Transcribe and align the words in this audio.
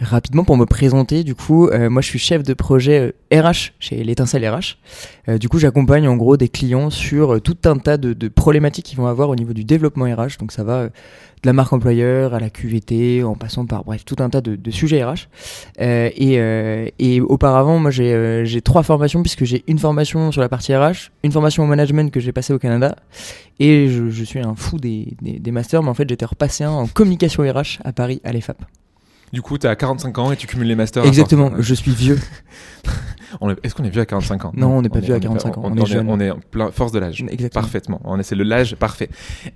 Rapidement 0.00 0.44
pour 0.44 0.56
me 0.56 0.64
présenter, 0.64 1.24
du 1.24 1.34
coup, 1.34 1.68
euh, 1.68 1.90
moi 1.90 2.00
je 2.00 2.08
suis 2.08 2.18
chef 2.18 2.42
de 2.42 2.54
projet 2.54 3.12
euh, 3.32 3.40
RH 3.42 3.72
chez 3.78 4.02
l'étincelle 4.02 4.48
RH. 4.48 4.78
Euh, 5.28 5.36
du 5.36 5.50
coup, 5.50 5.58
j'accompagne 5.58 6.08
en 6.08 6.16
gros 6.16 6.38
des 6.38 6.48
clients 6.48 6.88
sur 6.88 7.34
euh, 7.34 7.40
tout 7.40 7.58
un 7.66 7.76
tas 7.76 7.98
de, 7.98 8.14
de 8.14 8.28
problématiques 8.28 8.86
qu'ils 8.86 8.96
vont 8.96 9.08
avoir 9.08 9.28
au 9.28 9.36
niveau 9.36 9.52
du 9.52 9.62
développement 9.62 10.06
RH. 10.06 10.38
Donc 10.38 10.52
ça 10.52 10.64
va 10.64 10.74
euh, 10.74 10.88
de 11.42 11.48
la 11.48 11.52
marque 11.52 11.72
employeur 11.72 12.32
à 12.32 12.40
la 12.40 12.48
QVT, 12.48 13.24
en 13.24 13.34
passant 13.34 13.66
par 13.66 13.84
bref 13.84 14.04
tout 14.04 14.16
un 14.20 14.30
tas 14.30 14.40
de, 14.40 14.56
de 14.56 14.70
sujets 14.70 15.04
RH. 15.04 15.28
Euh, 15.80 16.10
et, 16.14 16.38
euh, 16.38 16.86
et 16.98 17.20
auparavant, 17.20 17.78
moi 17.78 17.90
j'ai 17.90 18.12
euh, 18.14 18.44
j'ai 18.44 18.62
trois 18.62 18.82
formations 18.82 19.22
puisque 19.22 19.44
j'ai 19.44 19.64
une 19.66 19.78
formation 19.78 20.32
sur 20.32 20.40
la 20.40 20.48
partie 20.48 20.74
RH, 20.74 21.10
une 21.24 21.32
formation 21.32 21.64
au 21.64 21.66
management 21.66 22.10
que 22.10 22.20
j'ai 22.20 22.32
passée 22.32 22.52
au 22.52 22.58
Canada, 22.58 22.96
et 23.58 23.88
je, 23.88 24.10
je 24.10 24.24
suis 24.24 24.40
un 24.40 24.54
fou 24.54 24.78
des, 24.78 25.14
des, 25.22 25.38
des 25.38 25.50
masters, 25.50 25.82
mais 25.82 25.90
en 25.90 25.94
fait 25.94 26.08
j'étais 26.08 26.26
repassé 26.26 26.64
un 26.64 26.70
en 26.70 26.86
communication 26.86 27.42
RH 27.42 27.80
à 27.84 27.92
Paris 27.92 28.20
à 28.24 28.32
l'EFAP. 28.32 28.62
Du 29.32 29.42
coup, 29.42 29.58
t'as 29.58 29.76
45 29.76 30.18
ans 30.18 30.32
et 30.32 30.36
tu 30.36 30.46
cumules 30.46 30.66
les 30.66 30.74
masters. 30.74 31.04
Exactement, 31.04 31.52
je 31.58 31.74
suis 31.74 31.92
vieux. 31.92 32.18
Est-ce 33.62 33.74
qu'on 33.74 33.84
est 33.84 33.90
vieux 33.90 34.02
à 34.02 34.06
45 34.06 34.44
ans? 34.44 34.52
Non, 34.56 34.78
on 34.78 34.82
n'est 34.82 34.88
pas 34.88 35.00
vieux 35.00 35.14
à 35.14 35.16
est 35.18 35.20
45 35.20 35.54
pas- 35.54 35.60
ans, 35.60 35.62
on 35.66 35.76
est 35.76 35.86
jeune. 35.86 36.06
On 36.08 36.20
est 36.20 36.30
en 36.30 36.38
plein 36.50 36.70
force 36.70 36.92
de 36.92 36.98
l'âge. 36.98 37.22
Exactement. 37.28 37.62
Parfaitement. 37.62 38.00
On 38.04 38.18
est- 38.18 38.22
C'est 38.22 38.34
le 38.34 38.44
l'âge 38.44 38.76
parfait. 38.76 39.08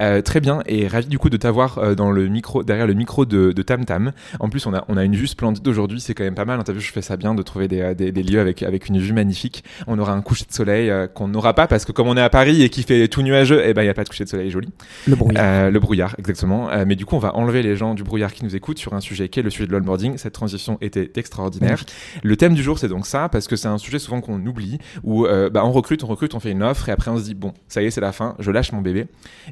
Euh, 0.03 0.21
très 0.23 0.41
bien. 0.41 0.61
Et 0.67 0.87
ravi 0.89 1.07
du 1.07 1.19
coup 1.19 1.31
de 1.31 1.37
t'avoir 1.37 1.79
euh, 1.79 1.95
dans 1.95 2.11
le 2.11 2.29
micro, 2.29 2.63
derrière 2.63 2.87
le 2.87 2.95
micro 2.95 3.25
de, 3.27 3.53
de 3.53 3.63
Tam 3.63 3.85
Tam. 3.85 4.13
En 4.41 4.49
plus, 4.49 4.67
on 4.67 4.75
a, 4.75 4.85
on 4.89 4.97
a 4.97 5.05
une 5.05 5.15
vue 5.17 5.27
splendide 5.27 5.67
aujourd'hui. 5.69 6.01
C'est 6.01 6.15
quand 6.15 6.25
même 6.25 6.35
pas 6.35 6.45
mal. 6.45 6.59
hein. 6.61 6.63
T'as 6.65 6.73
vu, 6.73 6.81
je 6.81 6.93
fais 6.93 7.03
ça 7.03 7.17
bien 7.17 7.35
de 7.35 7.43
trouver 7.43 7.69
des, 7.69 7.81
euh, 7.81 7.95
des, 7.95 8.13
des 8.13 8.23
lieux 8.23 8.41
avec, 8.41 8.63
avec 8.63 8.89
une 8.89 8.99
vue 8.99 9.13
magnifique. 9.13 9.65
On 9.87 9.99
aura 9.99 10.13
un 10.13 10.23
coucher 10.23 10.45
de 10.49 10.53
soleil 10.53 10.91
euh, 10.91 11.07
qu'on 11.07 11.29
n'aura 11.29 11.55
pas 11.55 11.67
parce 11.67 11.85
que 11.85 11.93
comme 11.93 12.09
on 12.09 12.17
est 12.17 12.21
à 12.23 12.31
Paris 12.31 12.63
et 12.63 12.69
qu'il 12.69 12.85
fait 12.85 13.09
tout 13.09 13.23
nuageux, 13.23 13.63
eh 13.65 13.75
ben, 13.75 13.83
il 13.83 13.87
n'y 13.87 13.91
a 13.91 13.95
pas 13.95 14.05
de 14.05 14.09
coucher 14.09 14.25
de 14.25 14.29
soleil 14.29 14.51
joli. 14.51 14.69
Le 15.07 15.17
bruit. 15.17 15.37
Euh, 15.39 15.71
le 15.71 15.81
brouillard, 15.81 16.15
exactement. 16.19 16.71
Euh, 16.71 16.85
mais 16.87 16.97
du 16.97 17.05
coup, 17.07 17.17
on 17.17 17.21
va 17.21 17.35
enlever 17.37 17.63
les 17.63 17.77
gens 17.77 17.95
du 17.95 18.03
brouillard 18.03 18.33
qui 18.33 18.45
nous 18.45 18.55
écoutent 18.57 18.79
sur 18.79 18.95
un 18.95 19.01
sujet 19.01 19.29
qui 19.29 19.41
est 19.41 19.43
le 19.43 19.51
sujet 19.51 19.67
de 19.67 19.73
l'onboarding. 19.73 20.17
Cette 20.19 20.33
transition 20.35 20.79
était 20.81 21.11
extraordinaire. 21.17 21.71
Magnifique. 21.71 21.93
Le 22.23 22.37
thème 22.37 22.55
du 22.55 22.63
jour, 22.63 22.79
c'est 22.79 22.89
donc 22.89 23.07
ça, 23.07 23.29
parce 23.29 23.47
que 23.49 23.57
c'est 23.65 23.69
un 23.69 23.79
sujet 23.79 23.99
souvent 23.99 24.21
qu'on 24.21 24.45
oublie, 24.47 24.79
où 25.03 25.27
euh, 25.27 25.49
bah, 25.49 25.65
on 25.65 25.73
recrute, 25.73 26.05
on 26.05 26.07
recrute, 26.07 26.35
on 26.35 26.41
fait 26.41 26.51
une 26.51 26.63
offre, 26.63 26.89
et 26.89 26.93
après 26.93 27.11
on 27.11 27.17
se 27.17 27.25
dit, 27.25 27.35
bon, 27.35 27.55
ça 27.67 27.83
y 27.83 27.87
est, 27.87 27.91
c'est 27.91 28.01
la 28.01 28.13
fin, 28.13 28.37
je 28.39 28.51
lâche 28.51 28.73
mon 28.73 28.83
bébé. 28.83 29.07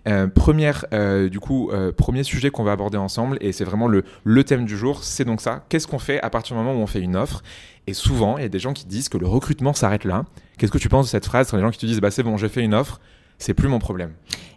Euh, 0.06 0.26
première, 0.26 0.84
euh, 0.92 1.28
du 1.28 1.40
coup, 1.40 1.70
premier 1.96 2.22
sujet 2.24 2.50
qu'on 2.50 2.64
va 2.64 2.72
aborder 2.72 2.98
ensemble, 2.98 3.38
et 3.40 3.52
c'est 3.52 3.64
vraiment 3.64 3.88
le, 3.88 4.04
le 4.24 4.44
thème 4.44 4.66
du 4.66 4.76
jour, 4.76 5.02
c'est 5.02 5.24
donc 5.24 5.40
ça. 5.40 5.64
Qu'est-ce 5.68 5.86
qu'on 5.86 5.98
fait 5.98 6.20
à 6.20 6.30
partir 6.30 6.56
du 6.56 6.62
moment 6.62 6.78
où 6.78 6.82
on 6.82 6.86
fait 6.86 7.00
une 7.00 7.16
offre? 7.16 7.42
Et 7.86 7.94
souvent, 7.94 8.36
il 8.36 8.42
y 8.42 8.46
a 8.46 8.50
des 8.50 8.58
gens 8.58 8.74
qui 8.74 8.86
disent 8.86 9.08
que 9.08 9.18
le 9.18 9.26
recrutement 9.26 9.72
s'arrête 9.72 10.04
là. 10.04 10.24
Qu'est-ce 10.58 10.70
que 10.70 10.78
tu 10.78 10.88
penses 10.88 11.06
de 11.06 11.10
cette 11.10 11.26
phrase? 11.26 11.50
Quand 11.50 11.56
les 11.56 11.62
gens 11.62 11.70
qui 11.70 11.78
te 11.78 11.86
disent, 11.86 12.00
bah 12.00 12.10
c'est 12.10 12.22
bon, 12.22 12.36
j'ai 12.36 12.48
fait 12.48 12.62
une 12.62 12.74
offre, 12.74 13.00
c'est 13.38 13.54
plus 13.54 13.68
mon 13.68 13.78
problème. 13.78 14.12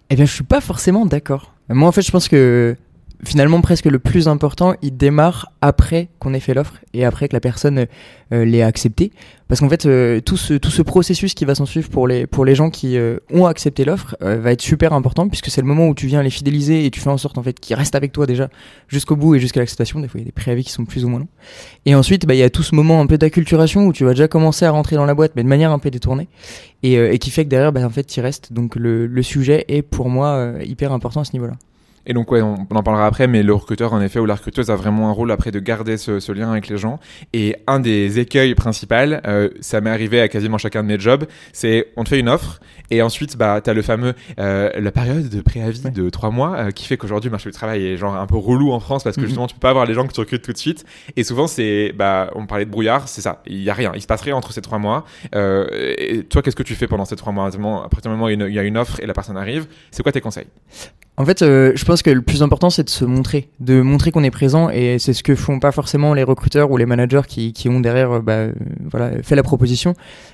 Eh 0.09 0.15
bien, 0.15 0.25
je 0.25 0.33
suis 0.33 0.43
pas 0.43 0.61
forcément 0.61 1.05
d'accord. 1.05 1.53
Moi, 1.69 1.87
en 1.87 1.91
fait, 1.91 2.03
je 2.03 2.11
pense 2.11 2.27
que 2.27 2.75
finalement, 3.23 3.61
presque 3.61 3.85
le 3.85 3.99
plus 3.99 4.27
important, 4.27 4.75
il 4.81 4.97
démarre 4.97 5.51
après 5.61 6.09
qu'on 6.19 6.33
ait 6.33 6.39
fait 6.39 6.53
l'offre 6.53 6.75
et 6.93 7.05
après 7.05 7.27
que 7.27 7.33
la 7.33 7.39
personne 7.39 7.85
euh, 8.33 8.45
l'ait 8.45 8.61
accepté. 8.61 9.11
Parce 9.47 9.59
qu'en 9.59 9.69
fait, 9.69 9.85
euh, 9.85 10.21
tout, 10.21 10.37
ce, 10.37 10.55
tout 10.55 10.71
ce 10.71 10.81
processus 10.81 11.35
qui 11.35 11.45
va 11.45 11.53
s'en 11.53 11.67
suivre 11.67 11.89
pour 11.89 12.07
les, 12.07 12.25
pour 12.25 12.45
les 12.45 12.55
gens 12.55 12.71
qui 12.71 12.97
euh, 12.97 13.17
ont 13.31 13.45
accepté 13.45 13.85
l'offre 13.85 14.15
euh, 14.23 14.39
va 14.39 14.51
être 14.51 14.61
super 14.61 14.93
important 14.93 15.27
puisque 15.27 15.51
c'est 15.51 15.61
le 15.61 15.67
moment 15.67 15.87
où 15.87 15.93
tu 15.93 16.07
viens 16.07 16.23
les 16.23 16.31
fidéliser 16.31 16.85
et 16.85 16.89
tu 16.89 16.99
fais 16.99 17.11
en 17.11 17.17
sorte 17.17 17.37
en 17.37 17.43
fait 17.43 17.59
qu'ils 17.59 17.75
restent 17.75 17.93
avec 17.93 18.11
toi 18.11 18.25
déjà 18.25 18.49
jusqu'au 18.87 19.15
bout 19.15 19.35
et 19.35 19.39
jusqu'à 19.39 19.59
l'acceptation. 19.59 19.99
Des 19.99 20.07
fois, 20.07 20.19
il 20.19 20.23
y 20.23 20.25
a 20.25 20.29
des 20.29 20.31
préavis 20.31 20.63
qui 20.63 20.71
sont 20.71 20.85
plus 20.85 21.05
ou 21.05 21.09
moins 21.09 21.19
longs. 21.19 21.27
Et 21.85 21.93
ensuite, 21.93 22.25
bah, 22.25 22.33
il 22.33 22.39
y 22.39 22.43
a 22.43 22.49
tout 22.49 22.63
ce 22.63 22.73
moment 22.73 23.01
un 23.01 23.05
peu 23.05 23.19
d'acculturation 23.19 23.85
où 23.85 23.93
tu 23.93 24.03
vas 24.03 24.11
déjà 24.11 24.27
commencer 24.27 24.65
à 24.65 24.71
rentrer 24.71 24.95
dans 24.95 25.05
la 25.05 25.13
boîte, 25.13 25.33
mais 25.35 25.43
de 25.43 25.47
manière 25.47 25.71
un 25.71 25.79
peu 25.79 25.91
détournée 25.91 26.27
et, 26.81 26.97
euh, 26.97 27.13
et 27.13 27.19
qui 27.19 27.29
fait 27.29 27.43
que 27.43 27.49
derrière, 27.49 27.71
bah, 27.71 27.85
en 27.85 27.89
fait, 27.91 28.05
tu 28.05 28.21
restes. 28.21 28.51
Donc 28.51 28.75
le, 28.75 29.05
le 29.05 29.21
sujet 29.21 29.65
est 29.67 29.83
pour 29.83 30.09
moi 30.09 30.29
euh, 30.29 30.63
hyper 30.65 30.91
important 30.91 31.21
à 31.21 31.25
ce 31.25 31.33
niveau-là. 31.33 31.53
Et 32.07 32.13
donc, 32.13 32.31
ouais, 32.31 32.41
on, 32.41 32.55
on 32.69 32.75
en 32.75 32.83
parlera 32.83 33.05
après, 33.07 33.27
mais 33.27 33.43
le 33.43 33.53
recruteur, 33.53 33.93
en 33.93 34.01
effet, 34.01 34.19
ou 34.19 34.25
la 34.25 34.35
recruteuse 34.35 34.69
a 34.69 34.75
vraiment 34.75 35.09
un 35.09 35.11
rôle 35.11 35.31
après 35.31 35.51
de 35.51 35.59
garder 35.59 35.97
ce, 35.97 36.19
ce 36.19 36.31
lien 36.31 36.51
avec 36.51 36.67
les 36.67 36.77
gens. 36.77 36.99
Et 37.33 37.55
un 37.67 37.79
des 37.79 38.19
écueils 38.19 38.53
principaux, 38.55 38.95
euh, 38.95 39.49
ça 39.61 39.81
m'est 39.81 39.89
arrivé 39.89 40.21
à 40.21 40.27
quasiment 40.27 40.57
chacun 40.57 40.83
de 40.83 40.87
mes 40.87 40.99
jobs, 40.99 41.25
c'est 41.53 41.87
on 41.97 42.03
te 42.03 42.09
fait 42.09 42.19
une 42.19 42.29
offre, 42.29 42.59
et 42.91 43.01
ensuite, 43.01 43.35
bah, 43.37 43.59
t'as 43.63 43.73
le 43.73 43.81
fameux, 43.81 44.13
euh, 44.39 44.69
la 44.79 44.91
période 44.91 45.27
de 45.29 45.41
préavis 45.41 45.81
Ouais. 45.85 45.91
de 45.91 46.09
trois 46.09 46.29
mois, 46.29 46.55
euh, 46.57 46.71
qui 46.71 46.85
fait 46.85 46.97
qu'aujourd'hui, 46.97 47.29
le 47.29 47.31
marché 47.31 47.49
du 47.49 47.53
travail 47.55 47.85
est 47.85 47.97
genre 47.97 48.15
un 48.15 48.27
peu 48.27 48.37
relou 48.37 48.71
en 48.71 48.79
France, 48.79 49.03
parce 49.03 49.15
que 49.15 49.21
Mhm. 49.21 49.27
justement, 49.27 49.47
tu 49.47 49.55
peux 49.55 49.59
pas 49.59 49.71
avoir 49.71 49.85
les 49.85 49.93
gens 49.95 50.05
que 50.05 50.13
tu 50.13 50.19
recrutes 50.19 50.43
tout 50.43 50.53
de 50.53 50.57
suite. 50.57 50.85
Et 51.15 51.23
souvent, 51.23 51.47
c'est, 51.47 51.91
bah, 51.95 52.29
on 52.35 52.45
parlait 52.45 52.65
de 52.65 52.69
brouillard, 52.71 53.07
c'est 53.07 53.21
ça. 53.21 53.41
Il 53.47 53.61
y 53.63 53.69
a 53.69 53.73
rien. 53.73 53.91
Il 53.95 54.01
se 54.01 54.07
passe 54.07 54.21
rien 54.21 54.35
entre 54.35 54.53
ces 54.53 54.61
trois 54.61 54.77
mois. 54.77 55.03
Euh, 55.33 55.65
et 55.97 56.23
toi, 56.23 56.41
qu'est-ce 56.43 56.55
que 56.55 56.63
tu 56.63 56.75
fais 56.75 56.87
pendant 56.87 57.05
ces 57.05 57.15
trois 57.15 57.33
mois? 57.33 57.47
À 57.47 57.89
partir 57.89 58.01
du 58.03 58.09
moment 58.09 58.25
où 58.25 58.29
il 58.29 58.53
y 58.53 58.59
a 58.59 58.63
une 58.63 58.77
offre 58.77 58.99
et 59.01 59.05
la 59.07 59.13
personne 59.13 59.37
arrive, 59.37 59.65
c'est 59.91 60.03
quoi 60.03 60.11
tes 60.11 60.21
conseils? 60.21 60.47
En 61.17 61.23
fait, 61.23 61.41
euh, 61.43 61.71
je 61.75 61.85
pense 61.85 62.01
que 62.01 62.09
le 62.09 62.21
plus 62.21 62.43
important, 62.43 62.69
c'est 62.69 62.83
de 62.83 62.89
se 62.89 63.05
montrer, 63.05 63.47
de 63.61 63.81
montrer 63.81 64.11
qu'on 64.11 64.23
est 64.25 64.31
présent, 64.31 64.69
et 64.69 64.99
c'est 64.99 65.13
ce 65.13 65.23
que 65.23 65.33
font 65.33 65.59
pas 65.59 65.71
forcément 65.71 66.13
les 66.13 66.23
recruteurs 66.23 66.69
ou 66.71 66.75
les 66.77 66.85
managers 66.85 67.21
qui, 67.25 67.53
qui 67.53 67.69
ont 67.69 67.79
derrière, 67.79 68.11
euh, 68.11 68.19
bah, 68.19 68.33
euh, 68.33 68.51
voilà, 68.91 69.23
fait 69.23 69.35
la 69.37 69.43
proposition. 69.43 69.93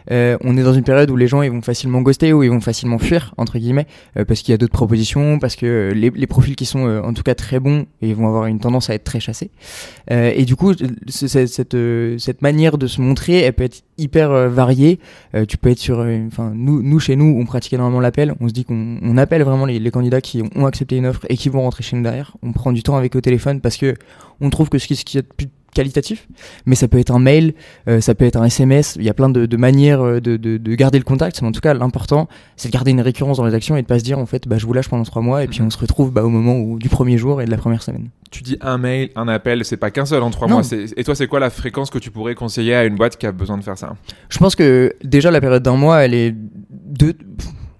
Euh, 0.10 0.38
on 0.44 0.58
est 0.58 0.64
dans 0.64 0.74
une 0.74 0.84
période 0.84 1.12
où 1.12 1.16
les 1.16 1.28
gens 1.28 1.44
ils 1.44 1.52
vont 1.52 1.62
facilement 1.62 2.02
ghoster 2.02 2.34
ou 2.34 2.42
ils 2.42 2.50
vont 2.50 2.62
facilement 2.62 2.98
fuir 2.98 3.36
entre 3.38 3.60
guillemets, 3.60 3.86
euh, 4.18 4.26
parce 4.26 4.42
qu'il 4.42 4.54
y 4.54 4.56
a 4.56 4.58
d'autres 4.58 4.74
propositions, 4.74 5.38
parce 5.38 5.56
que 5.56 5.92
les, 5.94 6.10
les 6.10 6.28
profils 6.28 6.56
qui 6.56 6.66
sont 6.66 6.88
en 6.88 7.14
tout 7.14 7.22
cas 7.24 7.36
très 7.36 7.60
bons 7.60 7.86
ils 8.02 8.16
vont 8.16 8.28
avoir 8.28 8.48
une 8.48 8.60
tendance 8.60 8.90
à 8.90 8.96
être 8.96 9.04
très 9.04 9.20
chassés. 9.20 9.52
Et 10.10 10.46
du 10.46 10.56
coup, 10.56 10.74
ce- 10.74 11.28
cette, 11.28 11.48
cette, 12.20 12.42
manière 12.42 12.78
de 12.80 12.88
se 12.88 13.00
montrer, 13.02 13.42
elle 13.42 13.54
peut 13.54 13.64
être 13.64 13.84
hyper 13.98 14.50
variée. 14.50 15.00
Tu 15.48 15.58
peux 15.58 15.70
être 15.70 15.78
sur, 15.80 16.00
enfin, 16.28 16.52
nous, 16.56 16.82
nous 16.82 17.00
chez 17.00 17.16
nous, 17.16 17.38
on 17.40 17.46
pratique 17.46 17.74
énormément 17.74 18.00
l'appel. 18.02 18.34
On 18.42 18.48
se 18.48 18.54
dit 18.54 18.66
qu'on 18.66 18.98
on 19.02 19.18
appelle 19.18 19.44
vraiment 19.44 19.66
les, 19.66 19.80
les 19.80 19.92
candidats 19.92 20.22
qui 20.22 20.42
ont 20.56 20.66
accepté 20.72 20.98
une 20.98 21.06
offre 21.06 21.26
et 21.30 21.38
qui 21.38 21.50
vont 21.50 21.62
rentrer 21.62 21.84
chez 21.84 21.96
nous 21.96 22.04
derrière. 22.04 22.36
On 22.42 22.52
prend 22.52 22.72
du 22.72 22.84
temps 22.84 22.98
avec 22.98 23.16
au 23.16 23.22
téléphone 23.22 23.62
parce 23.62 23.78
que 23.78 23.96
on 24.42 24.50
trouve 24.50 24.70
que 24.70 24.78
ce 24.80 24.88
qui 24.88 24.96
ce 24.96 25.06
qui 25.06 25.18
est 25.18 25.22
de 25.22 25.28
plus 25.28 25.48
qualitatif, 25.74 26.28
mais 26.66 26.76
ça 26.76 26.90
peut 26.90 26.98
être 27.00 27.12
un 27.12 27.20
mail, 27.20 27.54
euh, 27.88 28.02
ça 28.02 28.14
peut 28.14 28.26
être 28.26 28.36
un 28.36 28.44
SMS. 28.44 28.98
Il 28.98 29.06
y 29.06 29.10
a 29.10 29.14
plein 29.14 29.30
de, 29.30 29.46
de 29.46 29.56
manières 29.58 30.02
euh, 30.02 30.20
de, 30.20 30.36
de, 30.36 30.58
de 30.58 30.76
garder 30.76 30.98
le 30.98 31.06
contact. 31.06 31.42
Mais 31.42 31.48
en 31.48 31.54
tout 31.54 31.62
cas, 31.62 31.74
l'important, 31.74 32.28
c'est 32.58 32.68
de 32.68 32.74
garder 32.74 32.92
une 32.92 33.00
récurrence 33.00 33.38
dans 33.38 33.46
les 33.46 33.54
actions 33.54 33.78
et 33.78 33.82
de 33.82 33.88
pas 33.88 33.98
se 33.98 34.04
dire 34.04 34.20
en 34.20 34.26
fait, 34.26 34.50
bah, 34.50 34.58
je 34.58 34.66
vous 34.66 34.74
lâche 34.74 34.90
pendant 34.90 35.04
trois 35.06 35.22
mois 35.22 35.46
et 35.46 35.48
puis 35.48 35.62
Mhm. 35.62 35.68
on 35.68 35.70
se 35.70 35.78
retrouve 35.78 36.12
bah, 36.12 36.26
au 36.26 36.30
moment 36.30 36.58
où, 36.60 36.78
du 36.78 36.90
premier 36.90 37.18
jour 37.18 37.42
et 37.42 37.46
de 37.46 37.52
la 37.52 37.56
première 37.58 37.84
semaine. 37.84 38.10
tu 38.32 38.44
dis 38.44 38.58
un 38.60 38.78
mail, 38.78 39.12
un 39.16 39.30
appel, 39.30 39.64
c'est 39.64 39.78
pas 39.78 39.92
qu'un 39.92 40.06
seul 40.06 40.22
en 40.24 40.30
trois 40.30 40.50
Non. 40.50 40.56
mois. 40.56 40.64
Et 40.98 41.04
toi, 41.06 41.16
c'est 41.16 41.28
quoi 41.28 41.40
la 41.40 41.50
fréquence 41.50 41.90
que 41.90 42.00
tu 42.00 42.12
pourrais 42.12 42.36
conseiller 42.36 42.76
à 42.76 42.84
une 42.84 42.96
boîte 42.98 43.16
qui 43.18 43.26
a 43.26 43.32
besoin 43.32 43.58
de 43.58 43.64
faire 43.64 43.78
ça? 43.78 43.96
Je 44.30 44.38
pense 44.40 44.56
que 44.58 44.94
déjà 45.06 45.32
la 45.32 45.40
période 45.40 45.64
d'un 45.64 45.78
mois, 45.78 46.04
elle 46.04 46.14
est 46.14 46.36
deux. 46.70 47.14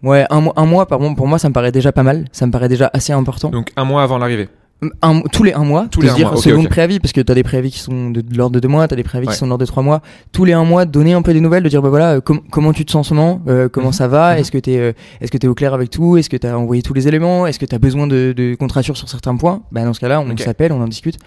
Ouais, 0.04 0.26
un 0.30 0.42
mois, 0.42 0.54
un 0.56 0.66
mois 0.66 0.88
par 0.88 1.00
mois, 1.00 1.14
pour 1.16 1.28
moi, 1.28 1.38
ça 1.40 1.48
me 1.50 1.54
paraît 1.54 1.72
déjà 1.72 1.92
pas 1.92 2.04
mal. 2.04 2.26
Ça 2.32 2.46
me 2.48 2.52
paraît 2.52 2.70
déjà 2.70 2.90
assez 2.94 3.14
important. 3.14 3.50
Donc 3.50 3.72
un 3.76 3.84
mois 3.86 4.04
avant 4.04 4.18
l'arrivée. 4.18 4.50
Un- 5.04 5.22
tous 5.32 5.44
les 5.44 5.54
un 5.54 5.64
mois, 5.64 5.86
Tous 5.92 6.02
les 6.02 6.10
un 6.10 6.16
dire 6.16 6.30
mois, 6.30 6.38
ok, 6.40 6.44
seconde 6.44 6.66
ok. 6.66 6.72
préavis, 6.72 7.00
parce 7.00 7.12
que 7.14 7.22
t'as 7.22 7.36
des 7.36 7.44
préavis 7.44 7.70
qui 7.70 7.78
sont 7.78 8.10
de, 8.10 8.22
de 8.22 8.36
l'ordre 8.36 8.56
de 8.56 8.60
deux 8.60 8.68
mois, 8.68 8.88
t'as 8.88 8.96
des 8.96 9.04
préavis 9.04 9.28
Ouais. 9.28 9.34
qui 9.34 9.38
sont 9.38 9.46
de 9.46 9.50
l'ordre 9.50 9.64
de 9.64 9.68
trois 9.70 9.84
mois. 9.84 10.02
Tous 10.32 10.44
les 10.44 10.54
un 10.54 10.64
mois, 10.64 10.86
donner 10.86 11.14
un 11.14 11.22
peu 11.22 11.34
des 11.34 11.40
nouvelles, 11.40 11.62
de 11.62 11.70
dire 11.70 11.84
bah 11.84 11.90
voilà, 11.90 12.14
euh, 12.14 12.20
com- 12.22 12.42
comment 12.50 12.74
tu 12.74 12.84
te 12.84 12.92
sens 12.92 13.06
en 13.06 13.10
ce 13.10 13.14
moment, 13.14 13.42
euh, 13.48 13.70
comment 13.70 13.88
Mhm. 13.90 13.94
ça 13.94 14.08
va, 14.08 14.34
Mhm. 14.34 14.40
est-ce 14.40 14.52
que 14.52 14.58
t'es, 14.58 14.80
euh, 14.80 14.94
est-ce 15.22 15.30
que 15.32 15.38
t'es 15.38 15.46
au 15.48 15.54
clair 15.54 15.76
avec 15.76 15.92
tout, 15.92 16.18
est-ce 16.18 16.32
que 16.32 16.38
t'as 16.38 16.56
envoyé 16.56 16.82
tous 16.82 16.96
les 16.96 17.08
éléments, 17.08 17.46
est-ce 17.46 17.60
que 17.60 17.68
t'as 17.68 17.78
besoin 17.78 18.08
de, 18.08 18.34
de 18.36 18.58
rassure 18.74 18.98
sur 18.98 19.08
certains 19.08 19.36
points? 19.38 19.62
Bah 19.72 19.86
dans 19.86 19.94
ce 19.94 20.00
cas-là, 20.00 20.20
on 20.20 20.32
Ok. 20.32 20.40
s'appelle, 20.40 20.72
on 20.72 20.82
en 20.82 20.88
discute. 20.88 21.20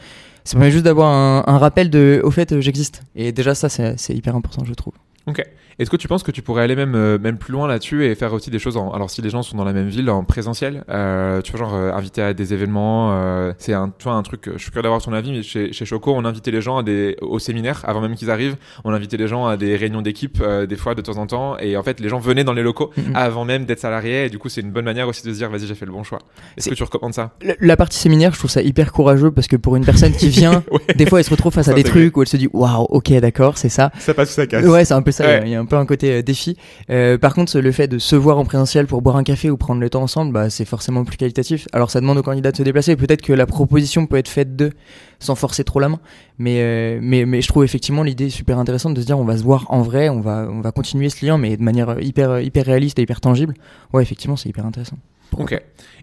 Ça 0.43 0.55
permet 0.59 0.73
juste 0.73 0.85
d'avoir 0.85 1.11
un, 1.13 1.45
un 1.47 1.59
rappel 1.59 1.91
de, 1.91 2.21
au 2.25 2.33
fait, 2.33 2.51
euh, 2.51 2.61
j'existe. 2.61 3.03
Et 3.15 3.31
déjà 3.31 3.55
ça, 3.55 3.69
c'est 3.69 4.15
hyper 4.15 4.35
important, 4.35 4.65
je 4.67 4.75
trouve. 4.75 4.95
Ok. 5.27 5.43
Est-ce 5.79 5.91
que 5.91 5.97
tu 5.97 6.07
penses 6.07 6.23
que 6.23 6.31
tu 6.31 6.43
pourrais 6.43 6.63
aller 6.63 6.77
même, 6.77 6.95
euh, 6.95 7.19
même 7.19 7.37
plus 7.37 7.51
loin 7.53 7.67
là-dessus 7.67 8.05
et 8.05 8.15
faire 8.15 8.33
aussi 8.33 8.49
des 8.51 8.61
choses 8.61 8.77
en... 8.77 8.93
Alors, 8.93 9.11
si 9.11 9.23
les 9.23 9.31
gens 9.31 9.43
sont 9.43 9.57
dans 9.57 9.65
la 9.65 9.73
même 9.73 9.89
ville, 9.89 10.09
en 10.11 10.23
présentiel, 10.23 10.85
euh, 10.89 11.41
tu 11.41 11.51
vois, 11.51 11.59
genre 11.61 11.75
euh, 11.75 11.91
inviter 11.93 12.23
à 12.23 12.33
des 12.33 12.53
événements, 12.55 13.11
euh, 13.15 13.53
c'est 13.59 13.73
un, 13.73 13.89
tu 13.99 14.05
vois, 14.05 14.13
un 14.13 14.23
truc, 14.23 14.51
je 14.53 14.59
suis 14.59 14.71
curieux 14.71 14.83
d'avoir 14.85 15.03
ton 15.03 15.13
avis, 15.13 15.33
mais 15.33 15.43
chez, 15.43 15.73
chez 15.73 15.85
Choco, 15.85 16.13
on 16.15 16.25
invitait 16.25 16.53
les 16.53 16.61
gens 16.61 16.77
à 16.79 16.83
des, 16.85 17.17
au 17.23 17.39
séminaire 17.41 17.81
avant 17.89 18.01
même 18.03 18.15
qu'ils 18.15 18.31
arrivent. 18.31 18.55
On 18.85 18.93
invitait 18.93 19.17
les 19.17 19.27
gens 19.27 19.47
à 19.47 19.57
des 19.57 19.75
réunions 19.75 20.03
d'équipe, 20.03 20.39
euh, 20.41 20.67
des 20.67 20.77
fois, 20.77 20.95
de 20.95 21.01
temps 21.01 21.17
en 21.17 21.27
temps. 21.27 21.57
Et 21.59 21.77
en 21.77 21.83
fait, 21.83 21.99
les 21.99 22.09
gens 22.09 22.19
venaient 22.21 22.45
dans 22.45 22.53
les 22.53 22.63
locaux 22.63 22.91
Mhm. 22.97 23.17
avant 23.17 23.45
même 23.45 23.65
d'être 23.65 23.81
salariés. 23.81 24.27
Et 24.27 24.29
du 24.31 24.39
coup, 24.39 24.49
c'est 24.49 24.61
une 24.61 24.71
bonne 24.71 24.85
manière 24.85 25.09
aussi 25.09 25.27
de 25.27 25.33
se 25.33 25.39
dire, 25.39 25.51
vas-y, 25.51 25.67
j'ai 25.67 25.75
fait 25.75 25.87
le 25.87 25.93
bon 25.93 26.05
choix. 26.05 26.21
Est-ce 26.57 26.69
que 26.69 26.75
tu 26.75 26.83
recommandes 26.85 27.15
ça? 27.15 27.33
La- 27.43 27.55
La 27.61 27.77
partie 27.77 27.99
séminaire, 27.99 28.33
je 28.35 28.39
trouve 28.39 28.51
ça 28.51 28.63
hyper 28.63 28.93
courageux 28.93 29.31
parce 29.33 29.49
que 29.49 29.57
pour 29.57 29.75
une 29.75 29.85
personne 29.85 30.13
qui 30.13 30.29
vient, 30.29 30.63
Ouais. 30.71 30.95
des 30.95 31.07
fois 31.07 31.19
elle 31.19 31.25
se 31.25 31.31
retrouve 31.31 31.53
face 31.53 31.69
à 31.69 31.73
des 31.75 31.83
trucs 31.83 32.17
où 32.17 32.23
elle 32.23 32.29
se 32.29 32.37
dit 32.37 32.49
waouh, 32.53 32.85
ok, 32.91 33.13
d'accord, 33.15 33.59
c'est 33.59 33.69
ça. 33.69 33.91
Ça 33.99 34.15
passe 34.15 34.31
ou 34.31 34.35
ça 34.35 34.47
casse. 34.47 34.65
Ouais, 34.67 34.85
c'est 34.85 34.95
un 34.95 35.03
peu 35.03 35.11
ça. 35.15 35.25
Ouais. 35.25 35.43
Il 35.45 35.49
y 35.51 35.55
a 35.55 35.61
un 35.61 35.65
peu 35.65 35.77
un 35.77 35.87
côté 35.87 36.13
euh, 36.13 36.23
défi. 36.23 36.57
Euh, 36.91 37.17
par 37.19 37.35
contre, 37.35 37.59
le 37.59 37.73
fait 37.73 37.89
de 37.89 37.99
se 37.99 38.17
voir 38.17 38.39
en 38.39 38.45
présentiel 38.45 38.87
pour 38.87 39.03
boire 39.03 39.17
un 39.17 39.25
café 39.25 39.51
ou 39.51 39.57
prendre 39.57 39.81
le 39.81 39.89
temps 39.89 40.03
ensemble, 40.03 40.33
bah, 40.33 40.51
c'est 40.51 40.65
forcément 40.65 41.05
plus 41.05 41.17
qualitatif. 41.17 41.67
Alors, 41.73 41.91
ça 41.91 42.01
demande 42.01 42.19
aux 42.19 42.23
candidats 42.23 42.53
de 42.53 42.57
se 42.57 42.63
déplacer. 42.63 42.97
Peut-être 42.97 43.23
que 43.23 43.33
la 43.33 43.47
proposition 43.47 44.07
peut 44.07 44.17
être 44.17 44.29
faite 44.29 44.57
d'eux 44.57 44.73
sans 45.21 45.35
forcer 45.35 45.65
trop 45.65 45.81
la 45.81 45.89
main. 45.89 46.01
Mais, 46.39 46.59
euh, 46.59 46.99
mais, 47.01 47.25
mais 47.25 47.41
je 47.41 47.49
trouve 47.49 47.65
effectivement 47.65 48.03
l'idée 48.03 48.29
super 48.29 48.59
intéressante 48.59 48.95
de 48.95 49.01
se 49.01 49.07
dire 49.07 49.19
on 49.19 49.25
va 49.25 49.39
se 49.39 49.43
voir 49.43 49.67
en 49.69 49.83
vrai, 49.83 50.09
on 50.09 50.21
va, 50.21 50.49
on 50.51 50.61
va 50.61 50.73
continuer 50.73 51.09
ce 51.09 51.25
lien, 51.25 51.39
mais 51.39 51.57
de 51.57 51.63
manière 51.63 51.97
hyper, 52.01 52.41
hyper 52.41 52.67
réaliste 52.67 52.99
et 52.99 53.03
hyper 53.03 53.21
tangible. 53.21 53.55
Ouais, 53.93 54.03
effectivement, 54.03 54.37
c'est 54.37 54.49
hyper 54.49 54.67
intéressant. 54.67 54.97
Ok. 55.39 55.61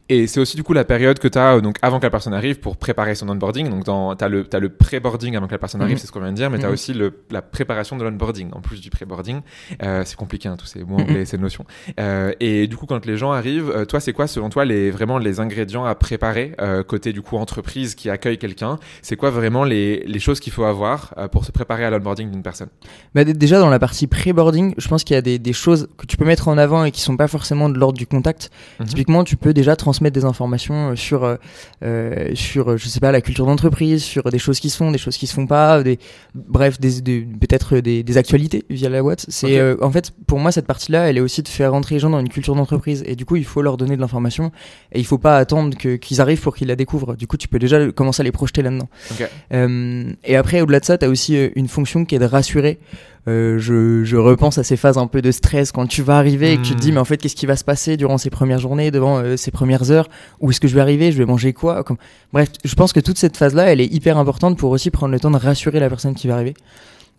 Et 0.09 0.27
c'est 0.27 0.39
aussi 0.41 0.57
du 0.57 0.63
coup 0.63 0.73
la 0.73 0.83
période 0.83 1.19
que 1.19 1.27
tu 1.29 1.37
as 1.37 1.61
donc 1.61 1.77
avant 1.81 1.99
que 1.99 2.03
la 2.03 2.09
personne 2.09 2.33
arrive 2.33 2.59
pour 2.59 2.75
préparer 2.75 3.15
son 3.15 3.29
onboarding. 3.29 3.69
Donc 3.69 3.85
tu 3.85 4.23
as 4.25 4.27
le, 4.27 4.69
pré-boarding 4.69 5.37
avant 5.37 5.47
que 5.47 5.53
la 5.53 5.57
personne 5.57 5.81
arrive, 5.81 5.93
Mhm. 5.95 5.99
c'est 5.99 6.07
ce 6.07 6.11
qu'on 6.11 6.19
vient 6.19 6.31
de 6.31 6.35
dire, 6.35 6.49
mais 6.49 6.59
tu 6.59 6.65
as 6.65 6.67
Mhm. 6.67 6.73
aussi 6.73 6.93
le, 6.93 7.23
la 7.29 7.41
préparation 7.41 7.95
de 7.97 8.03
l'onboarding 8.03 8.49
en 8.51 8.59
plus 8.59 8.81
du 8.81 8.89
pré-boarding. 8.89 9.39
Euh, 9.83 10.03
c'est 10.05 10.17
compliqué 10.17 10.49
hein, 10.49 10.57
tous 10.57 10.65
ces 10.65 10.83
mots 10.83 10.97
Mhm. 10.97 11.01
anglais, 11.03 11.25
ces 11.25 11.37
notions. 11.37 11.65
Euh, 11.99 12.33
et 12.41 12.67
du 12.67 12.75
coup 12.75 12.85
quand 12.87 13.05
les 13.05 13.15
gens 13.15 13.31
arrivent, 13.31 13.69
euh, 13.69 13.85
toi 13.85 13.99
c'est 14.01 14.11
quoi 14.11 14.27
selon 14.27 14.49
toi 14.49 14.65
les, 14.65 14.91
vraiment 14.91 15.17
les 15.17 15.39
ingrédients 15.39 15.85
à 15.85 15.95
préparer 15.95 16.55
euh, 16.59 16.83
côté 16.83 17.13
du 17.13 17.21
coup 17.21 17.37
entreprise 17.37 17.95
qui 17.95 18.09
accueille 18.09 18.37
quelqu'un? 18.37 18.79
C'est 19.01 19.15
quoi 19.15 19.29
vraiment 19.29 19.63
les, 19.63 20.03
les 20.05 20.19
choses 20.19 20.41
qu'il 20.41 20.51
faut 20.51 20.65
avoir 20.65 21.13
euh, 21.17 21.29
pour 21.29 21.45
se 21.45 21.53
préparer 21.53 21.85
à 21.85 21.89
l'onboarding 21.89 22.29
d'une 22.29 22.43
personne? 22.43 22.67
Bah, 23.15 23.23
déjà 23.23 23.59
dans 23.59 23.69
la 23.69 23.79
partie 23.79 24.07
pré-boarding, 24.07 24.73
je 24.77 24.87
pense 24.89 25.05
qu'il 25.05 25.13
y 25.13 25.17
a 25.17 25.21
des, 25.21 25.39
des 25.39 25.53
choses 25.53 25.87
que 25.97 26.05
tu 26.05 26.17
peux 26.17 26.25
mettre 26.25 26.49
en 26.49 26.57
avant 26.57 26.83
et 26.83 26.91
qui 26.91 26.99
sont 26.99 27.15
pas 27.15 27.29
forcément 27.29 27.69
de 27.69 27.77
l'ordre 27.77 27.97
du 27.97 28.07
contact. 28.07 28.49
Typiquement, 28.85 29.23
tu 29.23 29.37
peux 29.37 29.53
déjà 29.53 29.75
transmettre 29.91 30.13
des 30.13 30.23
informations 30.25 30.91
euh, 30.91 30.95
sur, 30.95 31.23
euh, 31.25 31.35
euh, 31.83 32.31
sur, 32.33 32.77
je 32.77 32.87
sais 32.87 33.01
pas, 33.01 33.11
la 33.11 33.19
culture 33.21 33.45
d'entreprise, 33.45 34.01
sur 34.03 34.23
des 34.31 34.39
choses 34.39 34.59
qui 34.61 34.69
se 34.69 34.77
font, 34.77 34.89
des 34.91 34.97
choses 34.97 35.17
qui 35.17 35.27
se 35.27 35.33
font 35.33 35.47
pas, 35.47 35.83
des, 35.83 35.99
bref, 36.33 36.79
des, 36.79 37.01
des- 37.01 37.21
peut-être 37.41 37.77
des, 37.79 38.03
des 38.03 38.17
actualités 38.17 38.63
via 38.69 38.87
la 38.89 39.01
boîte. 39.01 39.25
C'est, 39.27 39.57
euh, 39.59 39.75
en 39.81 39.91
fait, 39.91 40.11
pour 40.27 40.39
moi, 40.39 40.51
cette 40.53 40.65
partie-là, 40.65 41.09
elle 41.09 41.17
est 41.17 41.21
aussi 41.21 41.41
de 41.43 41.47
faire 41.49 41.71
rentrer 41.71 41.95
les 41.95 41.99
gens 41.99 42.09
dans 42.09 42.19
une 42.21 42.29
culture 42.29 42.55
d'entreprise. 42.55 43.03
Et 43.05 43.15
du 43.17 43.25
coup, 43.25 43.35
il 43.35 43.43
faut 43.45 43.61
leur 43.61 43.75
donner 43.75 43.95
de 43.97 44.01
l'information 44.01 44.51
et 44.93 44.99
il 44.99 45.05
faut 45.05 45.17
pas 45.17 45.37
attendre 45.37 45.77
que, 45.77 45.97
qu'ils 45.97 46.21
arrivent 46.21 46.41
pour 46.41 46.55
qu'ils 46.55 46.69
la 46.69 46.77
découvrent. 46.77 47.15
Du 47.17 47.27
coup, 47.27 47.35
tu 47.37 47.47
peux 47.49 47.59
déjà 47.59 47.91
commencer 47.91 48.21
à 48.21 48.23
les 48.23 48.31
projeter 48.31 48.61
là-dedans. 48.61 48.87
Ok. 49.11 49.27
Euh, 49.53 50.13
et 50.23 50.35
après, 50.37 50.61
au-delà 50.61 50.79
de 50.79 50.85
ça, 50.85 50.97
tu 50.97 51.05
as 51.05 51.09
aussi 51.09 51.35
une 51.55 51.67
fonction 51.67 52.05
qui 52.05 52.15
est 52.15 52.19
de 52.19 52.25
rassurer. 52.25 52.79
Euh, 53.27 53.59
je, 53.59 54.03
je 54.03 54.17
repense 54.17 54.57
à 54.57 54.63
ces 54.63 54.77
phases 54.77 54.97
un 54.97 55.05
peu 55.05 55.21
de 55.21 55.29
stress 55.31 55.71
quand 55.71 55.85
tu 55.85 56.01
vas 56.01 56.17
arriver 56.17 56.53
et 56.53 56.57
que 56.57 56.63
tu 56.63 56.73
te 56.73 56.79
dis, 56.79 56.87
Mhm. 56.87 56.95
mais 56.95 56.99
en 57.01 57.05
fait, 57.05 57.17
qu'est-ce 57.17 57.35
qui 57.35 57.45
va 57.45 57.55
se 57.55 57.63
passer 57.63 57.95
durant 57.95 58.17
ces 58.17 58.31
premières 58.31 58.57
journées, 58.59 58.89
devant 58.89 59.19
euh, 59.19 59.37
ces 59.37 59.51
premières 59.51 59.91
heures? 59.91 60.09
Où 60.39 60.49
est-ce 60.49 60.59
que 60.59 60.67
je 60.67 60.73
vais 60.73 60.81
arriver? 60.81 61.11
Je 61.11 61.17
vais 61.19 61.25
manger 61.25 61.53
quoi? 61.53 61.83
Comme... 61.83 61.97
Bref, 62.33 62.49
je 62.65 62.73
pense 62.75 62.93
que 62.93 62.99
toute 62.99 63.17
cette 63.19 63.37
phase-là, 63.37 63.71
elle 63.71 63.79
est 63.79 63.93
hyper 63.93 64.17
importante 64.17 64.57
pour 64.57 64.71
aussi 64.71 64.89
prendre 64.89 65.11
le 65.11 65.19
temps 65.19 65.29
de 65.31 65.37
rassurer 65.37 65.79
la 65.79 65.87
personne 65.89 66.15
qui 66.15 66.27
va 66.27 66.33
arriver. 66.35 66.55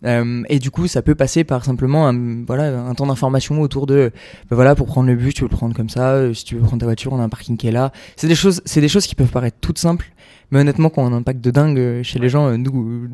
Euh, 0.05 0.43
et 0.49 0.59
du 0.59 0.69
coup, 0.69 0.87
ça 0.87 1.01
peut 1.01 1.15
passer 1.15 1.45
par 1.45 1.63
simplement 1.63 2.09
un, 2.09 2.43
voilà, 2.45 2.77
un 2.81 2.93
temps 2.93 3.07
d'information 3.07 3.61
autour 3.61 3.85
de, 3.85 4.11
ben 4.49 4.55
voilà, 4.57 4.75
pour 4.75 4.85
prendre 4.87 5.07
le 5.07 5.15
bus, 5.15 5.33
tu 5.33 5.43
veux 5.43 5.47
le 5.49 5.55
prendre 5.55 5.73
comme 5.73 5.87
ça. 5.87 6.09
euh, 6.15 6.33
Si 6.33 6.43
tu 6.43 6.55
veux 6.55 6.61
prendre 6.61 6.79
ta 6.81 6.85
voiture, 6.85 7.13
on 7.13 7.19
a 7.21 7.23
un 7.23 7.29
parking 7.29 7.55
qui 7.55 7.67
est 7.69 7.71
là. 7.71 7.93
C'est 8.17 8.27
des 8.27 8.35
choses, 8.35 8.61
c'est 8.65 8.81
des 8.81 8.89
choses 8.89 9.07
qui 9.07 9.15
peuvent 9.15 9.31
paraître 9.31 9.55
toutes 9.61 9.77
simples, 9.79 10.11
mais 10.53 10.59
honnêtement, 10.61 10.89
quand 10.89 11.03
on 11.03 11.07
a 11.07 11.09
un 11.09 11.17
impact 11.17 11.41
de 11.43 11.51
dingue 11.51 11.77
euh, 11.79 12.03
chez 12.03 12.19
les 12.19 12.29
gens, 12.29 12.47
euh, 12.47 12.57
nous, 12.57 12.89
euh, 12.89 13.09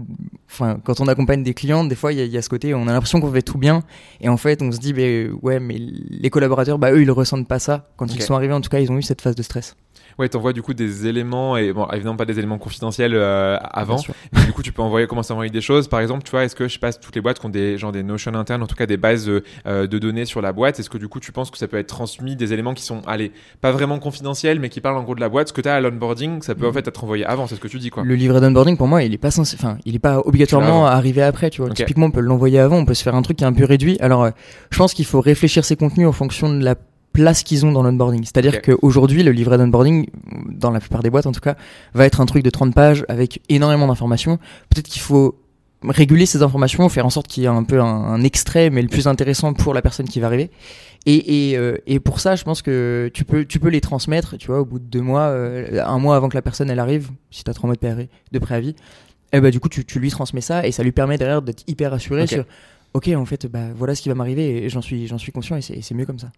enfin, 0.50 0.80
quand 0.84 1.00
on 1.02 1.08
accompagne 1.08 1.42
des 1.42 1.54
clients, 1.54 1.84
des 1.86 1.96
fois, 1.96 2.14
il 2.14 2.20
y, 2.20 2.22
a- 2.22 2.26
il 2.26 2.32
y 2.32 2.38
a 2.38 2.42
ce 2.42 2.50
côté, 2.50 2.74
on 2.76 2.88
a 2.88 2.92
l'impression 2.94 3.20
qu'on 3.22 3.32
fait 3.32 3.42
tout 3.42 3.58
bien, 3.58 3.82
et 4.22 4.30
en 4.30 4.38
fait, 4.38 4.62
on 4.62 4.72
se 4.72 4.78
dit, 4.80 4.94
ben 4.94 5.32
ouais, 5.42 5.60
mais 5.60 5.78
les 5.80 6.30
collaborateurs, 6.30 6.78
bah 6.78 6.92
eux, 6.92 7.02
ils 7.02 7.10
ressentent 7.12 7.48
pas 7.48 7.60
ça. 7.60 7.88
Quand 7.98 8.06
ils 8.14 8.22
sont 8.22 8.36
arrivés, 8.36 8.54
en 8.54 8.62
tout 8.62 8.70
cas, 8.70 8.80
ils 8.80 8.92
ont 8.92 8.98
eu 8.98 9.02
cette 9.04 9.22
phase 9.22 9.36
de 9.36 9.42
stress. 9.44 9.76
Ouais, 10.20 10.28
t'envoies 10.30 10.52
du 10.54 10.62
coup 10.62 10.74
des 10.74 11.08
éléments 11.08 11.56
et 11.56 11.72
bon 11.72 11.88
évidemment 11.94 12.18
pas 12.18 12.26
des 12.26 12.38
éléments 12.38 12.58
confidentiels 12.58 13.14
euh, 13.16 13.58
avant. 13.72 13.98
Mais 14.34 14.44
du 14.46 14.52
coup, 14.52 14.62
tu 14.62 14.74
peux 14.74 14.82
envoyer, 14.82 15.08
commencer 15.08 15.32
à 15.32 15.36
envoyer 15.36 15.50
des 15.50 15.62
choses. 15.62 15.88
Par 15.88 16.02
exemple, 16.02 16.24
tu 16.24 16.32
vois, 16.32 16.44
est-ce 16.44 16.56
que 16.56 16.68
je 16.68 16.74
sais 16.74 16.80
pas, 16.80 16.92
toutes 16.92 17.16
les 17.16 17.22
boîtes 17.22 17.40
qui 17.40 17.46
ont 17.46 17.50
des 17.50 17.78
genre 17.78 17.94
des 17.94 18.04
notions 18.04 18.34
internes, 18.36 18.62
en 18.62 18.68
tout 18.68 18.76
cas 18.76 18.86
des 18.86 18.98
bases 18.98 19.30
euh, 19.30 19.88
de 19.88 19.98
données 19.98 20.26
sur 20.26 20.42
la 20.42 20.52
boîte, 20.52 20.78
est-ce 20.80 20.90
que 20.90 20.98
du 20.98 21.08
coup, 21.08 21.20
tu 21.22 21.32
penses 21.32 21.50
que 21.52 21.58
ça 21.58 21.68
peut 21.70 21.78
être 21.78 21.88
transmis 21.88 22.36
des 22.36 22.52
éléments 22.52 22.74
qui 22.74 22.84
sont, 22.84 23.02
allez, 23.08 23.32
pas 23.62 23.72
vraiment 23.72 23.98
confidentiels, 24.00 24.60
mais 24.60 24.68
qui 24.70 24.82
parlent 24.82 24.98
en 24.98 25.04
gros 25.04 25.16
de 25.16 25.22
la 25.22 25.30
boîte? 25.30 25.48
Ce 25.48 25.54
que 25.54 25.62
tu 25.62 25.70
as 25.70 25.76
à 25.76 25.80
l'onboarding, 25.82 26.42
ça 26.42 26.54
peut 26.54 26.66
en 26.66 26.70
Mhm. 26.70 26.74
fait 26.74 26.88
être 26.90 27.04
envoyé 27.04 27.26
avant. 27.26 27.48
C'est 27.48 27.56
ce 27.56 27.62
que 27.62 27.70
tu 27.70 27.80
dis, 27.80 27.90
quoi. 27.90 28.04
Le 28.04 28.16
livret 28.16 28.42
d'onboarding, 28.42 28.76
pour 28.76 28.88
moi, 28.88 29.04
il 29.04 29.14
est 29.14 29.18
pas 29.18 29.32
censé, 29.32 29.56
enfin, 29.58 29.78
il 29.86 29.96
est 29.96 30.00
pas 30.00 30.20
obligatoirement 30.26 30.86
arrivé 30.86 31.22
après, 31.22 31.50
tu 31.50 31.62
vois. 31.62 31.70
Ok. 31.70 31.78
Typiquement, 31.78 32.08
on 32.08 32.12
peut 32.12 32.20
l'envoyer 32.20 32.60
avant, 32.60 32.76
on 32.78 32.86
peut 32.86 32.94
se 32.94 33.04
faire 33.04 33.16
un 33.16 33.22
truc 33.22 33.38
qui 33.38 33.46
est 33.46 33.48
un 33.48 33.54
peu 33.54 33.64
réduit. 33.64 33.98
Alors, 34.02 34.24
euh, 34.26 34.32
je 34.70 34.78
pense 34.78 34.94
qu'il 34.94 35.06
faut 35.06 35.22
réfléchir 35.22 35.64
ces 35.64 35.78
contenus 35.78 36.08
en 36.08 36.12
fonction 36.12 36.54
de 36.54 36.62
la 36.62 36.76
place 37.14 37.44
qu'ils 37.44 37.66
ont 37.66 37.72
dans 37.72 37.84
l'onboarding. 37.84 38.24
C'est-à-dire 38.24 38.62
qu'aujourd'hui, 38.62 39.24
le 39.24 39.32
livret 39.32 39.58
d'onboarding, 39.58 40.08
dans 40.50 40.72
la 40.72 40.80
plupart 40.80 41.04
des 41.04 41.10
boîtes 41.10 41.26
en 41.26 41.32
tout 41.32 41.40
cas, 41.40 41.56
va 41.94 42.06
être 42.06 42.22
un 42.22 42.26
truc 42.26 42.44
de 42.44 42.50
30 42.50 42.74
pages 42.74 43.06
avec 43.10 43.42
énormément 43.50 43.88
d'informations. 43.88 44.38
Peut-être 44.70 44.88
qu'il 44.88 45.02
faut 45.02 45.40
réguler 45.84 46.26
ces 46.26 46.44
informations, 46.44 46.88
faire 46.90 47.06
en 47.06 47.10
sorte 47.10 47.28
qu'il 47.28 47.44
y 47.44 47.46
ait 47.46 47.50
un 47.50 47.64
peu 47.64 47.80
un, 47.82 47.86
un 47.86 48.22
extrait, 48.24 48.70
mais 48.70 48.82
le 48.82 48.90
plus 48.90 49.08
intéressant 49.08 49.54
pour 49.54 49.74
la 49.74 49.82
personne 49.82 50.08
qui 50.08 50.20
va 50.20 50.28
arriver. 50.28 50.52
Et, 51.06 51.52
et, 51.52 51.58
euh, 51.58 51.78
et 51.88 52.00
pour 52.00 52.20
ça, 52.20 52.36
je 52.36 52.44
pense 52.44 52.62
que 52.62 53.10
tu 53.14 53.24
peux, 53.24 53.46
tu 53.46 53.60
peux 53.60 53.70
les 53.70 53.80
transmettre, 53.80 54.38
tu 54.38 54.48
vois, 54.48 54.60
au 54.60 54.66
bout 54.66 54.80
de 54.80 54.84
deux 54.84 55.02
mois, 55.02 55.22
euh, 55.22 55.82
un 55.86 55.98
mois 55.98 56.18
avant 56.18 56.28
que 56.28 56.36
la 56.36 56.42
personne 56.42 56.70
elle 56.70 56.80
arrive, 56.80 57.10
si 57.32 57.44
tu 57.46 57.50
as 57.50 57.54
trois 57.54 57.68
mois 57.68 57.76
de 57.76 57.80
préavis, 57.80 58.10
de 58.32 58.40
préavis, 58.40 58.76
et 59.32 59.40
bah, 59.40 59.52
du 59.52 59.60
coup, 59.60 59.70
tu, 59.70 59.86
tu 59.86 60.00
lui 60.00 60.10
transmets 60.10 60.42
ça 60.42 60.68
et 60.68 60.72
ça 60.72 60.84
lui 60.84 60.92
permet 60.92 61.18
derrière 61.18 61.42
d'être 61.42 61.64
hyper 61.68 61.92
rassuré 61.92 62.24
Ok. 62.24 62.30
sur 62.30 62.46
Ok, 62.94 63.08
en 63.16 63.26
fait, 63.26 63.46
bah, 63.46 63.68
voilà 63.76 63.94
ce 63.94 64.02
qui 64.02 64.10
va 64.10 64.16
m'arriver 64.16 64.64
et 64.66 64.70
j'en 64.70 64.82
suis, 64.82 65.06
j'en 65.08 65.20
suis 65.20 65.32
conscient 65.32 65.56
et 65.56 65.62
c'est 65.62 65.94
mieux 65.94 66.08
comme 66.08 66.18
ça. 66.18 66.32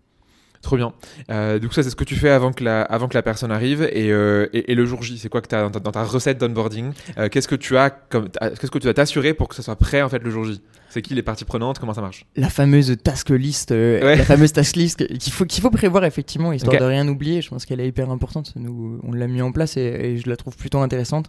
Trop 0.62 0.78
bien. 0.78 0.94
Euh, 1.32 1.60
coup, 1.60 1.74
ça, 1.74 1.82
c'est 1.82 1.90
ce 1.90 1.96
que 1.96 2.04
tu 2.04 2.16
fais 2.16 2.30
avant 2.30 2.52
que 2.52 2.64
la, 2.64 2.84
avant 2.84 3.08
que 3.08 3.16
la 3.16 3.24
personne 3.24 3.52
arrive. 3.52 3.82
Et, 3.92 4.12
euh, 4.12 4.48
et, 4.54 4.72
et 4.72 4.76
le 4.76 4.86
jour 4.86 5.02
J, 5.02 5.18
c'est 5.18 5.28
quoi 5.30 5.42
que 5.42 5.48
tu 5.48 5.56
as 5.56 5.62
dans 5.64 5.72
ta, 5.72 5.80
dans 5.80 5.92
ta 5.92 6.04
recette 6.04 6.38
d'onboarding 6.38 6.92
Euh, 7.18 7.30
Qu'est-ce 7.30 7.48
que 7.48 7.56
tu 7.56 7.78
as 7.78 7.90
comme, 7.90 8.30
qu'est-ce 8.30 8.70
que 8.70 8.78
tu 8.78 8.86
vas 8.88 8.94
t'assurer 8.94 9.34
pour 9.34 9.48
que 9.48 9.56
ça 9.56 9.64
soit 9.64 9.76
prêt 9.76 10.02
en 10.04 10.10
fait 10.10 10.20
le 10.24 10.30
jour 10.30 10.46
J? 10.46 10.62
C'est 10.90 11.02
qui 11.02 11.16
les 11.16 11.24
parties 11.24 11.46
prenantes? 11.46 11.80
Comment 11.80 11.94
ça 11.94 12.02
marche? 12.02 12.26
La 12.36 12.50
fameuse 12.50 12.96
task 13.02 13.30
list, 13.30 13.72
Ouais. 13.72 14.02
la 14.18 14.24
fameuse 14.26 14.52
task 14.52 14.76
list 14.76 15.08
qu'il 15.18 15.32
faut, 15.34 15.46
qu'il 15.46 15.62
faut 15.64 15.72
prévoir 15.72 16.04
effectivement, 16.06 16.52
histoire 16.52 16.78
de 16.78 16.84
rien 16.86 17.08
oublier. 17.08 17.42
Je 17.42 17.50
pense 17.50 17.66
qu'elle 17.66 17.80
est 17.80 17.88
hyper 17.88 18.10
importante. 18.12 18.52
Nous, 18.58 19.00
on 19.04 19.14
l'a 19.14 19.28
mis 19.28 19.42
en 19.42 19.52
place 19.54 19.78
et, 19.78 19.82
et 19.82 20.18
je 20.18 20.30
la 20.30 20.36
trouve 20.36 20.58
plutôt 20.58 20.80
intéressante. 20.80 21.28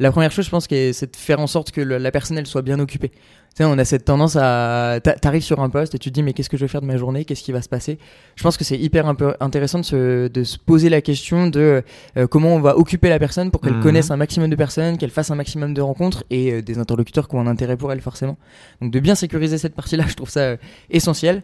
La 0.00 0.10
première 0.10 0.32
chose, 0.32 0.46
je 0.46 0.50
pense, 0.50 0.66
c'est 0.68 1.12
de 1.12 1.16
faire 1.16 1.38
en 1.40 1.46
sorte 1.46 1.70
que 1.70 1.80
le- 1.82 1.98
la 1.98 2.10
personne 2.10 2.38
elle 2.38 2.46
soit 2.46 2.62
bien 2.62 2.80
occupée. 2.80 3.12
Tu 3.54 3.58
sais, 3.58 3.64
on 3.64 3.76
a 3.76 3.84
cette 3.84 4.06
tendance 4.06 4.36
à. 4.40 4.98
t'a- 5.04 5.12
T'arrives 5.12 5.42
sur 5.42 5.60
un 5.60 5.68
poste 5.68 5.94
et 5.94 5.98
tu 5.98 6.08
te 6.08 6.14
dis, 6.14 6.22
mais 6.22 6.32
qu'est-ce 6.32 6.48
que 6.48 6.56
je 6.56 6.64
vais 6.64 6.68
faire 6.68 6.80
de 6.80 6.86
ma 6.86 6.96
journée? 6.96 7.26
Qu'est-ce 7.26 7.42
qui 7.42 7.52
va 7.52 7.60
se 7.60 7.68
passer? 7.68 7.98
Je 8.34 8.42
pense 8.42 8.56
que 8.56 8.64
c'est 8.64 8.78
hyper 8.78 9.06
intéressant 9.40 9.80
de 9.80 9.84
se, 9.84 10.28
de 10.28 10.42
se 10.42 10.56
poser 10.56 10.88
la 10.88 11.02
question 11.02 11.48
de 11.48 11.82
euh, 12.16 12.26
comment 12.26 12.54
on 12.54 12.60
va 12.60 12.78
occuper 12.78 13.10
la 13.10 13.18
personne 13.18 13.50
pour 13.50 13.60
qu'elle 13.60 13.74
Mhm. 13.74 13.82
connaisse 13.82 14.10
un 14.10 14.16
maximum 14.16 14.48
de 14.48 14.56
personnes, 14.56 14.96
qu'elle 14.96 15.10
fasse 15.10 15.30
un 15.30 15.34
maximum 15.34 15.74
de 15.74 15.82
rencontres 15.82 16.24
et 16.30 16.50
euh, 16.50 16.62
des 16.62 16.78
interlocuteurs 16.78 17.28
qui 17.28 17.34
ont 17.34 17.40
un 17.40 17.46
intérêt 17.46 17.76
pour 17.76 17.92
elle, 17.92 18.00
forcément. 18.00 18.38
Donc 18.80 18.90
de 18.90 19.00
bien 19.00 19.14
sécuriser 19.14 19.58
cette 19.58 19.74
partie-là, 19.74 20.04
je 20.08 20.14
trouve 20.14 20.30
ça 20.30 20.40
euh, 20.40 20.56
essentiel. 20.88 21.42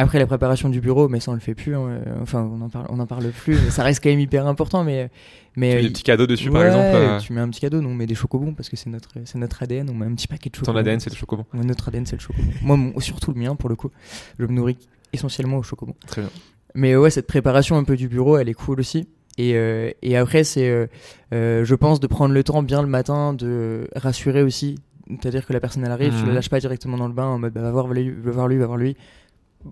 Après 0.00 0.20
la 0.20 0.26
préparation 0.26 0.68
du 0.68 0.80
bureau, 0.80 1.08
mais 1.08 1.18
ça 1.18 1.32
on 1.32 1.34
le 1.34 1.40
fait 1.40 1.54
plus. 1.56 1.74
hein, 1.74 1.86
euh, 1.88 2.04
enfin, 2.22 2.48
on 2.50 2.60
en 2.62 2.68
parle, 2.68 2.86
on 2.88 3.00
en 3.00 3.06
parle 3.06 3.26
plus. 3.30 3.54
mais 3.64 3.70
ça 3.70 3.82
reste 3.82 4.00
quand 4.02 4.08
même 4.10 4.20
hyper 4.20 4.46
important. 4.46 4.84
Mais 4.84 5.10
mais 5.56 5.70
Tu 5.70 5.74
mets 5.74 5.80
euh, 5.80 5.82
des 5.82 5.90
petits 5.90 6.02
cadeaux 6.04 6.26
dessus, 6.28 6.50
par 6.50 6.64
exemple 6.64 6.86
euh, 6.94 7.18
Tu 7.18 7.32
mets 7.32 7.40
un 7.40 7.48
petit 7.48 7.60
cadeau, 7.60 7.80
nous 7.80 7.88
on 7.88 7.94
met 7.94 8.06
des 8.06 8.14
chocobons 8.14 8.54
parce 8.54 8.68
que 8.68 8.76
c'est 8.76 8.88
notre, 8.90 9.10
c'est 9.24 9.38
notre 9.38 9.60
ADN. 9.62 9.90
On 9.90 9.94
met 9.94 10.06
un 10.06 10.14
petit 10.14 10.28
paquet 10.28 10.50
de 10.50 10.54
Ton 10.54 10.60
chocobons. 10.60 10.78
ADN, 10.78 11.00
c'est 11.00 11.10
le 11.10 11.16
chocobon. 11.16 11.44
Ouais, 11.52 11.64
Notre 11.64 11.88
ADN, 11.88 12.06
c'est 12.06 12.14
le 12.16 12.20
chocobon. 12.20 12.48
Moi, 12.62 12.76
mon- 12.76 13.00
surtout 13.00 13.32
le 13.32 13.40
mien, 13.40 13.56
pour 13.56 13.68
le 13.68 13.74
coup. 13.76 13.90
Je 14.38 14.46
me 14.46 14.52
nourris 14.52 14.78
essentiellement 15.12 15.56
au 15.58 15.62
chocobon. 15.64 15.94
Très 16.06 16.20
bien. 16.22 16.30
Mais 16.76 16.94
ouais, 16.94 17.10
cette 17.10 17.26
préparation 17.26 17.76
un 17.76 17.82
peu 17.84 17.96
du 17.96 18.06
bureau, 18.08 18.36
elle 18.38 18.48
est 18.48 18.54
cool 18.54 18.78
aussi. 18.78 19.08
Et, 19.36 19.56
euh, 19.56 19.90
et 20.02 20.16
après, 20.16 20.44
c'est, 20.44 20.68
euh, 20.68 20.86
euh, 21.34 21.64
je 21.64 21.74
pense, 21.74 21.98
de 21.98 22.06
prendre 22.06 22.34
le 22.34 22.44
temps 22.44 22.62
bien 22.62 22.82
le 22.82 22.88
matin, 22.88 23.32
de 23.34 23.88
rassurer 23.96 24.42
aussi. 24.42 24.76
C'est-à-dire 25.08 25.46
que 25.46 25.52
la 25.54 25.60
personne, 25.60 25.82
elle 25.84 25.90
arrive, 25.90 26.12
tu 26.12 26.20
Mhm. 26.22 26.28
la 26.28 26.34
lâches 26.34 26.50
pas 26.50 26.60
directement 26.60 26.98
dans 26.98 27.08
le 27.08 27.14
bain 27.14 27.26
en 27.26 27.38
mode 27.38 27.52
bah, 27.52 27.62
va, 27.62 27.70
voir 27.72 27.88
lui, 27.88 28.10
va 28.10 28.30
voir 28.30 28.46
lui, 28.48 28.58
va 28.58 28.66
voir 28.66 28.76
lui. 28.78 28.96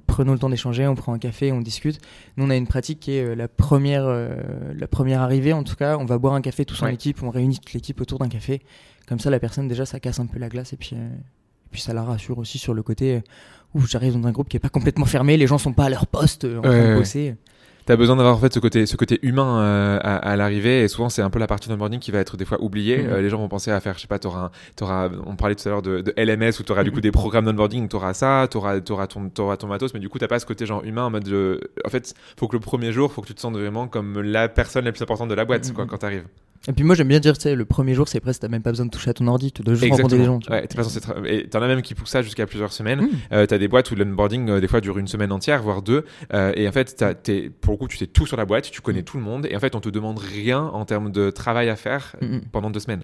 Prenons 0.06 0.32
le 0.32 0.38
temps 0.38 0.50
d'échanger, 0.50 0.86
on 0.86 0.94
prend 0.96 1.12
un 1.12 1.18
café, 1.18 1.52
on 1.52 1.60
discute. 1.60 2.00
Nous, 2.36 2.44
on 2.44 2.50
a 2.50 2.56
une 2.56 2.66
pratique 2.66 2.98
qui 3.00 3.12
est 3.12 3.22
euh, 3.24 3.34
la 3.36 3.46
première, 3.48 4.04
euh, 4.06 4.36
la 4.76 4.88
première 4.88 5.20
arrivée, 5.22 5.52
en 5.52 5.62
tout 5.62 5.76
cas. 5.76 5.96
On 5.98 6.04
va 6.04 6.18
boire 6.18 6.34
un 6.34 6.40
café 6.42 6.64
tous 6.64 6.82
en 6.82 6.86
Ouais. 6.86 6.94
équipe, 6.94 7.22
on 7.22 7.30
réunit 7.30 7.58
toute 7.58 7.72
l'équipe 7.72 8.00
autour 8.00 8.18
d'un 8.18 8.28
café. 8.28 8.62
Comme 9.08 9.20
ça, 9.20 9.30
la 9.30 9.38
personne, 9.38 9.68
déjà, 9.68 9.86
ça 9.86 10.00
casse 10.00 10.18
un 10.18 10.26
peu 10.26 10.38
la 10.40 10.48
glace 10.48 10.72
et 10.72 10.76
puis, 10.76 10.90
euh, 10.94 11.06
et 11.08 11.68
puis 11.70 11.80
ça 11.80 11.92
la 11.94 12.02
rassure 12.02 12.38
aussi 12.38 12.58
sur 12.58 12.74
le 12.74 12.82
côté 12.82 13.22
où 13.74 13.80
j'arrive 13.86 14.18
dans 14.20 14.26
un 14.26 14.32
groupe 14.32 14.48
qui 14.48 14.56
est 14.56 14.60
pas 14.60 14.68
complètement 14.68 15.04
fermé, 15.04 15.36
les 15.36 15.46
gens 15.46 15.58
sont 15.58 15.72
pas 15.72 15.84
à 15.84 15.88
leur 15.90 16.06
poste 16.06 16.44
en 16.44 16.62
train 16.62 16.70
de 16.70 16.98
ouais. 16.98 17.36
T'as 17.86 17.94
besoin 17.96 18.16
d'avoir 18.16 18.34
en 18.34 18.38
fait 18.38 18.52
ce 18.52 18.58
côté, 18.58 18.84
ce 18.84 18.96
côté 18.96 19.20
humain 19.22 19.60
euh, 19.60 19.98
à, 20.02 20.16
à 20.16 20.34
l'arrivée 20.36 20.82
et 20.82 20.88
souvent 20.88 21.08
c'est 21.08 21.22
un 21.22 21.30
peu 21.30 21.38
la 21.38 21.46
partie 21.46 21.68
d'onboarding 21.68 22.00
qui 22.00 22.10
va 22.10 22.18
être 22.18 22.36
des 22.36 22.44
fois 22.44 22.60
oubliée. 22.60 22.98
Mhm. 22.98 23.12
Euh, 23.12 23.20
les 23.22 23.30
gens 23.30 23.38
vont 23.38 23.48
penser 23.48 23.70
à 23.70 23.78
faire, 23.80 23.94
je 23.94 24.00
sais 24.00 24.08
pas, 24.08 24.18
t'auras, 24.18 24.46
un- 24.46 24.50
t'auras, 24.74 25.08
on 25.24 25.36
parlait 25.36 25.54
tout 25.54 25.68
à 25.68 25.70
l'heure 25.70 25.82
de, 25.82 26.00
de 26.00 26.12
LMS 26.16 26.58
où 26.58 26.64
t'auras 26.64 26.82
du 26.82 26.90
coup 26.90 26.96
Mhm. 26.96 27.02
des 27.02 27.12
programmes 27.12 27.44
d'onboarding, 27.44 27.86
t'auras 27.88 28.12
ça, 28.12 28.48
t'auras, 28.50 28.80
t'auras 28.80 29.06
ton, 29.06 29.28
t'auras 29.28 29.56
ton 29.56 29.68
matos, 29.68 29.94
mais 29.94 30.00
du 30.00 30.08
coup 30.08 30.18
t'as 30.18 30.26
pas 30.28 30.40
ce 30.40 30.46
côté 30.46 30.66
genre 30.66 30.82
humain 30.84 31.04
en 31.04 31.10
mode, 31.10 31.24
de- 31.24 31.60
en 31.84 31.88
fait, 31.88 32.12
faut 32.36 32.48
que 32.48 32.56
le 32.56 32.60
premier 32.60 32.90
jour, 32.92 33.12
faut 33.12 33.22
que 33.22 33.28
tu 33.28 33.34
te 33.34 33.40
sentes 33.40 33.54
vraiment 33.54 33.86
comme 33.86 34.20
la 34.20 34.48
personne 34.48 34.84
la 34.84 34.90
plus 34.92 35.02
importante 35.02 35.28
de 35.28 35.34
la 35.34 35.44
boîte, 35.44 35.68
Mhm. 35.68 35.74
quoi, 35.74 35.86
quand 35.86 35.98
t'arrives. 35.98 36.24
Et 36.68 36.72
puis 36.72 36.84
moi 36.84 36.94
j'aime 36.94 37.08
bien 37.08 37.20
dire, 37.20 37.36
tu 37.36 37.42
sais, 37.42 37.54
le 37.54 37.64
premier 37.64 37.94
jour 37.94 38.08
c'est 38.08 38.20
presque, 38.20 38.40
t'as 38.40 38.48
même 38.48 38.62
pas 38.62 38.70
besoin 38.70 38.86
de 38.86 38.90
toucher 38.90 39.10
à 39.10 39.14
ton 39.14 39.26
ordi, 39.26 39.52
tu 39.52 39.62
dois 39.62 39.74
juste 39.74 39.90
rencontrer 39.90 40.18
des 40.18 40.24
gens. 40.24 40.38
tu. 40.38 40.50
Ouais, 40.50 40.66
t'es 40.66 40.74
pas 40.76 40.82
censé 40.82 41.00
tra- 41.00 41.24
et 41.26 41.48
t'en 41.48 41.62
as 41.62 41.66
même 41.68 41.82
qui 41.82 41.94
poussent 41.94 42.10
ça 42.10 42.22
jusqu'à 42.22 42.46
plusieurs 42.46 42.72
semaines. 42.72 43.02
Mhm. 43.02 43.08
Euh, 43.32 43.46
t'as 43.46 43.58
des 43.58 43.68
boîtes 43.68 43.90
où 43.90 43.94
l'onboarding 43.94 44.48
euh, 44.50 44.60
des 44.60 44.68
fois 44.68 44.80
dure 44.80 44.98
une 44.98 45.08
semaine 45.08 45.32
entière, 45.32 45.62
voire 45.62 45.82
deux. 45.82 46.04
Euh, 46.34 46.52
et 46.56 46.68
en 46.68 46.72
fait, 46.72 46.96
t'as- 46.96 47.14
t'es, 47.14 47.50
pour 47.60 47.72
le 47.74 47.78
coup, 47.78 47.88
tu 47.88 47.96
sais 47.96 48.06
tout 48.06 48.26
sur 48.26 48.36
la 48.36 48.44
boîte, 48.44 48.70
tu 48.70 48.80
connais 48.80 49.02
tout 49.02 49.16
le 49.16 49.22
monde. 49.22 49.46
Et 49.50 49.56
en 49.56 49.60
fait, 49.60 49.74
on 49.74 49.80
te 49.80 49.88
demande 49.88 50.18
rien 50.18 50.60
en 50.60 50.84
termes 50.84 51.10
de 51.12 51.30
travail 51.30 51.68
à 51.68 51.76
faire 51.76 52.16
Mhm. 52.20 52.42
pendant 52.52 52.70
deux 52.70 52.80
semaines. 52.80 53.02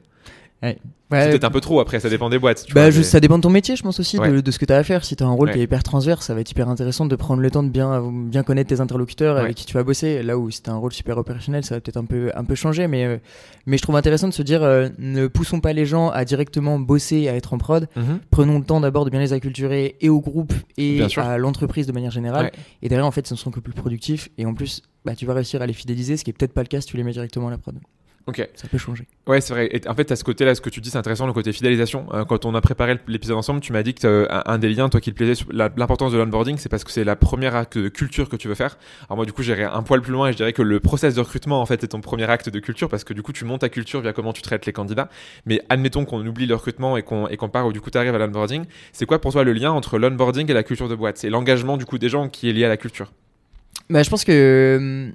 Ouais. 0.63 0.79
C'est 1.11 1.29
peut-être 1.29 1.45
un 1.45 1.51
peu 1.51 1.61
trop 1.61 1.79
après, 1.81 2.01
ça 2.01 2.09
dépend 2.09 2.31
des 2.31 2.39
boîtes. 2.39 2.65
tu 2.67 2.73
Bah, 2.73 2.89
vois, 2.89 2.97
mais- 2.99 3.03
ça 3.05 3.21
dépend 3.21 3.37
de 3.37 3.43
ton 3.43 3.51
métier, 3.51 3.77
je 3.77 3.83
pense 3.83 4.01
aussi, 4.01 4.17
de, 4.17 4.23
Ouais. 4.23 4.41
de 4.43 4.51
ce 4.51 4.59
que 4.59 4.65
tu 4.65 4.73
as 4.73 4.79
à 4.79 4.83
faire. 4.83 5.05
Si 5.05 5.15
tu 5.15 5.23
as 5.23 5.27
un 5.27 5.33
rôle 5.33 5.51
qui 5.53 5.59
est 5.59 5.63
hyper 5.65 5.83
transverse, 5.83 6.25
ça 6.25 6.33
va 6.35 6.41
être 6.41 6.51
hyper 6.51 6.71
intéressant 6.71 7.05
de 7.05 7.15
prendre 7.17 7.43
le 7.43 7.51
temps 7.51 7.63
de 7.63 7.69
bien, 7.69 8.03
bien 8.11 8.43
connaître 8.43 8.69
tes 8.71 8.81
interlocuteurs 8.81 9.37
avec 9.37 9.55
qui 9.57 9.67
tu 9.67 9.75
vas 9.75 9.83
bosser. 9.83 10.23
Là 10.23 10.39
où 10.39 10.51
si 10.51 10.63
tu 10.63 10.71
as 10.71 10.73
un 10.73 10.77
rôle 10.77 10.93
super 10.93 11.19
opérationnel, 11.19 11.65
ça 11.65 11.75
va 11.75 11.81
peut-être 11.83 11.99
un 11.99 12.07
peu, 12.07 12.31
un 12.35 12.45
peu 12.45 12.55
changer. 12.55 12.87
Mais, 12.87 13.05
euh, 13.05 13.19
mais 13.67 13.77
je 13.77 13.83
trouve 13.83 13.97
intéressant 13.97 14.29
de 14.29 14.33
se 14.33 14.43
dire 14.43 14.63
euh, 14.63 14.89
ne 14.99 15.27
poussons 15.27 15.61
pas 15.61 15.75
les 15.75 15.85
gens 15.85 16.09
à 16.09 16.25
directement 16.25 16.79
bosser, 16.79 17.29
à 17.29 17.35
être 17.35 17.53
en 17.53 17.59
prod. 17.59 17.89
Mhm. 17.95 18.21
Prenons 18.31 18.59
le 18.59 18.65
temps 18.65 18.81
d'abord 18.81 19.05
de 19.05 19.11
bien 19.11 19.21
les 19.21 19.35
acculturer 19.35 19.97
et 20.01 20.09
au 20.09 20.21
groupe 20.21 20.55
et 20.79 21.03
à 21.19 21.37
l'entreprise 21.37 21.87
de 21.87 21.93
manière 21.93 22.11
générale. 22.13 22.53
Et 22.81 22.89
derrière, 22.89 23.05
en 23.07 23.11
fait, 23.11 23.27
ce 23.27 23.35
ne 23.35 23.39
sont 23.39 23.51
que 23.51 23.61
plus 23.61 23.75
productifs. 23.75 24.31
Et 24.39 24.47
en 24.47 24.55
plus, 24.55 24.81
bah, 25.05 25.15
tu 25.15 25.27
vas 25.27 25.35
réussir 25.35 25.61
à 25.61 25.67
les 25.67 25.73
fidéliser, 25.75 26.17
ce 26.17 26.25
qui 26.25 26.31
est 26.31 26.33
peut-être 26.33 26.55
pas 26.55 26.63
le 26.63 26.69
cas 26.69 26.81
si 26.81 26.87
tu 26.87 26.97
les 26.97 27.03
mets 27.05 27.13
directement 27.13 27.49
à 27.49 27.51
la 27.51 27.59
prod. 27.59 27.75
Ok. 28.29 28.49
Ça 28.55 28.69
peut 28.69 28.79
changer. 28.79 29.05
Ouais, 29.27 29.41
c'est 29.41 29.53
vrai. 29.53 29.69
Et 29.73 29.89
en 29.89 29.95
fait, 29.95 30.13
à 30.13 30.17
ce 30.17 30.23
côté-là, 30.23 30.55
ce 30.55 30.61
que 30.61 30.71
tu 30.71 30.81
dis, 30.81 30.91
c'est 30.91 30.99
intéressant, 30.99 31.27
le 31.27 31.33
côté 31.33 31.53
fidélisation. 31.53 32.07
Euh, 32.15 32.25
quand 32.25 32.45
on 32.45 32.55
a 32.55 32.61
préparé 32.61 32.97
l'épisode 33.09 33.37
ensemble, 33.37 33.61
tu 33.61 33.73
m'as 33.73 33.83
dit 33.83 33.95
que 33.95 34.07
euh, 34.07 34.27
un- 34.47 34.59
des 34.59 34.69
liens, 34.69 34.89
toi, 34.89 35.01
qui 35.01 35.11
te 35.11 35.17
plaisait, 35.17 35.45
l'importance 35.53 36.13
de 36.13 36.19
l'onboarding, 36.19 36.57
c'est 36.57 36.69
parce 36.69 36.85
que 36.85 36.93
c'est 36.93 37.03
la 37.03 37.17
première 37.17 37.57
acte 37.57 37.77
de 37.79 37.89
culture 37.89 38.29
que 38.29 38.37
tu 38.37 38.47
veux 38.47 38.55
faire. 38.55 38.79
Alors 39.09 39.17
moi, 39.17 39.27
du 39.27 39.33
coup, 39.33 39.43
j'irais 39.43 39.65
un 39.65 39.83
poil 39.83 40.01
plus 40.03 40.13
loin 40.13 40.29
et 40.29 40.33
je 40.33 40.37
dirais 40.37 40.53
que 40.53 40.63
le 40.63 40.79
process 40.79 41.17
de 41.17 41.21
recrutement, 41.21 41.61
en 41.61 41.67
fait, 41.67 41.83
est 41.83 41.89
ton 41.89 42.01
premier 42.01 42.31
acte 42.31 42.49
de 42.49 42.61
culture 42.61 42.89
parce 42.89 43.03
que 43.03 43.13
du 43.13 43.23
coup, 43.23 43.33
tu 43.33 43.45
montes 43.45 43.63
ta 43.63 43.69
culture 43.69 44.01
via 44.01 44.13
comment 44.13 44.33
tu 44.33 44.43
traites 44.43 44.67
les 44.67 44.73
candidats. 44.73 45.09
Mais 45.47 45.61
admettons 45.69 46.05
qu'on 46.05 46.25
oublie 46.25 46.47
le 46.47 46.55
recrutement 46.55 46.97
et 46.97 47.03
qu'on 47.03 47.49
part 47.53 47.67
où 47.67 47.73
du 47.73 47.81
coup, 47.81 47.91
tu 47.91 47.99
arrives 47.99 48.15
à 48.15 48.19
l'onboarding. 48.19 48.65
C'est 48.93 49.05
quoi 49.07 49.21
pour 49.21 49.33
toi 49.33 49.43
le 49.43 49.53
lien 49.53 49.73
entre 49.73 49.99
l'onboarding 49.99 50.49
et 50.49 50.55
la 50.55 50.63
culture 50.63 50.89
de 50.89 50.95
boîte? 50.95 51.17
C'est 51.19 51.29
l'engagement 51.31 51.77
du 51.77 51.87
coup 51.87 51.99
des 51.99 52.09
gens 52.09 52.29
qui 52.29 52.49
est 52.49 52.53
lié 52.53 52.65
à 52.67 52.69
la 52.69 52.77
culture? 52.77 53.11
Bah, 53.91 54.03
je 54.05 54.11
pense 54.11 54.25
que 54.25 54.33
euh, 54.33 55.11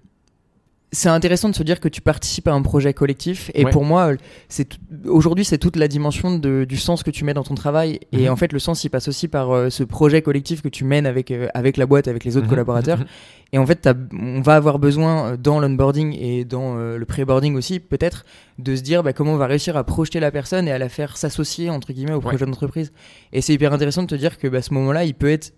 c'est 0.93 1.09
intéressant 1.09 1.49
de 1.49 1.55
se 1.55 1.63
dire 1.63 1.81
que 1.81 1.89
tu 1.89 1.99
participes 1.99 2.47
à 2.47 2.53
un 2.53 2.61
projet 2.61 2.93
collectif. 2.93 3.51
Et 3.53 3.65
Ouais. 3.65 3.71
pour 3.71 3.83
moi, 3.83 4.13
euh, 4.13 4.17
c'est 4.47 4.69
aujourd'hui, 5.05 5.43
c'est 5.43 5.57
toute 5.57 5.75
la 5.75 5.89
dimension 5.89 6.39
de- 6.39 6.63
du 6.63 6.77
sens 6.77 7.03
que 7.03 7.11
tu 7.11 7.25
mets 7.25 7.33
dans 7.33 7.43
ton 7.43 7.55
travail. 7.55 7.99
Et 8.13 8.23
Mhm. 8.25 8.29
en 8.31 8.35
fait, 8.37 8.53
le 8.53 8.59
sens, 8.59 8.83
il 8.85 8.89
passe 8.89 9.09
aussi 9.09 9.27
par 9.27 9.51
euh, 9.51 9.69
ce 9.69 9.83
projet 9.83 10.21
collectif 10.21 10.61
que 10.61 10.69
tu 10.69 10.85
mènes 10.85 11.05
avec, 11.05 11.29
euh, 11.31 11.49
avec 11.53 11.75
la 11.75 11.85
boîte, 11.85 12.07
avec 12.07 12.23
les 12.23 12.37
autres 12.37 12.45
Mhm. 12.45 12.51
collaborateurs. 12.51 12.99
Mhm. 12.99 13.05
Et 13.53 13.57
en 13.57 13.65
fait, 13.65 13.89
on 14.17 14.39
va 14.41 14.55
avoir 14.55 14.79
besoin 14.79 15.35
dans 15.37 15.59
l'onboarding 15.59 16.15
et 16.19 16.45
dans 16.45 16.77
euh, 16.77 16.97
le 16.97 17.05
pré-boarding 17.05 17.55
aussi, 17.55 17.79
peut-être, 17.81 18.25
de 18.57 18.75
se 18.75 18.81
dire 18.81 19.03
bah, 19.03 19.11
comment 19.11 19.33
on 19.33 19.37
va 19.37 19.47
réussir 19.47 19.75
à 19.75 19.83
projeter 19.83 20.19
la 20.21 20.31
personne 20.31 20.67
et 20.69 20.71
à 20.71 20.77
la 20.77 20.87
faire 20.89 21.17
s'associer, 21.17 21.69
entre 21.69 21.91
guillemets, 21.91 22.13
au 22.13 22.17
Ouais. 22.17 22.21
projet 22.21 22.45
d'entreprise. 22.45 22.93
Et 23.33 23.41
c'est 23.41 23.53
hyper 23.53 23.73
intéressant 23.73 24.03
de 24.03 24.07
te 24.07 24.15
dire 24.15 24.37
que 24.37 24.47
bah, 24.47 24.61
ce 24.61 24.73
moment-là, 24.73 25.03
il 25.03 25.13
peut 25.15 25.29
être. 25.29 25.51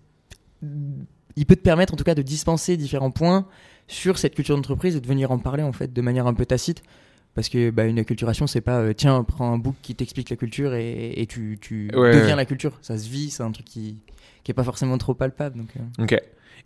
Il 1.36 1.46
peut 1.46 1.56
te 1.56 1.62
permettre 1.62 1.94
en 1.94 1.96
tout 1.96 2.04
cas 2.04 2.14
de 2.14 2.22
dispenser 2.22 2.76
différents 2.76 3.10
points 3.12 3.46
sur 3.90 4.18
cette 4.18 4.34
culture 4.34 4.56
d'entreprise 4.56 4.96
et 4.96 5.00
de 5.00 5.06
venir 5.06 5.30
en 5.30 5.38
parler 5.38 5.62
en 5.62 5.72
fait 5.72 5.92
de 5.92 6.00
manière 6.00 6.26
un 6.26 6.34
peu 6.34 6.46
tacite. 6.46 6.82
Parce 7.34 7.48
que 7.48 7.70
bah, 7.70 7.84
une 7.86 7.98
acculturation, 8.00 8.48
c'est 8.48 8.60
pas 8.60 8.78
euh, 8.80 8.92
tiens, 8.92 9.22
prends 9.22 9.52
un 9.52 9.58
book 9.58 9.76
qui 9.82 9.94
t'explique 9.94 10.30
la 10.30 10.36
culture 10.36 10.74
et, 10.74 11.12
et 11.16 11.26
tu, 11.26 11.58
tu 11.60 11.88
Ouais, 11.94 12.10
deviens 12.12 12.30
ouais. 12.30 12.36
la 12.36 12.44
culture. 12.44 12.76
Ça 12.82 12.98
se 12.98 13.08
vit, 13.08 13.30
c'est 13.30 13.44
un 13.44 13.52
truc 13.52 13.66
qui, 13.66 13.98
qui 14.42 14.50
est 14.50 14.54
pas 14.54 14.64
forcément 14.64 14.98
trop 14.98 15.14
palpable. 15.14 15.56
Donc, 15.58 15.68
euh. 15.76 16.02
Ok. 16.04 16.16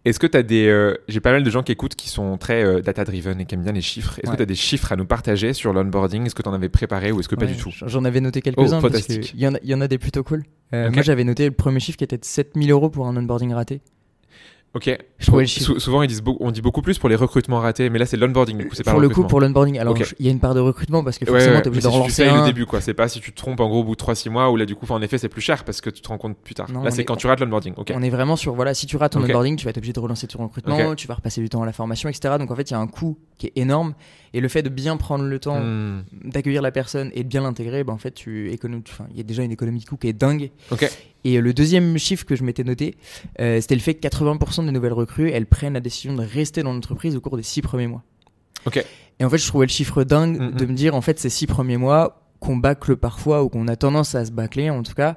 Est-ce 0.06 0.18
que 0.18 0.26
tu 0.26 0.36
as 0.38 0.42
des. 0.42 0.66
euh, 0.66 0.94
J'ai 1.06 1.20
pas 1.20 1.32
mal 1.32 1.42
de 1.44 1.50
gens 1.50 1.62
qui 1.62 1.72
écoutent 1.72 1.94
qui 1.94 2.08
sont 2.08 2.38
très 2.38 2.80
data-driven 2.82 3.40
et 3.40 3.44
qui 3.46 3.54
aiment 3.54 3.62
bien 3.62 3.72
les 3.72 3.80
chiffres. 3.82 4.18
Est-ce 4.20 4.28
Ouais. 4.28 4.32
que 4.32 4.38
tu 4.38 4.42
as 4.42 4.46
des 4.46 4.54
chiffres 4.54 4.90
à 4.92 4.96
nous 4.96 5.04
partager 5.06 5.52
sur 5.52 5.72
l'onboarding? 5.74 6.24
Est-ce 6.26 6.34
que 6.34 6.42
tu 6.42 6.48
en 6.48 6.54
avais 6.54 6.68
préparé 6.70 7.12
ou 7.12 7.20
est-ce 7.20 7.28
que 7.28 7.34
pas 7.36 7.46
du 7.46 7.56
tout? 7.56 7.70
J'en 7.86 8.04
avais 8.04 8.20
noté 8.22 8.40
quelques-uns. 8.40 8.78
Oh, 8.78 8.80
parce 8.82 8.94
fantastique. 8.94 9.32
que 9.32 9.36
Il 9.36 9.40
y, 9.42 9.46
en 9.46 9.54
a- 9.54 9.58
il 9.62 9.68
y 9.68 9.74
en 9.74 9.80
a 9.82 9.88
des 9.88 9.98
plutôt 9.98 10.22
cool. 10.24 10.44
Moi, 10.72 11.02
j'avais 11.02 11.24
noté 11.24 11.44
le 11.44 11.50
premier 11.52 11.78
chiffre 11.80 11.98
qui 11.98 12.04
était 12.04 12.18
de 12.18 12.24
7000 12.24 12.70
euros 12.70 12.88
pour 12.90 13.06
un 13.06 13.16
onboarding 13.16 13.52
raté. 13.52 13.80
Ok. 14.74 14.90
Je 15.18 15.26
trouvais 15.26 15.44
le 15.44 15.46
chiffre. 15.46 15.66
Sou- 15.66 15.78
souvent, 15.78 16.02
ils 16.02 16.08
disent 16.08 16.22
on 16.40 16.50
dit 16.50 16.60
beaucoup 16.60 16.82
plus 16.82 16.98
pour 16.98 17.08
les 17.08 17.14
recrutements 17.14 17.60
ratés, 17.60 17.90
mais 17.90 17.98
là, 18.00 18.06
c'est 18.06 18.16
l'onboarding. 18.16 18.58
Du 18.58 18.66
coup, 18.68 18.74
c'est 18.74 18.82
pas 18.82 18.90
Pour 18.90 19.00
le 19.00 19.08
coup, 19.08 19.24
pour 19.24 19.40
l'onboarding, 19.40 19.78
alors 19.78 19.96
il 20.18 20.26
y 20.26 20.28
a 20.28 20.32
une 20.32 20.40
part 20.40 20.54
de 20.54 20.60
recrutement 20.60 21.04
parce 21.04 21.18
que 21.18 21.24
Ouais, 21.26 21.30
forcément, 21.30 21.54
ouais, 21.56 21.62
t'es 21.62 21.68
obligé 21.68 21.82
d'en 21.84 22.04
c'est 22.08 22.10
si 22.10 22.28
un. 22.28 22.40
le 22.40 22.46
début, 22.46 22.66
quoi. 22.66 22.80
C'est 22.80 22.92
pas 22.94 23.06
si 23.08 23.20
tu 23.20 23.30
te 23.32 23.36
trompes 23.36 23.60
en 23.60 23.68
gros 23.68 23.80
au 23.80 23.84
bout 23.84 23.92
de 23.92 24.02
3-6 24.02 24.30
mois 24.30 24.50
ou 24.50 24.56
là, 24.56 24.66
du 24.66 24.74
coup, 24.74 24.86
en 24.90 25.00
effet, 25.00 25.16
c'est 25.18 25.28
plus 25.28 25.40
cher 25.42 25.62
parce 25.64 25.80
que 25.80 25.90
tu 25.90 26.02
te 26.02 26.08
rends 26.08 26.18
compte 26.18 26.36
plus 26.36 26.54
tard. 26.54 26.70
Non, 26.72 26.82
là, 26.82 26.90
c'est 26.90 27.02
est- 27.02 27.04
quand 27.04 27.16
tu 27.16 27.26
rates 27.28 27.38
l'onboarding. 27.40 27.74
Ok. 27.76 27.92
On 27.94 28.02
est 28.02 28.10
vraiment 28.10 28.34
sur, 28.36 28.52
voilà, 28.54 28.74
si 28.74 28.86
tu 28.86 28.96
rates 28.96 29.12
ton 29.12 29.22
onboarding, 29.22 29.56
tu 29.56 29.64
vas 29.64 29.70
être 29.70 29.78
obligé 29.78 29.92
de 29.92 30.00
relancer 30.00 30.26
ton 30.26 30.42
recrutement, 30.42 30.94
tu 30.96 31.06
vas 31.06 31.14
repasser 31.14 31.40
du 31.40 31.48
temps 31.48 31.62
à 31.62 31.66
la 31.66 31.72
formation, 31.72 32.08
etc. 32.08 32.34
Donc 32.38 32.50
en 32.50 32.56
fait, 32.56 32.68
il 32.70 32.72
y 32.72 32.76
a 32.76 32.80
un 32.80 32.86
coût 32.88 33.16
qui 33.38 33.46
est 33.46 33.52
énorme. 33.56 33.94
Et 34.34 34.40
le 34.40 34.48
fait 34.48 34.62
de 34.62 34.68
bien 34.68 34.96
prendre 34.96 35.24
le 35.24 35.38
temps 35.38 35.60
Hmm. 35.60 36.02
d'accueillir 36.24 36.60
la 36.60 36.72
personne 36.72 37.10
et 37.14 37.22
de 37.22 37.28
bien 37.28 37.40
l'intégrer, 37.42 37.84
ben, 37.84 37.92
en 37.94 37.98
fait, 37.98 38.10
tu 38.10 38.50
économies. 38.52 38.82
Enfin, 38.88 39.06
il 39.12 39.16
y 39.16 39.20
a 39.20 39.22
déjà 39.22 39.42
une 39.44 39.52
économie 39.52 39.80
de 39.80 39.86
coût 39.86 39.96
qui 39.96 40.08
est 40.08 40.12
dingue. 40.12 40.50
Ok. 40.72 40.90
Et 41.24 41.38
euh, 41.38 41.40
le 41.40 41.54
deuxième 41.54 41.96
chiffre 41.96 42.26
que 42.26 42.34
je 42.36 42.42
m'étais 42.44 42.64
noté, 42.64 42.96
euh, 43.40 43.60
c'était 43.60 43.76
le 43.76 43.80
fait 43.80 43.94
que 43.94 44.00
80% 44.06 44.66
des 44.66 44.72
nouvelles 44.72 44.92
recrues, 44.92 45.30
elles 45.30 45.46
prennent 45.46 45.74
la 45.74 45.80
décision 45.80 46.14
de 46.14 46.22
rester 46.22 46.62
dans 46.62 46.72
l'entreprise 46.72 47.16
au 47.16 47.20
cours 47.20 47.36
des 47.36 47.42
six 47.44 47.62
premiers 47.62 47.86
mois. 47.86 48.02
Ok. 48.66 48.84
Et 49.20 49.24
en 49.24 49.30
fait, 49.30 49.38
je 49.38 49.46
trouvais 49.46 49.66
le 49.66 49.70
chiffre 49.70 50.02
dingue 50.04 50.38
Mm, 50.40 50.50
de 50.56 50.64
mm. 50.64 50.68
me 50.68 50.74
dire, 50.74 50.94
en 50.96 51.00
fait, 51.00 51.18
ces 51.20 51.30
six 51.30 51.46
premiers 51.46 51.76
mois 51.76 52.20
qu'on 52.40 52.56
bâcle 52.56 52.96
parfois 52.96 53.44
ou 53.44 53.48
qu'on 53.48 53.68
a 53.68 53.76
tendance 53.76 54.14
à 54.16 54.24
se 54.24 54.32
bâcler, 54.32 54.68
en 54.68 54.82
tout 54.82 54.94
cas, 54.94 55.16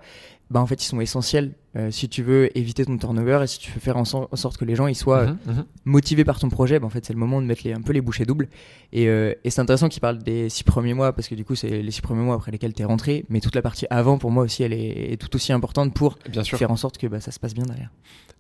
bah, 0.52 0.62
en 0.62 0.66
fait, 0.68 0.82
ils 0.82 0.88
sont 0.88 1.02
essentiels 1.02 1.54
euh, 1.78 1.92
si 1.92 2.10
tu 2.10 2.24
veux 2.24 2.58
éviter 2.58 2.84
ton 2.86 2.98
turnover 2.98 3.42
et 3.44 3.48
si 3.48 3.60
tu 3.60 3.72
veux 3.72 3.80
faire 3.80 3.98
en, 3.98 4.06
sor- 4.06 4.28
en 4.32 4.36
sorte 4.36 4.58
que 4.58 4.66
les 4.66 4.76
gens 4.76 4.88
ils 4.88 4.96
soient 4.96 5.20
euh, 5.20 5.28
Mhm, 5.46 5.54
mhm. 5.58 5.66
motivés 5.86 6.24
par 6.26 6.40
ton 6.40 6.50
projet. 6.50 6.80
Bah, 6.80 6.88
en 6.88 6.90
fait, 6.90 7.06
c'est 7.06 7.14
le 7.14 7.20
moment 7.20 7.42
de 7.42 7.46
mettre 7.46 7.62
les, 7.66 7.74
un 7.74 7.82
peu 7.82 7.94
les 7.94 8.02
bouchées 8.02 8.26
doubles. 8.26 8.48
Et, 8.94 9.08
euh, 9.10 9.34
et 9.44 9.50
c'est 9.50 9.62
intéressant 9.62 9.88
qu'il 9.90 10.02
parle 10.02 10.18
des 10.20 10.50
six 10.50 10.64
premiers 10.64 10.94
mois 10.94 11.14
parce 11.14 11.28
que 11.28 11.36
du 11.36 11.46
coup, 11.46 11.56
c'est 11.56 11.82
les 11.82 11.92
six 11.92 12.02
premiers 12.02 12.24
mois 12.24 12.36
après 12.36 12.52
lesquels 12.52 12.74
tu 12.74 12.82
es 12.82 12.86
rentré. 12.86 13.26
Mais 13.30 13.40
toute 13.42 13.54
la 13.56 13.62
partie 13.62 13.86
avant, 13.90 14.18
pour 14.18 14.32
moi 14.32 14.44
aussi, 14.44 14.64
elle 14.64 14.74
est, 14.74 15.14
est 15.14 15.18
tout 15.18 15.36
aussi 15.36 15.54
importante 15.54 15.94
pour 15.94 16.18
Bien 16.30 16.44
sûr. 16.44 16.58
faire 16.58 16.72
en 16.72 16.78
sorte 16.78 16.98
que 16.98 17.08
bah, 17.08 17.20
ça 17.20 17.32
se 17.32 17.40
passe 17.40 17.54
bien 17.54 17.66
derrière. 17.66 17.92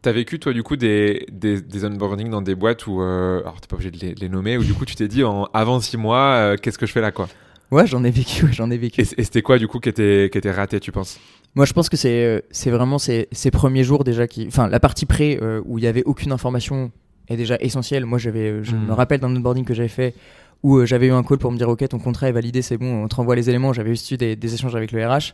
T'as 0.01 0.11
vécu, 0.11 0.39
toi, 0.39 0.53
du 0.53 0.63
coup, 0.63 0.75
des, 0.75 1.25
des, 1.31 1.59
des 1.61 1.85
onboarding 1.85 2.29
dans 2.29 2.41
des 2.41 2.55
boîtes 2.55 2.87
où. 2.87 3.01
euh, 3.01 3.41
alors, 3.41 3.59
t'es 3.59 3.67
pas 3.67 3.75
obligé 3.75 3.91
de 3.91 4.19
les, 4.19 4.29
nommer, 4.29 4.57
où 4.57 4.63
du 4.63 4.73
coup, 4.73 4.85
tu 4.85 4.95
t'es 4.95 5.07
dit, 5.07 5.23
en, 5.23 5.45
avant 5.53 5.79
6 5.79 5.97
mois, 5.97 6.33
euh, 6.35 6.55
qu'est-ce 6.55 6.77
que 6.77 6.85
je 6.85 6.91
fais 6.91 7.01
là, 7.01 7.11
quoi? 7.11 7.27
Ouais, 7.71 7.85
j'en 7.87 8.03
ai 8.03 8.11
vécu, 8.11 8.45
ouais, 8.45 8.53
j'en 8.53 8.69
ai 8.71 8.77
vécu. 8.77 9.01
Et, 9.01 9.03
c'était 9.05 9.41
quoi, 9.41 9.57
du 9.57 9.67
coup, 9.67 9.79
qui 9.79 9.89
était, 9.89 10.29
qui 10.31 10.37
était 10.37 10.51
raté, 10.51 10.79
tu 10.79 10.91
penses? 10.91 11.19
Moi, 11.57 11.65
je 11.65 11.73
pense 11.73 11.89
que 11.89 11.97
c'est 11.97 12.23
euh, 12.23 12.39
c'est 12.51 12.69
vraiment 12.69 12.99
ces, 12.99 13.27
ces 13.31 13.49
premiers 13.49 13.83
jours 13.83 14.03
déjà 14.03 14.27
qui, 14.27 14.45
enfin, 14.47 14.67
la 14.67 14.79
partie 14.79 15.07
pré 15.07 15.39
euh, 15.41 15.59
où 15.65 15.79
il 15.79 15.83
y 15.83 15.87
avait 15.87 16.03
aucune 16.03 16.31
information 16.31 16.91
est 17.29 17.35
déjà 17.35 17.57
essentielle. 17.59 18.05
Moi, 18.05 18.19
j'avais, 18.19 18.51
euh, 18.51 18.63
je 18.63 18.75
me 18.75 18.93
rappelle 18.93 19.19
d'un 19.19 19.35
onboarding 19.35 19.65
que 19.65 19.73
j'avais 19.73 19.87
fait 19.89 20.13
où 20.61 20.77
euh, 20.77 20.85
j'avais 20.85 21.07
eu 21.07 21.11
un 21.11 21.23
call 21.23 21.39
pour 21.39 21.51
me 21.51 21.57
dire 21.57 21.67
ok, 21.67 21.87
ton 21.87 21.97
contrat 21.97 22.29
est 22.29 22.31
validé, 22.31 22.61
c'est 22.61 22.77
bon, 22.77 23.03
on 23.03 23.07
te 23.07 23.15
renvoie 23.15 23.35
les 23.35 23.49
éléments. 23.49 23.73
J'avais 23.73 23.91
eu 23.91 24.17
des, 24.17 24.35
des 24.35 24.53
échanges 24.53 24.75
avec 24.75 24.91
le 24.91 25.03
RH 25.03 25.33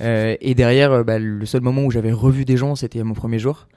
Euh, 0.00 0.36
et 0.40 0.54
derrière, 0.54 0.92
euh, 0.92 1.04
bah, 1.04 1.18
le 1.18 1.44
seul 1.44 1.60
moment 1.60 1.84
où 1.84 1.90
j'avais 1.90 2.12
revu 2.12 2.46
des 2.46 2.56
gens, 2.56 2.74
c'était 2.74 3.02
mon 3.02 3.14
premier 3.14 3.38
jour. 3.38 3.68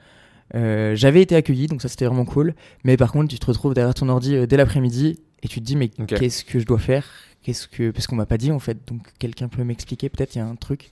Euh, 0.54 0.94
j'avais 0.94 1.20
été 1.20 1.34
accueilli, 1.34 1.66
donc 1.66 1.82
ça 1.82 1.88
c'était 1.88 2.06
vraiment 2.06 2.24
cool. 2.24 2.54
Mais 2.84 2.96
par 2.96 3.12
contre, 3.12 3.28
tu 3.28 3.38
te 3.38 3.46
retrouves 3.46 3.74
derrière 3.74 3.94
ton 3.94 4.08
ordi 4.08 4.46
dès 4.46 4.56
l'après-midi 4.56 5.18
et 5.42 5.48
tu 5.48 5.60
te 5.60 5.64
dis 5.66 5.76
mais 5.76 5.88
qu'est-ce 5.88 6.42
que 6.44 6.58
je 6.58 6.64
dois 6.66 6.78
faire? 6.78 7.04
Qu'est-ce 7.42 7.66
que 7.66 7.90
parce 7.90 8.06
qu'on 8.06 8.16
m'a 8.16 8.26
pas 8.26 8.38
dit 8.38 8.52
en 8.52 8.58
fait, 8.60 8.78
donc 8.86 9.00
quelqu'un 9.18 9.48
peut 9.48 9.64
m'expliquer 9.64 10.08
peut-être 10.08 10.34
il 10.36 10.38
y 10.38 10.40
a 10.40 10.46
un 10.46 10.54
truc. 10.54 10.90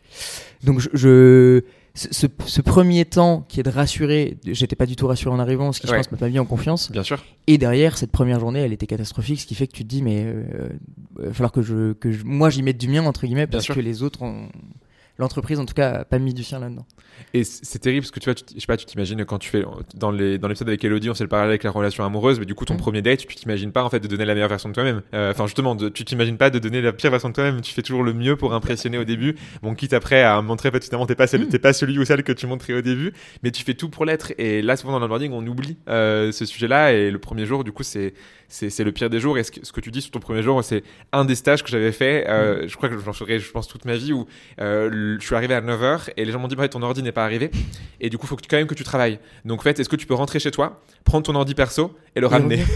Donc 0.64 0.80
je, 0.80 0.88
je- 0.95 1.62
ce, 1.95 2.26
ce- 2.47 2.61
premier 2.61 3.04
temps 3.04 3.45
qui 3.49 3.61
est 3.61 3.62
de 3.64 3.71
rassurer, 3.71 4.37
j'étais 4.47 4.76
pas 4.76 4.87
du 4.87 4.95
tout 4.97 5.07
rassuré 5.09 5.35
en 5.35 5.38
arrivant, 5.40 5.73
ce 5.73 5.80
qui 5.80 5.87
Ouais. 5.88 5.92
je 5.92 5.97
pense 5.99 6.12
m'a 6.12 6.19
pas 6.19 6.28
mis 6.28 6.38
en 6.38 6.45
confiance. 6.47 6.90
Bien 6.90 7.02
sûr. 7.02 7.23
Et 7.47 7.59
derrière 7.59 7.99
cette 7.99 8.12
première 8.12 8.40
journée, 8.40 8.61
elle 8.61 8.73
était 8.73 8.87
catastrophique, 8.87 9.40
ce 9.40 9.47
qui 9.47 9.54
fait 9.54 9.66
que 9.66 9.73
tu 9.73 9.83
te 9.85 9.88
dis 9.88 10.02
mais 10.02 10.25
euh, 10.25 10.69
il 11.21 11.26
va 11.26 11.33
falloir 11.33 11.52
que 11.52 11.62
je 11.62 11.92
que 11.95 12.11
je- 12.12 12.25
moi 12.25 12.50
j'y 12.50 12.62
mette 12.62 12.78
du 12.78 12.88
mien 12.88 13.04
entre 13.04 13.26
guillemets 13.26 13.47
parce 13.47 13.66
que 13.66 13.80
les 13.80 14.02
autres 14.02 14.23
ont 14.23 14.49
l'entreprise 15.20 15.58
en 15.60 15.66
tout 15.66 15.74
cas 15.74 16.00
a 16.00 16.04
pas 16.04 16.18
mis 16.18 16.34
du 16.34 16.42
sien 16.42 16.58
là-dedans. 16.58 16.86
Et 17.34 17.44
c'est 17.44 17.78
terrible 17.78 18.02
parce 18.02 18.10
que 18.10 18.18
tu 18.20 18.24
vois, 18.24 18.34
tu, 18.34 18.44
je 18.54 18.60
sais 18.60 18.66
pas, 18.66 18.76
tu 18.78 18.86
t'imagines 18.86 19.24
quand 19.26 19.38
tu 19.38 19.50
fais 19.50 19.62
dans 19.94 20.10
les 20.10 20.38
dans 20.38 20.48
l'épisode 20.48 20.68
avec 20.68 20.82
Elodie, 20.84 21.10
on 21.10 21.14
s'est 21.14 21.22
le 21.24 21.28
parallèle 21.28 21.50
avec 21.50 21.62
la 21.64 21.70
relation 21.70 22.04
amoureuse, 22.04 22.40
mais 22.40 22.46
du 22.46 22.54
coup 22.54 22.64
ton 22.64 22.74
Mm. 22.74 22.78
premier 22.78 23.02
date, 23.02 23.20
tu 23.26 23.26
t'imagines 23.36 23.72
pas 23.72 23.84
en 23.84 23.90
fait 23.90 24.00
de 24.00 24.08
donner 24.08 24.24
la 24.24 24.32
meilleure 24.34 24.48
version 24.48 24.68
de 24.70 24.74
toi-même. 24.74 25.02
Euh, 25.14 25.30
Enfin 25.32 25.46
justement, 25.46 25.74
de, 25.74 25.88
tu 25.90 26.04
t'imagines 26.04 26.38
pas 26.38 26.48
de 26.50 26.58
donner 26.58 26.80
la 26.80 26.92
pire 26.92 27.10
version 27.10 27.28
de 27.28 27.34
toi-même. 27.34 27.60
Tu 27.60 27.72
fais 27.74 27.82
toujours 27.82 28.02
le 28.02 28.14
mieux 28.14 28.36
pour 28.36 28.54
impressionner 28.54 28.96
au 28.98 29.04
début. 29.04 29.36
Bon, 29.62 29.74
quitte 29.74 29.92
après 29.92 30.22
à 30.22 30.40
montrer 30.42 30.70
fait, 30.70 30.82
finalement 30.82 31.06
t'es 31.06 31.14
pas 31.14 31.26
celle- 31.26 31.42
Mm. 31.44 31.48
t'es 31.48 31.58
pas 31.58 31.72
celui 31.74 31.98
ou 31.98 32.04
celle 32.04 32.22
que 32.22 32.32
tu 32.32 32.46
montrais 32.46 32.72
au 32.72 32.80
début, 32.80 33.12
mais 33.42 33.50
tu 33.50 33.62
fais 33.64 33.74
tout 33.74 33.90
pour 33.90 34.06
l'être. 34.06 34.32
Et 34.38 34.62
là, 34.62 34.76
souvent 34.76 34.92
dans 34.92 34.98
l'onboarding, 35.00 35.32
on 35.32 35.46
oublie 35.46 35.76
euh, 35.88 36.32
ce 36.32 36.46
sujet-là. 36.46 36.92
Et 36.94 37.10
le 37.10 37.18
premier 37.18 37.44
jour, 37.44 37.64
du 37.64 37.72
coup, 37.72 37.82
c'est 37.82 38.14
c'est 38.52 38.82
le 38.82 38.90
pire 38.90 39.10
des 39.10 39.20
jours. 39.20 39.38
Et 39.38 39.44
ce 39.44 39.52
que, 39.52 39.64
ce 39.64 39.70
que 39.70 39.80
tu 39.80 39.92
dis 39.92 40.02
sur 40.02 40.10
ton 40.10 40.18
premier 40.18 40.42
jour, 40.42 40.64
c'est 40.64 40.82
un 41.12 41.24
des 41.24 41.36
stages 41.36 41.62
que 41.62 41.68
j'avais 41.70 41.92
fait. 41.92 42.28
Euh, 42.28 42.66
Je 42.66 42.76
crois 42.76 42.88
que 42.88 42.98
j'en 42.98 43.12
ferai, 43.12 43.38
je 43.38 43.48
pense, 43.52 43.68
toute 43.68 43.84
ma 43.84 43.94
vie 43.96 44.12
où 44.12 44.26
euh, 44.60 45.09
je 45.20 45.26
suis 45.26 45.34
arrivé 45.34 45.54
à 45.54 45.60
9h 45.60 46.10
et 46.16 46.24
les 46.24 46.30
gens 46.32 46.38
m'ont 46.38 46.48
dit 46.48 46.56
bah, 46.56 46.68
ton 46.68 46.82
ordi 46.82 47.02
n'est 47.02 47.10
pas 47.12 47.24
arrivé 47.24 47.50
et 48.00 48.10
du 48.10 48.18
coup 48.18 48.26
il 48.26 48.28
faut 48.28 48.36
que, 48.36 48.42
quand 48.48 48.56
même 48.56 48.66
que 48.66 48.74
tu 48.74 48.84
travailles. 48.84 49.18
Donc 49.44 49.60
en 49.60 49.62
fait, 49.62 49.78
est-ce 49.80 49.88
que 49.88 49.96
tu 49.96 50.06
peux 50.06 50.14
rentrer 50.14 50.38
chez 50.38 50.50
toi, 50.50 50.80
prendre 51.04 51.24
ton 51.24 51.34
ordi 51.34 51.54
perso 51.54 51.96
et 52.14 52.20
le 52.20 52.26
ramener? 52.26 52.64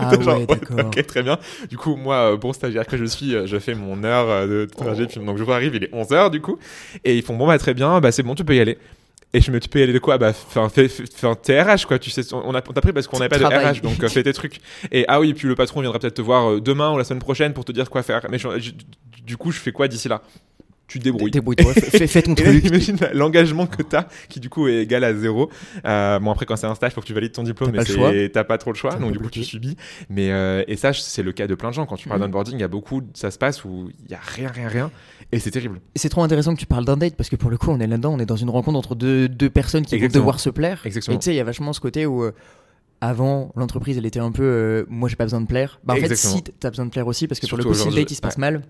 Ah 0.00 0.16
ouais, 0.16 0.46
d'accord. 0.46 0.86
ok, 0.86 1.06
très 1.06 1.22
bien. 1.22 1.38
Du 1.68 1.76
coup, 1.76 1.96
moi, 1.96 2.32
euh, 2.32 2.36
bon 2.36 2.52
stagiaire 2.52 2.86
que 2.86 2.96
je 2.96 3.04
suis, 3.04 3.34
euh, 3.34 3.46
je 3.46 3.58
fais 3.58 3.74
mon 3.74 4.02
heure 4.04 4.28
euh, 4.28 4.46
de 4.46 4.70
trajet. 4.70 5.06
puis- 5.06 5.20
Donc 5.24 5.38
je 5.38 5.44
arrive, 5.50 5.74
il 5.74 5.84
est 5.84 5.92
11h 5.94 6.30
du 6.30 6.40
coup. 6.40 6.58
Et 7.04 7.16
ils 7.16 7.22
font 7.22 7.36
bon, 7.36 7.46
bah 7.46 7.58
très 7.58 7.74
bien, 7.74 8.00
bah 8.00 8.10
c'est 8.10 8.22
bon, 8.22 8.34
tu 8.34 8.44
peux 8.44 8.56
y 8.56 8.60
aller. 8.60 8.78
Et 9.32 9.40
je 9.40 9.50
me 9.50 9.58
dis, 9.60 9.66
tu 9.66 9.70
peux 9.70 9.80
y 9.80 9.82
aller 9.82 9.92
de 9.92 9.98
quoi? 9.98 10.16
Bah, 10.18 10.32
fais, 10.32 10.68
fais, 10.70 10.88
fais- 10.88 11.04
fais 11.12 11.26
un 11.26 11.34
TRH, 11.34 11.84
quoi. 11.84 11.98
Tu 11.98 12.10
sais, 12.10 12.22
on 12.32 12.54
a- 12.54 12.62
on 12.68 12.72
t'a 12.72 12.80
pris 12.80 12.92
parce 12.92 13.06
qu'on 13.06 13.18
n'avait 13.18 13.28
pas 13.28 13.38
de. 13.50 13.54
RH, 13.70 13.80
donc 13.82 14.06
fais 14.08 14.22
tes 14.22 14.32
trucs. 14.32 14.60
Et 14.92 15.04
ah 15.08 15.20
oui, 15.20 15.34
puis 15.34 15.46
le 15.48 15.54
patron 15.54 15.80
viendra 15.82 15.98
peut-être 15.98 16.14
te 16.14 16.22
voir 16.22 16.60
demain 16.60 16.92
ou 16.92 16.98
la 16.98 17.04
semaine 17.04 17.20
prochaine 17.20 17.52
pour 17.52 17.64
te 17.64 17.72
dire 17.72 17.90
quoi 17.90 18.02
faire. 18.02 18.22
Mais 18.30 18.38
je- 18.38 18.48
du 19.24 19.36
coup, 19.36 19.50
je 19.52 19.58
fais 19.58 19.72
quoi 19.72 19.88
d'ici 19.88 20.08
là? 20.08 20.22
Tu 20.88 21.00
te 21.00 21.04
débrouilles. 21.04 21.32
Débrouille-toi, 21.32 21.72
fais, 21.74 22.22
ton 22.22 22.34
truc. 22.36 22.64
imagine 22.64 22.96
l'engagement 23.12 23.66
que 23.66 23.82
t'as, 23.82 24.04
qui 24.28 24.38
du 24.38 24.48
coup 24.48 24.68
est 24.68 24.82
égal 24.82 25.02
à 25.02 25.12
zéro. 25.14 25.50
Euh, 25.84 26.20
bon 26.20 26.30
après 26.30 26.46
quand 26.46 26.54
c'est 26.56 26.66
un 26.68 26.74
stage, 26.76 26.92
faut 26.92 27.00
que 27.00 27.06
tu 27.06 27.12
valides 27.14 27.32
ton 27.32 27.42
diplôme, 27.42 27.72
T'as 27.72 28.12
mais 28.12 28.28
t'as 28.28 28.44
pas 28.44 28.56
trop 28.56 28.70
le 28.70 28.76
choix, 28.76 28.94
donc 28.94 29.10
du 29.12 29.18
coup 29.18 29.28
tu 29.28 29.42
subis. 29.42 29.76
Mais 30.08 30.30
euh, 30.30 30.62
et 30.68 30.76
ça 30.76 30.92
c'est 30.92 31.22
le 31.24 31.32
cas 31.32 31.46
de 31.48 31.54
plein 31.56 31.70
de 31.70 31.74
gens. 31.74 31.86
Quand 31.86 31.96
tu 31.96 32.08
parles 32.08 32.20
Mhm. 32.20 32.26
d'onboarding, 32.28 32.54
il 32.56 32.60
y 32.60 32.64
a 32.64 32.68
beaucoup, 32.68 33.02
ça 33.14 33.30
se 33.32 33.38
passe 33.38 33.64
où 33.64 33.90
il 34.04 34.10
y 34.10 34.14
a 34.14 34.20
rien, 34.22 34.48
rien, 34.48 34.68
rien, 34.68 34.90
et 35.32 35.40
c'est 35.40 35.50
terrible. 35.50 35.80
C'est 35.96 36.08
trop 36.08 36.22
intéressant 36.22 36.54
que 36.54 36.60
tu 36.60 36.66
parles 36.66 36.84
d'un 36.84 36.96
date 36.96 37.16
parce 37.16 37.30
que 37.30 37.36
pour 37.36 37.50
le 37.50 37.58
coup, 37.58 37.70
on 37.70 37.80
est 37.80 37.86
là-dedans, 37.88 38.14
on 38.14 38.18
est 38.20 38.26
dans 38.26 38.36
une 38.36 38.50
rencontre 38.50 38.78
entre 38.78 38.94
deux, 38.94 39.28
deux 39.28 39.50
personnes 39.50 39.84
qui 39.84 39.96
Exactement. 39.96 40.20
vont 40.20 40.26
devoir 40.26 40.40
se 40.40 40.50
plaire. 40.50 40.82
Exactement. 40.84 41.16
Et 41.16 41.18
tu 41.18 41.24
sais, 41.24 41.32
il 41.34 41.36
y 41.36 41.40
a 41.40 41.44
vachement 41.44 41.72
ce 41.72 41.80
côté 41.80 42.06
où. 42.06 42.22
euh, 42.22 42.32
avant, 43.00 43.52
l'entreprise, 43.56 43.98
elle 43.98 44.06
était 44.06 44.20
un 44.20 44.32
peu. 44.32 44.42
euh, 44.42 44.84
moi, 44.88 45.08
j'ai 45.10 45.16
pas 45.16 45.24
besoin 45.24 45.40
de 45.42 45.46
plaire. 45.46 45.80
Bah, 45.84 45.94
en 45.94 45.96
fait, 45.98 46.14
si 46.16 46.42
t'as 46.42 46.70
besoin 46.70 46.86
de 46.86 46.90
plaire 46.90 47.06
aussi, 47.06 47.26
parce 47.28 47.40
que 47.40 47.46
pour 47.46 47.58
le 47.58 47.64
coup, 47.64 47.74
si 47.74 47.88
le 47.90 47.94
date 47.94 48.10
il 48.10 48.14
se 48.14 48.20
passe 48.22 48.36
ouais. 48.36 48.40
mal, 48.40 48.62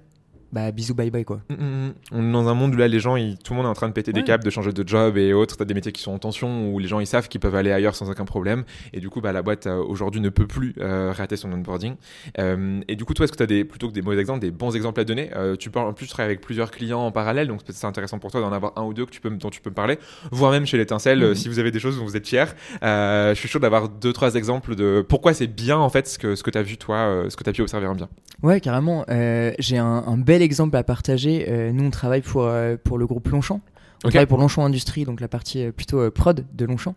bah 0.52 0.70
bisous, 0.72 0.94
bye 0.94 1.10
bye 1.10 1.24
quoi. 1.24 1.40
Mm, 1.50 1.54
mm, 1.54 1.86
mm. 1.88 1.92
On 2.12 2.28
est 2.28 2.32
dans 2.32 2.48
un 2.48 2.54
monde 2.54 2.74
où 2.74 2.76
là 2.78 2.88
les 2.88 3.00
gens, 3.00 3.16
ils- 3.16 3.36
tout 3.38 3.52
le 3.52 3.56
monde 3.58 3.66
est 3.66 3.70
en 3.70 3.74
train 3.74 3.88
de 3.88 3.92
péter 3.92 4.12
des 4.12 4.22
câbles, 4.22 4.44
de 4.44 4.50
changer 4.50 4.72
de 4.72 4.86
job 4.88 5.16
et 5.18 5.32
autres. 5.32 5.56
T'as 5.56 5.64
des 5.64 5.74
métiers 5.74 5.92
qui 5.92 6.02
sont 6.02 6.12
en 6.12 6.18
tension 6.18 6.72
où 6.72 6.78
les 6.78 6.88
gens 6.88 7.00
ils 7.00 7.06
savent 7.06 7.28
qu'ils 7.28 7.40
peuvent 7.40 7.54
aller 7.54 7.72
ailleurs 7.72 7.94
sans 7.94 8.10
aucun 8.10 8.24
problème. 8.24 8.64
Et 8.92 9.00
du 9.00 9.08
coup, 9.10 9.20
bah, 9.20 9.32
la 9.32 9.42
boîte 9.42 9.66
euh, 9.66 9.82
aujourd'hui 9.82 10.20
ne 10.20 10.28
peut 10.28 10.46
plus 10.46 10.74
euh, 10.80 11.12
rater 11.12 11.36
son 11.36 11.52
onboarding. 11.52 11.94
Euh, 12.38 12.80
et 12.88 12.96
du 12.96 13.04
coup, 13.04 13.14
toi, 13.14 13.24
est-ce 13.24 13.32
que 13.32 13.36
tu 13.38 13.42
as 13.42 13.46
des, 13.46 13.64
plutôt 13.64 13.88
que 13.88 13.92
des 13.92 14.02
mauvais 14.02 14.18
exemples, 14.18 14.40
des 14.40 14.50
bons 14.50 14.74
exemples 14.76 15.00
à 15.00 15.04
donner? 15.04 15.30
Euh, 15.36 15.56
Tu 15.56 15.70
parles 15.70 15.88
en 15.88 15.92
plus, 15.92 16.06
tu 16.06 16.12
travailles 16.12 16.30
avec 16.32 16.40
plusieurs 16.40 16.70
clients 16.70 17.00
en 17.00 17.10
parallèle, 17.12 17.48
donc 17.48 17.62
peut-être 17.64 17.76
c'est 17.76 17.86
intéressant 17.86 18.18
pour 18.18 18.30
toi 18.30 18.40
d'en 18.40 18.52
avoir 18.52 18.72
un 18.76 18.82
ou 18.84 18.94
deux 18.94 19.06
que 19.06 19.10
tu 19.10 19.20
peux, 19.20 19.30
dont 19.30 19.50
tu 19.50 19.60
peux 19.60 19.70
me 19.70 19.74
parler, 19.74 19.98
voire 20.30 20.52
même 20.52 20.66
chez 20.66 20.76
l'étincelle, 20.76 21.22
euh, 21.22 21.28
Mhm. 21.30 21.34
si 21.34 21.48
vous 21.48 21.58
avez 21.58 21.70
des 21.70 21.80
choses 21.80 21.98
dont 21.98 22.04
vous 22.04 22.16
êtes 22.16 22.26
fiers. 22.26 22.44
Euh, 22.82 23.34
je 23.34 23.38
suis 23.40 23.48
chaud 23.48 23.58
d'avoir 23.58 23.88
deux, 23.88 24.12
trois 24.12 24.34
exemples 24.34 24.74
de 24.74 25.04
pourquoi 25.08 25.34
c'est 25.34 25.46
bien 25.46 25.76
en 25.78 25.88
fait 25.88 26.06
ce 26.08 26.18
que, 26.18 26.34
ce 26.34 26.42
que 26.42 26.50
tu 26.50 26.58
as 26.58 26.62
vu 26.62 26.76
toi, 26.76 26.96
euh, 26.96 27.30
ce 27.30 27.36
que 27.36 27.44
tu 27.44 27.50
as 27.50 27.52
pu 27.52 27.62
observer 27.62 27.86
en 27.86 27.94
bien. 27.94 28.08
Ouais, 28.42 28.60
carrément. 28.60 29.04
Euh, 29.08 29.52
j'ai 29.58 29.78
un, 29.78 30.04
un 30.06 30.16
bel 30.18 30.35
exemple 30.42 30.76
à 30.76 30.82
partager. 30.82 31.46
Euh, 31.48 31.72
nous, 31.72 31.84
on 31.84 31.90
travaille 31.90 32.22
pour, 32.22 32.42
euh, 32.44 32.76
pour 32.82 32.98
le 32.98 33.06
groupe 33.06 33.28
Longchamp. 33.28 33.60
On 34.04 34.10
travaille 34.10 34.26
pour 34.26 34.38
Longchamp 34.38 34.64
Industrie, 34.64 35.04
donc 35.04 35.20
la 35.20 35.26
partie 35.26 35.64
euh, 35.64 35.72
plutôt 35.72 36.10
prod 36.10 36.44
de 36.54 36.64
Longchamp. 36.66 36.94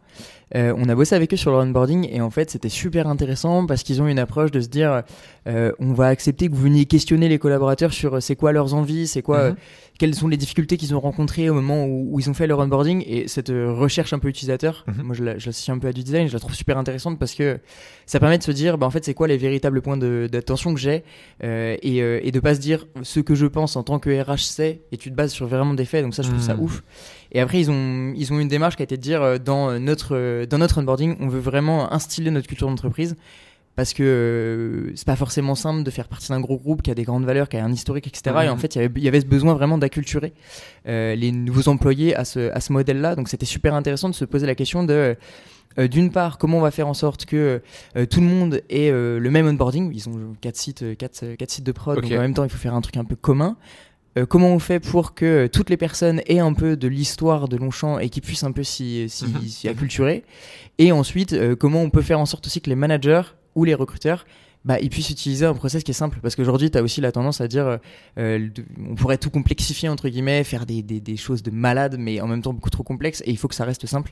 Euh, 0.56 0.74
on 0.78 0.90
a 0.90 0.96
bossé 0.96 1.16
avec 1.16 1.34
eux 1.34 1.38
sur 1.38 1.50
leur 1.52 1.62
onboarding 1.62 2.08
et 2.12 2.22
en 2.22 2.30
fait, 2.30 2.52
c'était 2.52 2.70
super 2.70 3.08
intéressant 3.08 3.66
parce 3.66 3.84
qu'ils 3.84 4.02
ont 4.02 4.08
une 4.08 4.20
approche 4.20 4.52
de 4.52 4.60
se 4.60 4.68
dire 4.68 5.04
euh, 5.48 5.72
on 5.80 5.94
va 5.94 6.08
accepter 6.08 6.50
que 6.50 6.54
vous 6.56 6.62
veniez 6.64 6.86
questionner 6.86 7.30
les 7.30 7.40
collaborateurs 7.40 7.94
sur 7.94 8.22
c'est 8.22 8.36
quoi 8.36 8.52
leurs 8.52 8.74
envies, 8.74 9.08
c'est 9.08 9.22
quoi, 9.22 9.52
Mhm. 9.52 9.56
Quelles 10.00 10.16
sont 10.16 10.28
les 10.28 10.38
difficultés 10.38 10.78
qu'ils 10.78 10.96
ont 10.96 11.00
rencontrées 11.00 11.50
au 11.50 11.54
moment 11.54 11.86
où, 11.86 12.08
où 12.16 12.20
ils 12.20 12.30
ont 12.30 12.34
fait 12.34 12.48
leur 12.48 12.58
onboarding 12.60 13.04
et 13.06 13.28
cette 13.28 13.50
euh, 13.52 13.72
recherche 13.72 14.14
un 14.14 14.18
peu 14.20 14.30
utilisateur. 14.30 14.86
Mhm. 14.88 15.04
Moi, 15.04 15.14
je 15.16 15.24
la- 15.24 15.38
je 15.38 15.46
l'associe 15.48 15.76
un 15.76 15.80
peu 15.80 15.88
à 15.90 15.94
du 15.94 16.04
design, 16.04 16.28
je 16.28 16.34
la 16.34 16.40
trouve 16.40 16.56
super 16.56 16.78
intéressante 16.78 17.20
parce 17.20 17.36
que 17.36 17.60
ça 18.08 18.20
permet 18.20 18.38
de 18.38 18.44
se 18.44 18.52
dire 18.52 18.78
bah, 18.78 18.88
en 18.88 18.90
fait, 18.90 19.04
c'est 19.06 19.14
quoi 19.14 19.28
les 19.28 19.38
véritables 19.38 19.82
points 19.82 19.98
d'attention 19.98 20.74
que 20.74 20.80
j'ai 20.80 21.04
euh, 21.44 21.76
et, 21.84 22.02
euh, 22.02 22.20
et 22.24 22.32
de 22.32 22.40
pas 22.40 22.56
se 22.56 22.60
dire 22.60 22.88
ce 23.04 23.20
que 23.20 23.36
je 23.36 23.46
pense 23.46 23.76
en 23.76 23.84
tant 23.84 24.00
que 24.00 24.10
RH 24.10 24.38
c'est 24.46 24.82
et 24.92 24.98
tu 24.98 25.12
te 25.12 25.16
bases 25.16 25.32
sur 25.32 25.46
vraiment 25.48 25.74
des 25.74 25.86
faits 25.86 26.04
donc 26.04 26.16
ça 26.16 26.24
je 26.24 26.30
trouve 26.30 26.42
ça 26.42 26.56
Mhm. 26.56 26.62
ouf 26.64 26.84
et 27.32 27.42
après 27.42 27.60
ils 27.60 27.70
ont 27.70 28.14
ils 28.16 28.32
ont 28.34 28.40
une 28.40 28.48
démarche 28.48 28.76
qui 28.78 28.82
a 28.82 28.86
été 28.86 28.96
de 28.98 29.02
dire 29.02 29.22
euh, 29.22 29.38
dans 29.38 29.78
notre 29.80 30.46
dans 30.46 30.58
notre 30.58 30.80
onboarding 30.80 31.18
on 31.20 31.28
veut 31.28 31.40
vraiment 31.40 31.92
instiller 31.94 32.32
notre 32.32 32.48
culture 32.48 32.68
d'entreprise 32.68 33.16
parce 33.80 33.94
que 33.94 34.04
euh, 34.04 34.92
c'est 34.94 35.06
pas 35.08 35.16
forcément 35.16 35.56
simple 35.56 35.84
de 35.84 35.90
faire 35.90 36.10
partie 36.10 36.28
d'un 36.28 36.42
gros 36.42 36.58
groupe 36.58 36.82
qui 36.82 36.92
a 36.92 36.94
des 36.96 37.04
grandes 37.04 37.24
valeurs, 37.24 37.48
qui 37.48 37.56
a 37.56 37.64
un 37.64 37.72
historique, 37.72 38.08
etc. 38.08 38.36
Et 38.44 38.50
en 38.50 38.58
fait, 38.58 38.76
il 38.76 38.82
y 38.82 38.84
avait- 38.84 38.94
il 38.98 39.04
y 39.04 39.08
avait 39.08 39.22
ce 39.22 39.26
besoin 39.26 39.54
vraiment 39.54 39.78
d'acculturer 39.78 40.34
euh, 40.86 41.16
les 41.16 41.32
nouveaux 41.32 41.70
employés 41.70 42.14
à 42.14 42.26
ce, 42.26 42.52
à 42.52 42.60
ce 42.60 42.74
modèle-là. 42.74 43.16
Donc 43.16 43.30
c'était 43.30 43.46
super 43.46 43.74
intéressant 43.76 44.10
de 44.10 44.16
se 44.16 44.26
poser 44.26 44.48
la 44.48 44.56
question 44.56 44.84
de, 44.84 45.16
euh, 45.78 45.88
d'une 45.88 46.12
part, 46.12 46.38
comment 46.38 46.58
on 46.58 46.62
va 46.62 46.72
faire 46.72 46.90
en 46.90 46.94
sorte 46.94 47.24
que 47.26 47.62
euh, 47.96 48.06
tout 48.06 48.20
le 48.20 48.28
monde 48.28 48.62
ait 48.70 48.90
euh, 48.92 49.18
le 49.18 49.32
même 49.32 49.48
onboarding. 49.48 49.94
Ils 49.96 50.10
ont 50.10 50.36
quatre 50.42 50.58
sites, 50.58 50.98
quatre, 50.98 51.36
quatre 51.38 51.52
sites 51.52 51.66
de 51.66 51.72
prod, 51.72 52.00
Ok. 52.00 52.04
donc 52.04 52.12
en 52.12 52.22
même 52.22 52.34
temps, 52.34 52.44
il 52.44 52.50
faut 52.50 52.58
faire 52.58 52.74
un 52.76 52.82
truc 52.82 52.98
un 52.98 53.06
peu 53.06 53.16
commun. 53.16 53.56
Comment 54.28 54.50
on 54.50 54.60
fait 54.60 54.82
pour 54.82 55.14
que 55.14 55.48
toutes 55.48 55.70
les 55.70 55.78
personnes 55.78 56.20
aient 56.28 56.40
un 56.40 56.52
peu 56.54 56.76
de 56.76 56.90
l'histoire 56.90 57.48
de 57.48 57.56
Longchamp 57.56 58.00
et 58.00 58.10
qu'ils 58.10 58.24
puissent 58.24 58.44
un 58.44 58.52
peu 58.52 58.64
s'y 58.64 59.08
Mhm. 59.24 59.70
acculturer? 59.70 60.26
Et 60.78 60.92
ensuite, 60.92 61.34
comment 61.58 61.82
on 61.84 61.90
peut 61.90 62.02
faire 62.02 62.20
en 62.20 62.26
sorte 62.26 62.46
aussi 62.48 62.60
que 62.60 62.70
les 62.70 62.76
managers 62.76 63.22
ou 63.56 63.64
les 63.66 63.74
recruteurs 63.76 64.26
bah, 64.66 64.78
ils 64.82 64.90
puissent 64.90 65.10
utiliser 65.10 65.46
un 65.46 65.54
process 65.54 65.86
qui 65.86 65.92
est 65.92 65.94
simple. 65.94 66.20
Parce 66.22 66.36
qu'aujourd'hui, 66.36 66.70
tu 66.70 66.78
as 66.78 66.84
aussi 66.84 67.00
la 67.00 67.14
tendance 67.14 67.40
à 67.40 67.48
dire 67.48 67.66
euh, 67.66 67.78
euh, 68.18 68.50
on 68.90 68.94
pourrait 68.96 69.18
tout 69.18 69.30
complexifier, 69.30 69.88
entre 69.88 70.10
guillemets, 70.10 70.44
faire 70.44 70.66
des, 70.66 70.84
des, 70.84 71.00
des 71.00 71.16
choses 71.16 71.42
de 71.42 71.50
malade, 71.50 71.96
mais 71.98 72.20
en 72.20 72.28
même 72.28 72.42
temps 72.42 72.52
beaucoup 72.52 72.70
trop 72.70 72.84
complexes, 72.84 73.24
et 73.26 73.32
il 73.32 73.38
faut 73.38 73.48
que 73.48 73.56
ça 73.56 73.64
reste 73.64 73.86
simple. 73.86 74.12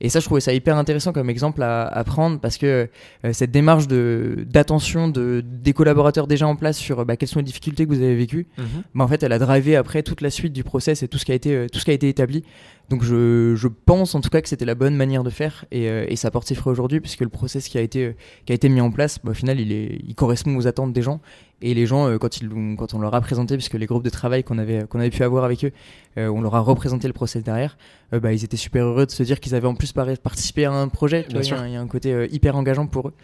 Et 0.00 0.08
ça, 0.08 0.18
je 0.20 0.24
trouvais 0.24 0.40
ça 0.40 0.54
hyper 0.54 0.78
intéressant 0.78 1.12
comme 1.12 1.28
exemple 1.28 1.62
à, 1.62 1.86
à 1.86 2.04
prendre, 2.04 2.40
parce 2.40 2.56
que 2.56 2.88
euh, 3.26 3.32
cette 3.34 3.50
démarche 3.50 3.86
d'attention 3.86 5.08
de, 5.08 5.44
des 5.44 5.74
collaborateurs 5.74 6.26
déjà 6.26 6.46
en 6.46 6.56
place 6.56 6.78
sur 6.78 7.04
bah, 7.04 7.18
quelles 7.18 7.28
sont 7.28 7.40
les 7.40 7.44
difficultés 7.44 7.84
que 7.84 7.90
vous 7.90 8.02
avez 8.02 8.16
vécues, 8.16 8.46
Mhm. 8.56 8.64
bah, 8.94 9.04
en 9.04 9.08
fait, 9.08 9.22
elle 9.22 9.32
a 9.32 9.38
drivé 9.38 9.76
après 9.76 10.02
toute 10.02 10.22
la 10.22 10.30
suite 10.30 10.54
du 10.54 10.64
process 10.64 11.02
et 11.02 11.08
tout 11.08 11.18
ce 11.18 11.26
qui 11.26 11.32
a 11.32 11.34
été, 11.34 11.66
tout 11.70 11.78
ce 11.78 11.84
qui 11.84 11.90
a 11.90 11.94
été 11.94 12.08
établi. 12.08 12.44
Donc 12.88 13.04
je, 13.04 13.54
je 13.56 13.68
pense 13.68 14.14
en 14.14 14.20
tout 14.20 14.28
cas 14.28 14.42
que 14.42 14.48
c'était 14.48 14.64
la 14.64 14.74
bonne 14.74 14.94
manière 14.94 15.24
de 15.24 15.30
faire 15.30 15.64
et, 15.70 15.88
euh, 15.88 16.04
et 16.08 16.16
ça 16.16 16.30
porte 16.30 16.46
ses 16.46 16.54
fruits 16.54 16.72
aujourd'hui 16.72 17.00
puisque 17.00 17.20
le 17.22 17.30
process 17.30 17.68
qui 17.68 17.78
a 17.78 17.80
été, 17.80 18.04
euh, 18.04 18.14
qui 18.44 18.52
a 18.52 18.54
été 18.54 18.68
mis 18.68 18.80
en 18.80 18.90
place, 18.90 19.18
bah, 19.24 19.30
au 19.30 19.34
final, 19.34 19.60
il, 19.60 19.72
est, 19.72 19.98
il 20.06 20.14
correspond 20.14 20.54
aux 20.56 20.66
attentes 20.66 20.92
des 20.92 21.00
gens. 21.00 21.20
Et 21.62 21.74
les 21.74 21.86
gens, 21.86 22.08
euh, 22.08 22.18
quand, 22.18 22.38
ils, 22.38 22.50
quand 22.76 22.92
on 22.92 22.98
leur 22.98 23.14
a 23.14 23.20
présenté, 23.20 23.56
puisque 23.56 23.74
les 23.74 23.86
groupes 23.86 24.02
de 24.04 24.10
travail 24.10 24.44
qu'on 24.44 24.58
avait, 24.58 24.84
qu'on 24.88 24.98
avait 24.98 25.10
pu 25.10 25.22
avoir 25.22 25.44
avec 25.44 25.64
eux, 25.64 25.72
on 26.16 26.42
leur 26.42 26.54
a 26.54 26.60
représenté 26.60 27.06
le 27.06 27.14
process 27.14 27.42
derrière, 27.42 27.78
bah, 28.12 28.32
ils 28.34 28.44
étaient 28.44 28.58
super 28.58 28.84
heureux 28.84 29.06
de 29.06 29.10
se 29.10 29.22
dire 29.22 29.40
qu'ils 29.40 29.54
avaient 29.54 29.68
en 29.68 29.74
plus 29.74 29.92
par- 29.92 30.08
participé 30.18 30.66
à 30.66 30.72
un 30.72 30.88
projet. 30.88 31.24
Il 31.30 31.34
y 31.36 31.72
y, 31.72 31.76
a 31.76 31.80
un 31.80 31.86
côté 31.86 32.28
hyper 32.30 32.56
engageant 32.56 32.86
pour 32.86 33.08
eux. 33.08 33.14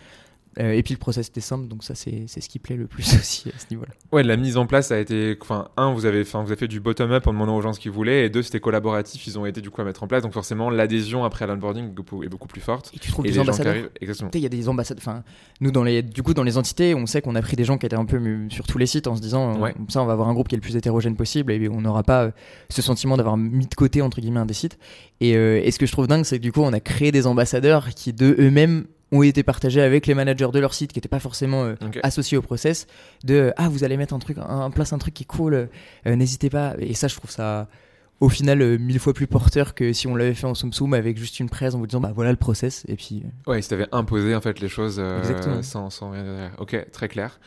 Euh, 0.59 0.73
et 0.73 0.83
puis 0.83 0.93
le 0.95 0.99
process 0.99 1.29
était 1.29 1.41
simple, 1.41 1.69
donc 1.69 1.85
ça 1.85 1.95
c'est 1.95 2.27
ce 2.27 2.49
qui 2.49 2.59
plaît 2.59 2.75
le 2.77 2.87
plus 2.89 3.05
aussi 3.15 3.49
à 3.49 3.59
ce 3.59 3.67
niveau-là. 3.71 3.93
Ouais, 4.11 4.23
la 4.25 4.37
mise 4.37 4.57
en 4.57 4.67
place 4.67 4.91
a 4.91 4.99
été. 4.99 5.37
Enfin, 5.41 5.69
un, 5.77 5.93
vous 5.93 6.05
avez, 6.05 6.23
enfin, 6.23 6.43
vous 6.43 6.49
avez 6.51 6.59
fait 6.59 6.67
du 6.69 6.81
bottom-up 6.81 7.27
en 7.27 7.33
demandant 7.33 7.57
aux 7.57 7.63
gens 7.63 7.73
ce 7.73 7.79
qu'ils 7.81 7.93
voulaient, 7.93 8.27
et 8.27 8.29
deux, 8.31 8.43
c'était 8.43 8.59
collaboratif, 8.61 9.27
ils 9.27 9.39
ont 9.39 9.47
été 9.47 9.61
du 9.61 9.71
coup 9.71 9.81
à 9.81 9.85
mettre 9.85 10.03
en 10.03 10.09
place. 10.09 10.23
Donc 10.23 10.33
forcément, 10.33 10.69
l'adhésion 10.71 11.25
après 11.25 11.47
l'onboarding 11.47 11.87
est 11.87 12.29
beaucoup- 12.29 12.47
plus 12.49 12.61
forte. 12.61 12.91
Et 12.95 12.99
tu 12.99 13.11
trouves 13.13 13.27
Et 13.27 13.29
des 13.29 13.33
les 13.33 13.37
gens 13.37 13.43
qui 13.45 13.49
ambassadeurs. 13.51 13.73
arrivent, 13.73 13.91
exactement. 14.01 14.31
Il 14.35 14.41
y 14.41 14.47
a 14.47 14.49
des 14.49 14.69
ambassades. 14.69 14.99
Enfin, 14.99 15.23
nous, 15.61 15.71
dans 15.71 15.85
les, 15.85 16.03
du 16.03 16.23
coup, 16.23 16.35
dans 16.35 16.43
les 16.45 16.57
entités, 16.57 16.95
on 16.95 17.07
sait 17.07 17.21
qu'on 17.23 17.35
a 17.35 17.43
pris 17.43 17.57
des 17.57 17.65
gens 17.65 17.77
qui 17.79 17.87
étaient 17.87 17.95
un 17.97 18.05
peu 18.07 18.17
euh, 18.17 18.49
sur 18.51 18.67
tous 18.67 18.79
les 18.79 18.87
sites 18.87 19.07
en 19.07 19.15
se 19.17 19.21
disant, 19.21 19.55
euh, 19.57 19.59
Ouais. 19.61 19.75
ça, 19.89 20.03
on 20.03 20.07
va 20.07 20.15
avoir 20.15 20.29
un 20.29 20.35
groupe 20.35 20.49
qui 20.49 20.55
est 20.55 20.59
le 20.59 20.63
plus 20.63 20.75
hétérogène 20.77 21.15
possible 21.15 21.53
et 21.53 21.69
on 21.69 21.81
n'aura 21.83 22.03
pas 22.03 22.31
ce 22.71 22.81
sentiment 22.83 23.17
d'avoir 23.17 23.37
mis 23.37 23.67
de 23.67 23.75
côté, 23.75 24.03
entre 24.03 24.21
guillemets, 24.21 24.41
un 24.41 24.47
des 24.47 24.55
sites. 24.55 24.79
Et, 25.21 25.37
euh, 25.37 25.61
et 25.63 25.71
ce 25.71 25.79
que 25.79 25.87
je 25.87 25.93
trouve 25.93 26.07
dingue, 26.07 26.25
c'est 26.25 26.39
que 26.39 26.43
du 26.43 26.53
coup, 26.53 26.63
on 26.63 26.73
a 26.73 26.81
créé 26.81 27.13
des 27.13 27.27
ambassadeurs 27.27 27.91
qui, 27.91 28.13
de 28.13 28.35
eux-mêmes, 28.39 28.87
ont 29.13 29.23
été 29.23 29.43
partagés 29.43 29.81
avec 29.81 30.07
les 30.07 30.15
managers 30.15 30.51
de 30.53 30.59
leur 30.59 30.75
site 30.75 30.93
qui 30.93 30.99
n'étaient 30.99 31.09
pas 31.09 31.21
forcément 31.21 31.65
euh, 31.65 31.75
associés 32.03 32.37
au 32.37 32.43
process 32.43 32.87
de 33.25 33.53
ah 33.57 33.69
vous 33.69 33.85
allez 33.85 33.97
mettre 33.97 34.15
un 34.15 34.19
truc 34.19 34.39
en 34.39 34.71
place 34.71 34.93
un 34.93 34.99
truc 34.99 35.15
qui 35.15 35.23
est 35.23 35.27
cool 35.27 35.55
euh, 35.55 36.17
n'hésitez 36.17 36.51
pas. 36.51 36.75
Et 36.79 36.95
ça 36.95 37.09
je 37.09 37.17
trouve 37.17 37.31
ça 37.31 37.69
au 38.21 38.29
final 38.29 38.61
euh, 38.63 38.79
mille 38.79 38.99
fois 38.99 39.15
plus 39.15 39.29
porteur 39.29 39.75
que 39.75 39.93
si 39.93 40.09
on 40.09 40.17
l'avait 40.17 40.35
fait 40.35 40.47
en 40.47 40.55
soum 40.55 40.73
soum 40.73 40.93
avec 40.93 41.17
juste 41.19 41.39
une 41.39 41.49
presse 41.49 41.75
en 41.75 41.79
vous 41.79 41.87
disant 41.87 42.01
bah 42.01 42.11
voilà 42.13 42.31
le 42.33 42.37
process 42.37 42.85
et 42.89 42.97
puis 42.97 43.23
euh, 43.25 43.51
Ouais, 43.53 43.63
si 43.63 43.69
t'avais 43.69 43.87
imposé 43.93 44.35
en 44.35 44.41
fait 44.41 44.59
les 44.61 44.69
choses 44.69 44.97
euh, 44.99 45.63
sans, 45.63 45.89
sans 45.91 46.11
rien 46.11 46.25
derrière. 46.25 46.51
Ok, 46.59 46.87
très 46.91 47.07
clair. 47.09 47.39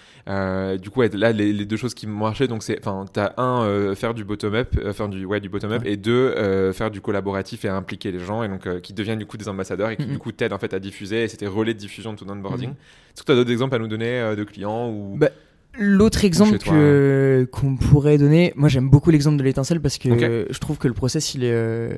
Du 0.80 0.90
coup, 0.90 1.02
ouais, 1.02 1.10
là, 1.10 1.32
les, 1.34 1.52
les 1.52 1.66
deux 1.66 1.76
choses 1.78 1.94
qui 1.94 2.08
marchaient, 2.08 2.48
donc 2.48 2.64
c'est, 2.64 2.80
enfin, 2.80 3.06
t'as 3.12 3.34
un 3.38 3.94
faire 3.96 4.14
du 4.14 4.24
bottom 4.24 4.56
up, 4.56 4.94
faire 4.94 5.10
du, 5.10 5.26
ouais, 5.26 5.40
du 5.42 5.50
bottom 5.50 5.72
up, 5.74 5.82
Ouais. 5.84 5.92
et 5.94 5.98
deux 5.98 6.72
faire 6.74 6.90
du 6.92 7.02
collaboratif 7.02 7.66
et 7.66 7.70
impliquer 7.70 8.12
les 8.12 8.20
gens, 8.20 8.44
et 8.44 8.48
donc 8.48 8.82
qui 8.82 8.94
deviennent 8.94 9.20
du 9.20 9.26
coup 9.26 9.38
des 9.38 9.50
ambassadeurs 9.50 9.90
et 9.90 9.98
qui 9.98 10.06
du 10.06 10.18
coup 10.20 10.32
t'aident 10.32 10.54
en 10.54 10.60
fait 10.60 10.74
à 10.74 10.80
diffuser. 10.80 11.24
Et 11.24 11.28
c'était 11.28 11.48
relais 11.48 11.74
de 11.74 11.80
diffusion 11.80 12.14
de 12.14 12.18
ton 12.20 12.30
onboarding. 12.30 12.70
Mhm. 12.70 12.76
Est-ce 13.14 13.22
que 13.24 13.28
t'as 13.28 13.36
d'autres 13.36 13.52
exemples 13.52 13.76
à 13.76 13.80
nous 13.80 13.88
donner 13.88 14.34
de 14.38 14.44
clients 14.46 14.90
ou 14.90 15.18
Bah, 15.18 15.30
L'autre 15.80 16.26
exemple 16.26 16.58
que- 16.72 17.48
qu'on 17.52 17.76
pourrait 17.78 18.18
donner, 18.18 18.52
moi 18.56 18.68
j'aime 18.70 18.90
beaucoup 18.90 19.10
l'exemple 19.10 19.38
de 19.38 19.44
l'étincelle 19.44 19.80
parce 19.82 19.98
que 19.98 20.10
je 20.50 20.60
trouve 20.60 20.78
que 20.78 20.88
le 20.88 20.94
process 20.94 21.34
il 21.34 21.44
est, 21.44 21.52
euh, 21.52 21.94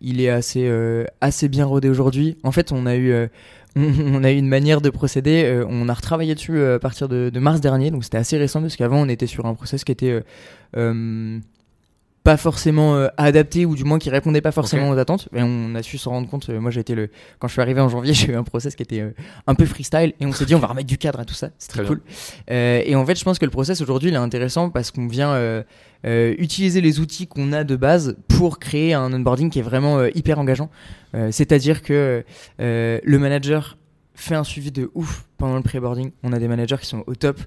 il 0.00 0.20
est 0.20 0.28
assez, 0.28 0.64
euh, 0.66 1.04
assez 1.20 1.48
bien 1.48 1.64
rodé 1.64 1.88
aujourd'hui. 1.88 2.36
En 2.42 2.50
fait, 2.52 2.72
on 2.72 2.84
a 2.84 2.96
eu, 2.96 3.12
euh, 3.12 3.28
on, 3.76 3.82
on 4.20 4.24
a 4.24 4.32
eu 4.32 4.36
une 4.36 4.48
manière 4.48 4.80
de 4.80 4.90
procéder. 4.90 5.62
on 5.68 5.88
a 5.88 5.94
retravaillé 5.94 6.34
dessus 6.34 6.60
à 6.60 6.78
partir 6.80 7.08
de, 7.08 7.30
de 7.30 7.40
mars 7.40 7.60
dernier, 7.60 7.90
donc 7.92 8.02
c'était 8.04 8.18
assez 8.18 8.36
récent 8.36 8.60
parce 8.60 8.76
qu'avant 8.76 9.00
on 9.00 9.08
était 9.08 9.28
sur 9.28 9.46
un 9.46 9.54
process 9.54 9.84
qui 9.84 9.92
était 9.92 10.20
pas 12.24 12.36
forcément 12.36 12.94
euh, 12.94 13.08
adapté 13.16 13.66
ou 13.66 13.74
du 13.74 13.84
moins 13.84 13.98
qui 13.98 14.08
répondait 14.10 14.40
pas 14.40 14.52
forcément 14.52 14.90
aux 14.90 14.98
attentes. 14.98 15.28
Et 15.34 15.42
on 15.42 15.74
a 15.74 15.82
su 15.82 15.98
s'en 15.98 16.10
rendre 16.12 16.28
compte 16.28 16.48
euh, 16.50 16.60
moi 16.60 16.70
j'ai 16.70 16.80
été 16.80 16.94
le 16.94 17.10
quand 17.38 17.48
je 17.48 17.52
suis 17.52 17.62
arrivé 17.62 17.80
en 17.80 17.88
janvier 17.88 18.14
j'ai 18.14 18.32
eu 18.32 18.36
un 18.36 18.44
process 18.44 18.76
qui 18.76 18.82
était 18.82 19.00
euh, 19.00 19.14
un 19.46 19.54
peu 19.54 19.66
freestyle 19.66 20.12
et 20.20 20.26
on 20.26 20.32
s'est 20.32 20.44
dit 20.44 20.54
on 20.54 20.60
va 20.60 20.68
remettre 20.68 20.86
du 20.86 20.98
cadre 20.98 21.20
à 21.20 21.24
tout 21.24 21.34
ça. 21.34 21.50
C'est 21.58 21.68
très 21.68 21.84
cool. 21.84 22.00
Et 22.48 22.94
en 22.94 23.04
fait 23.04 23.18
je 23.18 23.24
pense 23.24 23.38
que 23.38 23.44
le 23.44 23.50
process 23.50 23.80
aujourd'hui 23.80 24.10
il 24.10 24.14
est 24.14 24.18
intéressant 24.18 24.70
parce 24.70 24.90
qu'on 24.90 25.08
vient 25.08 25.64
utiliser 26.04 26.80
les 26.80 27.00
outils 27.00 27.26
qu'on 27.26 27.52
a 27.52 27.64
de 27.64 27.76
base 27.76 28.16
pour 28.28 28.58
créer 28.58 28.94
un 28.94 29.12
onboarding 29.12 29.50
qui 29.50 29.58
est 29.58 29.62
vraiment 29.62 30.04
hyper 30.04 30.38
engageant. 30.38 30.70
C'est 31.30 31.52
à 31.52 31.58
dire 31.58 31.82
que 31.82 32.24
le 32.58 33.18
manager 33.18 33.76
fait 34.14 34.34
un 34.34 34.44
suivi 34.44 34.70
de 34.70 34.90
ouf 34.94 35.26
pendant 35.38 35.56
le 35.56 35.62
pré-boarding. 35.62 36.12
On 36.22 36.32
a 36.32 36.38
des 36.38 36.48
managers 36.48 36.76
qui 36.80 36.86
sont 36.86 37.04
au 37.06 37.14
top 37.14 37.40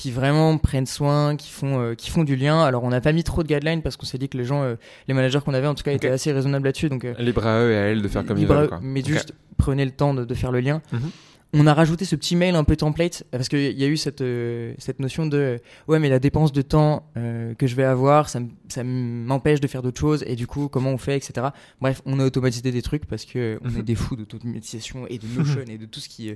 qui 0.00 0.10
vraiment 0.10 0.56
prennent 0.56 0.86
soin, 0.86 1.36
qui 1.36 1.50
font, 1.50 1.78
euh, 1.78 1.94
qui 1.94 2.08
font 2.08 2.24
du 2.24 2.34
lien. 2.34 2.64
Alors 2.64 2.84
on 2.84 2.88
n'a 2.88 3.02
pas 3.02 3.12
mis 3.12 3.22
trop 3.22 3.42
de 3.42 3.48
guidelines 3.48 3.82
parce 3.82 3.98
qu'on 3.98 4.06
s'est 4.06 4.16
dit 4.16 4.30
que 4.30 4.38
les 4.38 4.46
gens, 4.46 4.62
euh, 4.62 4.76
les 5.08 5.12
managers 5.12 5.40
qu'on 5.44 5.52
avait 5.52 5.66
en 5.66 5.74
tout 5.74 5.82
cas 5.82 5.92
étaient 5.92 6.08
assez 6.08 6.32
raisonnables 6.32 6.64
là-dessus. 6.64 6.88
Donc 6.88 7.04
euh, 7.04 7.12
libre 7.18 7.46
à 7.46 7.60
eux 7.60 7.72
et 7.72 7.76
à 7.76 7.80
elles 7.80 8.00
de 8.00 8.08
faire 8.08 8.24
comme 8.24 8.38
ils 8.38 8.46
veulent. 8.46 8.70
Mais 8.80 9.04
juste 9.04 9.34
prenez 9.58 9.84
le 9.84 9.90
temps 9.90 10.14
de, 10.14 10.34
faire 10.34 10.52
le 10.52 10.60
lien. 10.60 10.80
Mhm 10.90 11.10
on 11.52 11.66
a 11.66 11.74
rajouté 11.74 12.04
ce 12.04 12.14
petit 12.14 12.36
mail 12.36 12.54
un 12.54 12.64
peu 12.64 12.76
template 12.76 13.24
parce 13.32 13.48
qu'il 13.48 13.78
y 13.78 13.84
a 13.84 13.86
eu 13.86 13.96
cette, 13.96 14.20
euh, 14.20 14.72
cette 14.78 15.00
notion 15.00 15.26
de 15.26 15.58
ouais 15.88 15.98
mais 15.98 16.08
la 16.08 16.20
dépense 16.20 16.52
de 16.52 16.62
temps 16.62 17.10
euh, 17.16 17.54
que 17.54 17.66
je 17.66 17.74
vais 17.74 17.84
avoir 17.84 18.28
ça, 18.28 18.40
ça 18.68 18.84
m'empêche 18.84 19.60
de 19.60 19.66
faire 19.66 19.82
d'autres 19.82 19.98
choses 19.98 20.22
et 20.26 20.36
du 20.36 20.46
coup 20.46 20.68
comment 20.68 20.90
on 20.90 20.98
fait 20.98 21.16
etc 21.16 21.48
bref 21.80 22.02
on 22.06 22.20
a 22.20 22.24
automatisé 22.24 22.70
des 22.70 22.82
trucs 22.82 23.06
parce 23.06 23.24
que 23.24 23.58
on 23.64 23.78
est 23.78 23.82
des 23.90 23.96
fous 23.96 24.14
d'automatisation 24.14 25.06
et 25.08 25.18
de 25.18 25.26
Notion 25.26 25.60
et 25.68 25.78
de 25.78 25.86
tout 25.86 26.00
ce 26.00 26.08
qui 26.08 26.30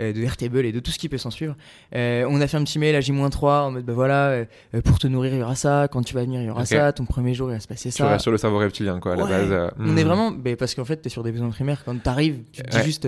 euh, 0.00 0.12
de 0.12 0.22
Airtable 0.22 0.64
et 0.64 0.72
de 0.72 0.80
tout 0.80 0.90
ce 0.90 0.98
qui 0.98 1.08
peut 1.08 1.18
s'en 1.18 1.30
suivre. 1.30 1.56
On 1.92 2.40
a 2.40 2.46
fait 2.46 2.56
un 2.56 2.64
petit 2.64 2.78
mail 2.78 2.94
à 2.94 3.00
J-3 3.00 3.46
en 3.46 3.70
mode 3.70 3.84
bah 3.84 3.92
voilà 3.92 4.44
pour 4.84 4.98
te 4.98 5.06
nourrir 5.06 5.34
il 5.34 5.40
y 5.40 5.42
aura 5.42 5.54
ça 5.54 5.88
quand 5.90 6.02
tu 6.02 6.14
vas 6.14 6.22
venir 6.22 6.40
il 6.40 6.46
y 6.46 6.50
aura 6.50 6.64
ça 6.64 6.92
ton 6.92 7.04
premier 7.04 7.34
jour 7.34 7.50
il 7.50 7.54
va 7.54 7.60
se 7.60 7.68
passer 7.68 7.90
ça. 7.90 8.04
tu 8.04 8.10
restes 8.10 8.22
sur 8.22 8.32
le 8.32 8.38
cerveau 8.38 8.58
reptilien 8.58 9.00
quoi 9.00 9.12
à 9.12 9.16
la 9.16 9.26
base 9.26 9.72
on 9.78 9.96
est 9.96 10.04
hmm. 10.04 10.06
vraiment 10.06 10.30
bah, 10.30 10.56
parce 10.56 10.74
qu'en 10.74 10.84
fait 10.84 11.00
tu 11.00 11.06
es 11.06 11.10
sur 11.10 11.22
des 11.22 11.32
besoins 11.32 11.50
primaires. 11.50 11.84
Quand 11.84 11.96
tu 12.00 12.08
arrives 12.08 12.38
tu 12.52 12.62
te 12.62 12.76
dis 12.76 12.84
juste 12.84 13.06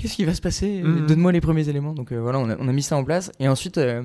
qu'est-ce 0.00 0.16
qui 0.16 0.24
va 0.24 0.34
se 0.34 0.40
passer 0.40 0.82
mhm. 0.82 1.06
Donne-moi 1.06 1.32
les 1.32 1.40
premiers 1.40 1.68
éléments. 1.68 1.92
Donc 1.92 2.12
euh, 2.12 2.20
voilà, 2.20 2.38
on 2.38 2.48
a, 2.48 2.72
mis 2.72 2.82
ça 2.82 2.96
en 2.96 3.04
place. 3.04 3.32
Et 3.38 3.48
ensuite, 3.48 3.78
euh, 3.78 4.02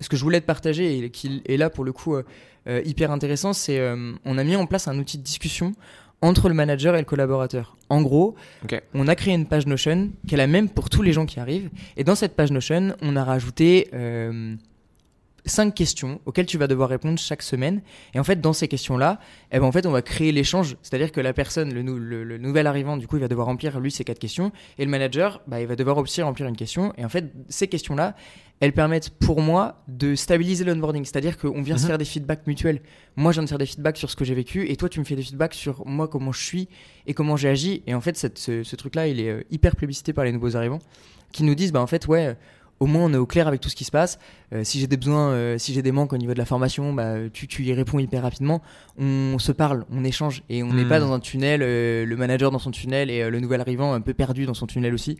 ce 0.00 0.08
que 0.08 0.16
je 0.16 0.22
voulais 0.22 0.40
te 0.40 0.46
partager 0.46 0.98
et 0.98 1.10
qui 1.10 1.42
est 1.46 1.56
là 1.56 1.70
pour 1.70 1.84
le 1.84 1.92
coup 1.92 2.16
euh, 2.16 2.82
hyper 2.84 3.10
intéressant, 3.10 3.52
c'est 3.52 3.80
on 4.24 4.38
a 4.38 4.44
mis 4.44 4.56
en 4.56 4.66
place 4.66 4.88
un 4.88 4.98
outil 4.98 5.18
de 5.18 5.22
discussion 5.22 5.72
entre 6.22 6.48
le 6.48 6.54
manager 6.54 6.94
et 6.94 6.98
le 6.98 7.04
collaborateur. 7.04 7.76
En 7.90 8.00
gros, 8.00 8.34
on 8.94 9.08
a 9.08 9.14
créé 9.14 9.34
une 9.34 9.46
page 9.46 9.66
Notion 9.66 10.10
qui 10.26 10.34
est 10.34 10.38
la 10.38 10.46
même 10.46 10.68
pour 10.68 10.88
tous 10.88 11.02
les 11.02 11.12
gens 11.12 11.26
qui 11.26 11.38
arrivent. 11.38 11.70
Et 11.96 12.04
dans 12.04 12.14
cette 12.14 12.34
page 12.34 12.50
Notion, 12.50 12.96
on 13.02 13.16
a 13.16 13.24
rajouté 13.24 13.90
cinq 15.46 15.74
questions 15.74 16.20
auxquelles 16.26 16.46
tu 16.46 16.58
vas 16.58 16.66
devoir 16.66 16.88
répondre 16.88 17.18
chaque 17.18 17.42
semaine. 17.42 17.82
Et 18.14 18.18
en 18.18 18.24
fait, 18.24 18.40
dans 18.40 18.52
ces 18.52 18.68
questions-là, 18.68 19.18
eh 19.52 19.58
ben, 19.58 19.64
en 19.64 19.72
fait, 19.72 19.86
on 19.86 19.90
va 19.90 20.02
créer 20.02 20.32
l'échange. 20.32 20.76
C'est-à-dire 20.82 21.12
que 21.12 21.20
la 21.20 21.32
personne, 21.32 21.72
le, 21.72 21.82
le, 21.82 22.38
nouvel 22.38 22.66
arrivant, 22.66 22.96
du 22.96 23.06
coup, 23.06 23.16
il 23.16 23.20
va 23.20 23.28
devoir 23.28 23.46
remplir, 23.46 23.78
lui, 23.80 23.90
ces 23.90 24.04
quatre 24.04 24.18
questions. 24.18 24.52
Et 24.78 24.84
le 24.84 24.90
manager, 24.90 25.42
bah, 25.46 25.60
il 25.60 25.66
va 25.66 25.76
devoir 25.76 25.98
aussi 25.98 26.22
remplir 26.22 26.46
une 26.48 26.56
question. 26.56 26.92
Et 26.96 27.04
en 27.04 27.08
fait, 27.08 27.32
ces 27.48 27.68
questions-là, 27.68 28.14
elles 28.60 28.72
permettent 28.72 29.10
pour 29.10 29.40
moi 29.40 29.82
de 29.88 30.14
stabiliser 30.14 30.64
l'onboarding. 30.64 31.04
C'est-à-dire 31.04 31.36
qu'on 31.36 31.62
vient 31.62 31.76
se 31.76 31.82
mhm. 31.82 31.88
faire 31.88 31.98
des 31.98 32.04
feedbacks 32.04 32.46
mutuels. 32.46 32.80
Moi, 33.16 33.32
je 33.32 33.36
viens 33.36 33.44
de 33.44 33.48
faire 33.48 33.58
des 33.58 33.66
feedbacks 33.66 33.98
sur 33.98 34.10
ce 34.10 34.16
que 34.16 34.24
j'ai 34.24 34.34
vécu. 34.34 34.70
Et 34.70 34.76
toi, 34.76 34.88
tu 34.88 35.00
me 35.00 35.04
fais 35.04 35.16
des 35.16 35.22
feedbacks 35.22 35.54
sur 35.54 35.86
moi, 35.86 36.08
comment 36.08 36.32
je 36.32 36.42
suis 36.42 36.68
et 37.06 37.14
comment 37.14 37.36
j'ai 37.36 37.48
agi. 37.48 37.82
Et 37.86 37.94
en 37.94 38.00
fait, 38.00 38.16
cette, 38.16 38.38
ce, 38.38 38.62
ce 38.62 38.76
truc-là, 38.76 39.08
il 39.08 39.20
est 39.20 39.30
euh, 39.30 39.42
hyper 39.50 39.76
plébiscité 39.76 40.12
par 40.12 40.24
les 40.24 40.32
nouveaux 40.32 40.56
arrivants 40.56 40.78
qui 41.32 41.42
nous 41.42 41.54
disent, 41.54 41.72
bah, 41.72 41.82
en 41.82 41.86
fait, 41.86 42.06
ouais 42.06 42.36
au 42.80 42.86
moins 42.86 43.04
on 43.04 43.12
est 43.12 43.18
au 43.18 43.26
clair 43.26 43.48
avec 43.48 43.60
tout 43.60 43.68
ce 43.68 43.76
qui 43.76 43.84
se 43.84 43.90
passe. 43.90 44.18
Euh, 44.52 44.64
si 44.64 44.80
j'ai 44.80 44.86
des 44.86 44.96
besoins, 44.96 45.30
euh, 45.30 45.58
si 45.58 45.72
j'ai 45.72 45.82
des 45.82 45.92
manques 45.92 46.12
au 46.12 46.16
niveau 46.16 46.32
de 46.32 46.38
la 46.38 46.44
formation, 46.44 46.92
bah, 46.92 47.14
tu, 47.32 47.46
tu, 47.46 47.62
y 47.64 47.72
réponds 47.72 47.98
hyper 47.98 48.22
rapidement. 48.22 48.62
On 48.98 49.38
se 49.38 49.52
parle, 49.52 49.84
on 49.90 50.04
échange 50.04 50.42
et 50.48 50.62
on 50.62 50.72
n'est 50.72 50.84
pas 50.84 50.98
hmm. 50.98 51.02
dans 51.02 51.12
un 51.12 51.20
tunnel, 51.20 51.60
euh, 51.62 52.04
le 52.04 52.16
manager 52.16 52.50
dans 52.50 52.58
son 52.58 52.70
tunnel 52.70 53.10
et 53.10 53.28
le 53.28 53.40
nouvel 53.40 53.60
arrivant 53.60 53.92
un 53.94 54.00
peu 54.00 54.14
perdu 54.14 54.46
dans 54.46 54.54
son 54.54 54.66
tunnel 54.66 54.94
aussi. 54.94 55.18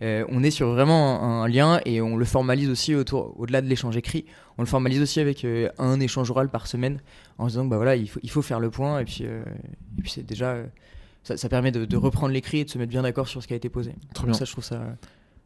on 0.00 0.42
est 0.42 0.50
sur 0.50 0.68
vraiment 0.70 1.42
un, 1.42 1.48
lien 1.48 1.80
et 1.84 2.00
on 2.00 2.16
le 2.16 2.24
formalise 2.24 2.70
aussi 2.70 2.94
autour, 2.94 3.38
au-delà 3.38 3.60
de 3.60 3.66
l'échange 3.66 3.96
écrit. 3.96 4.24
On 4.58 4.62
le 4.62 4.68
formalise 4.68 5.00
aussi 5.00 5.20
avec 5.20 5.46
un 5.78 6.00
échange 6.00 6.30
oral 6.30 6.48
par 6.48 6.66
semaine 6.66 7.00
en 7.38 7.46
disant 7.46 7.64
bah 7.64 7.76
voilà 7.76 7.96
il 7.96 8.08
faut, 8.08 8.20
il 8.22 8.30
faut 8.30 8.42
faire 8.42 8.60
le 8.60 8.70
point 8.70 9.00
et 9.00 9.04
puis, 9.04 9.22
et 9.24 10.02
puis 10.02 10.10
c'est 10.10 10.24
déjà 10.24 10.56
ça, 11.22 11.36
ça, 11.36 11.48
permet 11.48 11.72
de, 11.72 11.84
de 11.84 11.96
reprendre 11.96 12.32
l'écrit 12.32 12.60
et 12.60 12.64
de 12.64 12.70
se 12.70 12.78
mettre 12.78 12.90
bien 12.90 13.02
d'accord 13.02 13.26
sur 13.26 13.42
ce 13.42 13.48
qui 13.48 13.52
a 13.52 13.56
été 13.56 13.68
posé. 13.68 13.94
Trop 14.14 14.26
bien. 14.26 14.34
Ça 14.34 14.44
je 14.44 14.52
trouve 14.52 14.64
ça 14.64 14.80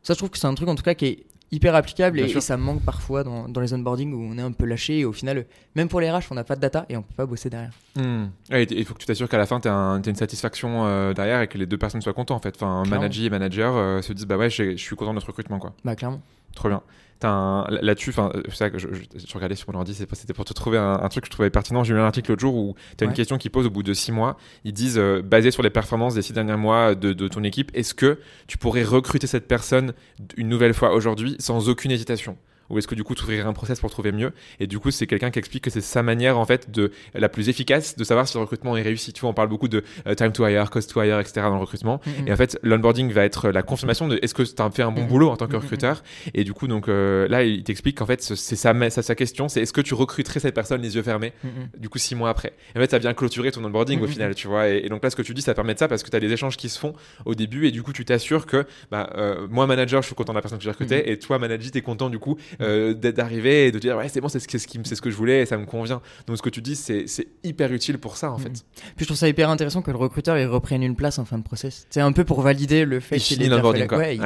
ça 0.03 0.15
je 0.15 0.19
trouve 0.19 0.31
que 0.31 0.39
c'est 0.39 0.47
un 0.47 0.55
truc 0.55 0.69
en 0.69 0.75
tout 0.75 0.83
cas 0.83 0.95
qui 0.95 1.07
est 1.07 1.27
hyper 1.53 1.75
applicable 1.75 2.21
et, 2.21 2.41
ça 2.41 2.57
manque 2.57 2.83
parfois 2.83 3.25
dans, 3.25 3.49
dans, 3.49 3.61
les 3.61 3.75
onboarding 3.75 4.13
où 4.13 4.23
on 4.23 4.39
est 4.39 4.43
un 4.43 4.53
peu 4.53 4.65
lâché 4.65 5.01
et 5.01 5.05
au 5.05 5.13
final, 5.13 5.47
même 5.75 5.89
pour 5.89 6.01
les 6.01 6.11
RH, 6.11 6.25
on 6.31 6.35
n'a 6.35 6.45
pas 6.45 6.57
de 6.57 6.61
data 6.61 6.87
et 6.89 6.97
on 6.97 7.03
peut 7.03 7.15
pas 7.17 7.27
bosser 7.27 7.51
derrière. 7.51 7.73
Hmm. 7.97 8.27
il 8.51 8.85
faut 8.85 8.95
que 8.95 9.01
tu 9.01 9.07
t'assures 9.07 9.29
qu'à 9.29 9.39
la 9.39 9.47
fin, 9.47 9.61
tu 9.61 9.69
as, 9.69 10.01
une 10.07 10.15
satisfaction 10.15 10.87
euh, 10.87 11.13
derrière 11.13 11.41
et 11.41 11.49
que 11.49 11.59
les 11.59 11.67
deux 11.67 11.79
personnes 11.79 12.03
soient 12.03 12.13
contents 12.13 12.37
en 12.37 12.41
fait. 12.41 12.55
Enfin, 12.57 12.85
manager 12.89 13.25
et 13.25 13.31
manager 13.31 13.77
euh, 13.77 14.03
se 14.03 14.13
disent 14.13 14.27
bah 14.27 14.37
ouais, 14.37 14.51
je 14.51 14.77
suis 14.77 14.97
content 14.97 15.11
de 15.11 15.17
notre 15.17 15.29
recrutement 15.29 15.59
quoi. 15.59 15.75
Bah 15.85 15.97
clairement. 15.97 16.21
Trop 16.55 16.69
bien 16.69 16.83
là-dessus, 17.23 18.11
enfin, 18.11 18.31
c'est 18.49 18.55
ça 18.55 18.71
que 18.71 18.79
je, 18.79 18.87
regardais 19.35 19.55
sur 19.55 19.71
mon 19.73 19.79
ordi, 19.79 19.95
c'était 19.95 20.33
pour 20.33 20.45
te 20.45 20.53
trouver 20.53 20.79
un, 20.79 21.09
truc 21.09 21.25
que 21.25 21.27
je 21.27 21.31
trouvais 21.31 21.51
pertinent. 21.51 21.85
J'ai 21.85 21.95
eu 21.95 21.99
un 21.99 22.05
article 22.05 22.31
l'autre 22.31 22.41
jour 22.41 22.55
où 22.55 22.75
tu 22.97 23.05
as 23.05 23.07
une 23.07 23.13
question 23.13 23.39
qui 23.39 23.51
pose 23.51 23.67
au 23.67 23.71
bout 23.71 23.83
de 23.83 23.95
six 23.95 24.13
mois. 24.13 24.37
Ils 24.65 24.73
disent, 24.73 24.99
euh, 24.99 25.23
basé 25.23 25.51
sur 25.51 25.63
les 25.63 25.71
performances 25.71 26.15
des 26.15 26.23
six 26.23 26.33
derniers 26.33 26.57
mois 26.57 26.95
de, 26.95 27.13
de 27.13 27.29
ton 27.29 27.45
équipe, 27.45 27.71
est-ce 27.75 27.95
que 27.95 28.19
tu 28.47 28.59
pourrais 28.59 28.85
recruter 28.85 29.27
cette 29.27 29.49
personne 29.49 29.93
une 30.37 30.49
nouvelle 30.49 30.75
fois 30.75 30.95
aujourd'hui 30.95 31.37
sans 31.39 31.69
aucune 31.69 31.91
hésitation? 31.91 32.37
Ou 32.71 32.79
est-ce 32.79 32.89
que 32.89 32.95
du 32.95 33.05
coup 33.05 33.15
tu 33.15 33.23
ouvrirais 33.23 33.47
un 33.47 33.53
process 33.53 33.81
pour 33.81 33.91
trouver 33.91 34.13
mieux? 34.13 34.33
Et 34.59 34.67
du 34.67 34.79
coup, 34.79 34.91
c'est 34.91 35.07
quelqu'un 35.07 35.31
qui 35.31 35.39
explique 35.39 35.65
que 35.65 35.71
c'est 35.71 35.81
sa 35.81 36.03
manière 36.03 36.39
en 36.39 36.45
fait 36.45 36.71
de 36.71 36.93
la 37.15 37.29
plus 37.29 37.49
efficace 37.49 37.97
de 37.97 38.05
savoir 38.05 38.27
si 38.29 38.37
le 38.37 38.43
recrutement 38.43 38.77
est 38.77 38.83
réussi. 38.83 39.13
Tu 39.13 39.21
vois, 39.21 39.31
on 39.31 39.35
parle 39.35 39.49
beaucoup 39.49 39.69
de 39.69 39.85
euh, 40.07 40.15
time 40.15 40.33
to 40.33 40.47
hire, 40.47 40.71
cost 40.71 40.91
to 40.93 41.03
hire, 41.03 41.19
etc. 41.21 41.43
dans 41.43 41.57
le 41.57 41.61
recrutement. 41.61 42.01
Mm-hmm. 42.07 42.29
Et 42.29 42.33
en 42.33 42.37
fait, 42.37 42.59
l'onboarding 42.63 43.13
va 43.13 43.25
être 43.25 43.51
la 43.51 43.63
confirmation 43.63 44.09
de 44.09 44.19
est-ce 44.23 44.35
que 44.35 44.43
tu 44.43 44.63
as 44.63 44.71
fait 44.71 44.83
un 44.83 44.91
bon 44.91 45.03
mm-hmm. 45.03 45.07
boulot 45.07 45.31
en 45.31 45.37
tant 45.37 45.47
que 45.47 45.57
recruteur? 45.57 46.03
Et 46.35 46.45
du 46.45 46.53
coup, 46.53 46.67
donc 46.69 46.89
euh, 46.89 47.29
là, 47.29 47.45
il 47.45 47.63
t'explique 47.65 47.99
qu'en 47.99 48.07
fait, 48.07 48.23
c'est 48.23 48.57
sa, 48.57 48.91
sa, 48.91 49.03
sa 49.03 49.15
question, 49.15 49.49
c'est 49.49 49.61
est-ce 49.61 49.73
que 49.73 49.81
tu 49.81 49.95
recruterais 49.95 50.41
cette 50.41 50.55
personne 50.55 50.83
les 50.83 50.97
yeux 50.97 51.03
fermés 51.03 51.33
du 51.77 51.89
coup 51.89 51.99
six 51.99 52.15
mois 52.15 52.31
après? 52.31 52.53
Et 52.75 52.79
en 52.79 52.81
fait, 52.81 52.91
ça 52.91 52.99
vient 52.99 53.15
clôturer 53.15 53.51
ton 53.51 53.65
onboarding 53.65 54.01
au 54.01 54.07
final, 54.07 54.35
tu 54.35 54.49
vois. 54.49 54.69
Et, 54.69 54.89
donc 54.89 55.03
là, 55.03 55.11
ce 55.11 55.17
que 55.17 55.23
tu 55.23 55.35
dis, 55.35 55.43
ça 55.43 55.55
permet 55.55 55.75
de 55.75 55.79
ça 55.79 55.89
parce 55.89 56.03
que 56.03 56.11
tu 56.11 56.17
as 56.17 56.21
des 56.21 56.33
échanges 56.33 56.57
qui 56.57 56.69
se 56.69 56.79
font 56.79 56.95
au 57.25 57.35
début 57.35 57.67
et 57.67 57.71
du 57.71 57.83
coup, 57.83 57.93
tu 57.93 58.05
t'assures 58.05 58.47
que 58.47 58.67
bah, 58.91 59.11
euh, 59.17 59.47
moi, 59.51 59.67
manager, 59.67 60.03
je 60.03 60.07
suis 60.07 60.15
content 60.15 60.33
de 60.33 60.39
la 60.39 60.43
personne 60.43 60.59
que 60.59 60.65
j'ai 60.65 60.71
recrutée 60.71 61.11
et 61.11 61.19
toi, 61.19 61.39
manager, 61.39 61.71
tu 61.71 61.79
es 61.79 61.83
content 61.83 62.11
du 62.11 62.19
coup 62.19 62.37
d'arriver 62.61 63.67
et 63.67 63.73
de 63.73 63.79
dire 63.79 63.97
ouais 63.97 64.09
c'est 64.09 64.21
bon 64.21 64.29
c'est 64.29 64.39
ce, 64.39 64.47
ce, 64.59 64.67
c'est 64.85 64.95
ce 64.95 65.03
que 65.03 65.11
je 65.11 65.17
voulais 65.17 65.43
et 65.43 65.47
ça 65.47 65.57
me 65.57 65.67
convient. 65.67 66.01
Donc 66.27 66.37
ce 66.37 66.43
que 66.43 66.51
tu 66.51 66.63
dis 66.63 66.77
c'est 66.77 67.07
hyper 67.43 67.73
utile 67.73 67.99
pour 67.99 68.17
ça 68.17 68.31
en 68.31 68.39
fait. 68.39 68.51
Mm. 68.51 68.93
puis 68.97 69.01
je 69.01 69.05
trouve 69.07 69.17
ça 69.17 69.29
hyper 69.29 69.51
intéressant 69.51 69.83
que 69.83 69.91
le 69.91 69.97
recruteur 69.97 70.39
il 70.39 70.47
reprenne 70.47 70.83
une 70.83 70.97
place 70.97 71.19
en 71.19 71.25
fin 71.25 71.39
de 71.39 71.43
process. 71.43 71.87
C'est 71.91 72.01
un 72.01 72.13
peu 72.13 72.25
pour 72.25 72.41
valider 72.41 72.85
le 72.85 73.01
fait 73.01 73.19
qu'il 73.19 73.43
est 73.43 73.51
ouais, 73.51 74.17
il, 74.17 74.23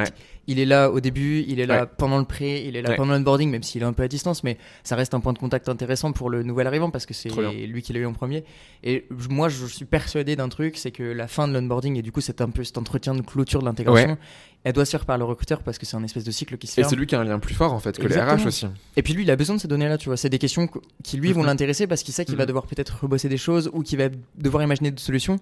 il, 0.47 0.59
est 0.59 0.65
là 0.65 0.89
au 0.91 0.99
début 0.99 1.43
il 1.47 1.59
est 1.59 1.65
là 1.65 1.85
pendant 1.85 2.17
le 2.17 2.25
pré 2.25 2.65
il 2.65 2.75
est 2.75 2.81
là 2.81 2.95
pendant 2.95 3.13
l'onboarding 3.13 3.49
même 3.49 3.63
s'il 3.63 3.81
est 3.81 3.85
un 3.85 3.93
peu 3.93 4.03
à 4.03 4.07
distance 4.07 4.43
mais 4.43 4.57
ça 4.83 4.95
reste 4.95 5.13
un 5.13 5.19
point 5.19 5.33
de 5.33 5.39
contact 5.39 5.69
intéressant 5.69 6.11
pour 6.11 6.29
le 6.29 6.43
nouvel 6.43 6.67
arrivant 6.67 6.89
parce 6.89 7.05
que 7.05 7.13
c'est 7.13 7.29
lui 7.29 7.81
qui 7.81 7.93
l'a 7.93 7.99
eu 7.99 8.05
en 8.05 8.13
premier 8.13 8.43
et 8.83 9.05
moi 9.29 9.49
je 9.49 9.65
suis 9.65 9.85
persuadé 9.85 10.35
d'un 10.35 10.49
truc 10.49 10.77
c'est 10.77 10.91
que 10.91 11.03
la 11.03 11.27
fin 11.27 11.47
de 11.47 11.53
l'onboarding 11.53 11.97
et 11.97 12.01
du 12.01 12.11
coup 12.11 12.21
c'est 12.21 12.41
un 12.41 12.49
peu 12.49 12.63
cet 12.63 12.77
entretien 12.77 13.15
de 13.15 13.21
clôture 13.21 13.59
de 13.61 13.65
l'intégration 13.65 14.17
elle 14.65 14.73
doit 14.73 14.83
se 14.83 14.89
faire 14.89 15.05
par 15.05 15.19
le 15.19 15.23
recruteur 15.23 15.61
parce 15.61 15.77
que 15.77 15.85
c'est 15.85 15.95
un 15.95 16.03
espèce 16.03 16.23
de 16.23 16.31
cycle 16.31 16.57
qui 16.57 16.65
se 16.65 16.73
fait. 16.73 16.81
Et 16.81 16.83
c'est 16.85 16.95
lui 16.95 17.05
qui 17.05 17.13
a 17.13 17.19
un 17.19 17.23
lien 17.23 17.37
plus 17.37 17.53
fort 17.53 17.71
en 17.71 17.79
fait 17.79 17.99
que 17.99 18.07
les 18.07 18.19
RH 18.19 18.47
aussi. 18.47 18.65
Et 18.95 19.03
puis 19.03 19.13
lui, 19.13 19.21
il 19.21 19.29
a 19.29 19.35
besoin 19.35 19.57
de 19.57 19.61
ces 19.61 19.67
données-là, 19.67 19.99
tu 19.99 20.09
vois. 20.09 20.17
C'est 20.17 20.27
des 20.27 20.39
questions 20.39 20.67
qui 21.03 21.17
lui 21.17 21.33
vont 21.33 21.41
mhm. 21.41 21.47
l'intéresser 21.47 21.85
parce 21.85 22.01
qu'il 22.01 22.15
sait 22.15 22.25
qu'il 22.25 22.35
va 22.35 22.43
mhm. 22.43 22.47
devoir 22.47 22.65
peut-être 22.65 23.03
rebosser 23.03 23.29
des 23.29 23.37
choses 23.37 23.69
ou 23.73 23.83
qu'il 23.83 23.99
va 23.99 24.09
devoir 24.35 24.63
imaginer 24.63 24.89
des 24.89 25.01
solutions. 25.01 25.37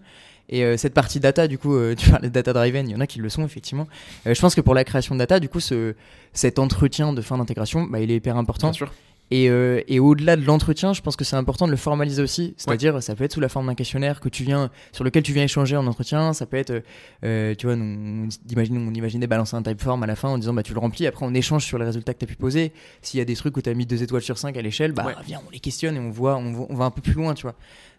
Et 0.50 0.64
euh, 0.64 0.78
cette 0.78 0.94
partie 0.94 1.20
data, 1.20 1.48
du 1.48 1.58
coup, 1.58 1.76
euh, 1.76 1.96
tu 1.98 2.10
parles 2.10 2.24
de 2.24 2.30
data 2.30 2.54
driven, 2.54 2.88
il 2.88 2.94
y 2.94 2.96
en 2.96 3.00
a 3.00 3.08
qui 3.08 3.20
le 3.20 3.30
sont 3.30 3.46
effectivement. 3.46 3.88
Euh, 4.28 4.34
je 4.34 4.42
pense 4.42 4.56
que 4.56 4.62
pour 4.62 4.74
la 4.74 4.84
création 4.84 5.16
de 5.16 5.20
data, 5.20 5.40
du 5.40 5.50
coup, 5.50 5.60
ce, 5.60 5.96
cet 6.34 6.60
entretien 6.60 7.14
de 7.14 7.22
fin 7.22 7.38
d'intégration, 7.38 7.84
bah, 7.84 8.00
il 8.00 8.12
est 8.12 8.16
hyper 8.16 8.38
important. 8.38 8.68
Bien 8.68 8.74
sûr. 8.74 8.92
Euh, 9.34 9.82
et, 9.88 10.00
au-delà 10.00 10.36
de 10.36 10.46
l'entretien, 10.46 10.94
je 10.94 11.02
pense 11.02 11.16
que 11.16 11.24
c'est 11.24 11.36
important 11.36 11.66
de 11.66 11.72
le 11.72 11.78
formaliser 11.78 12.22
aussi. 12.22 12.54
C'est-à-dire, 12.58 13.02
ça 13.02 13.16
peut 13.16 13.24
être 13.24 13.34
sous 13.34 13.40
la 13.40 13.50
forme 13.50 13.68
d'un 13.68 13.76
questionnaire 13.76 14.20
que 14.20 14.30
tu 14.30 14.44
viens, 14.44 14.70
sur 14.92 15.04
lequel 15.04 15.24
tu 15.24 15.34
viens 15.34 15.44
échanger 15.44 15.76
en 15.76 15.88
entretien. 15.88 16.34
Ça 16.34 16.46
peut 16.46 16.58
être, 16.58 16.84
euh, 17.24 17.56
tu 17.56 17.66
vois, 17.66 17.76
on, 17.76 18.28
imagine, 18.50 18.88
on 18.88 18.94
imaginait 18.94 19.28
balancer 19.28 19.56
un 19.56 19.64
typeform 19.64 20.04
à 20.04 20.08
la 20.08 20.16
fin 20.16 20.30
en 20.30 20.38
disant, 20.38 20.54
bah, 20.54 20.64
tu 20.64 20.74
le 20.74 20.80
remplis. 20.80 21.08
Après, 21.08 21.26
on 21.26 21.34
échange 21.34 21.66
sur 21.66 21.78
les 21.78 21.86
résultats 21.86 22.14
que 22.14 22.20
tu 22.20 22.26
as 22.26 22.28
pu 22.28 22.36
poser. 22.36 22.74
S'il 23.02 23.18
y 23.18 23.22
a 23.22 23.26
des 23.26 23.36
trucs 23.36 23.56
où 23.58 23.62
tu 23.62 23.70
as 23.70 23.74
mis 23.74 23.86
deux 23.86 24.04
étoiles 24.04 24.22
sur 24.22 24.38
5 24.38 24.56
à 24.58 24.62
l'échelle, 24.62 24.92
bah, 24.92 25.16
viens, 25.26 25.42
on 25.48 25.52
les 25.52 25.60
questionne 25.60 25.96
et 25.96 26.00
on 26.00 26.12
voit, 26.12 26.38
on, 26.38 26.76
va 26.76 26.86
un 26.86 26.92
peu 26.92 27.02
plus 27.02 27.14
loin, 27.14 27.34
tu 27.34 27.44
vois. 27.44 27.56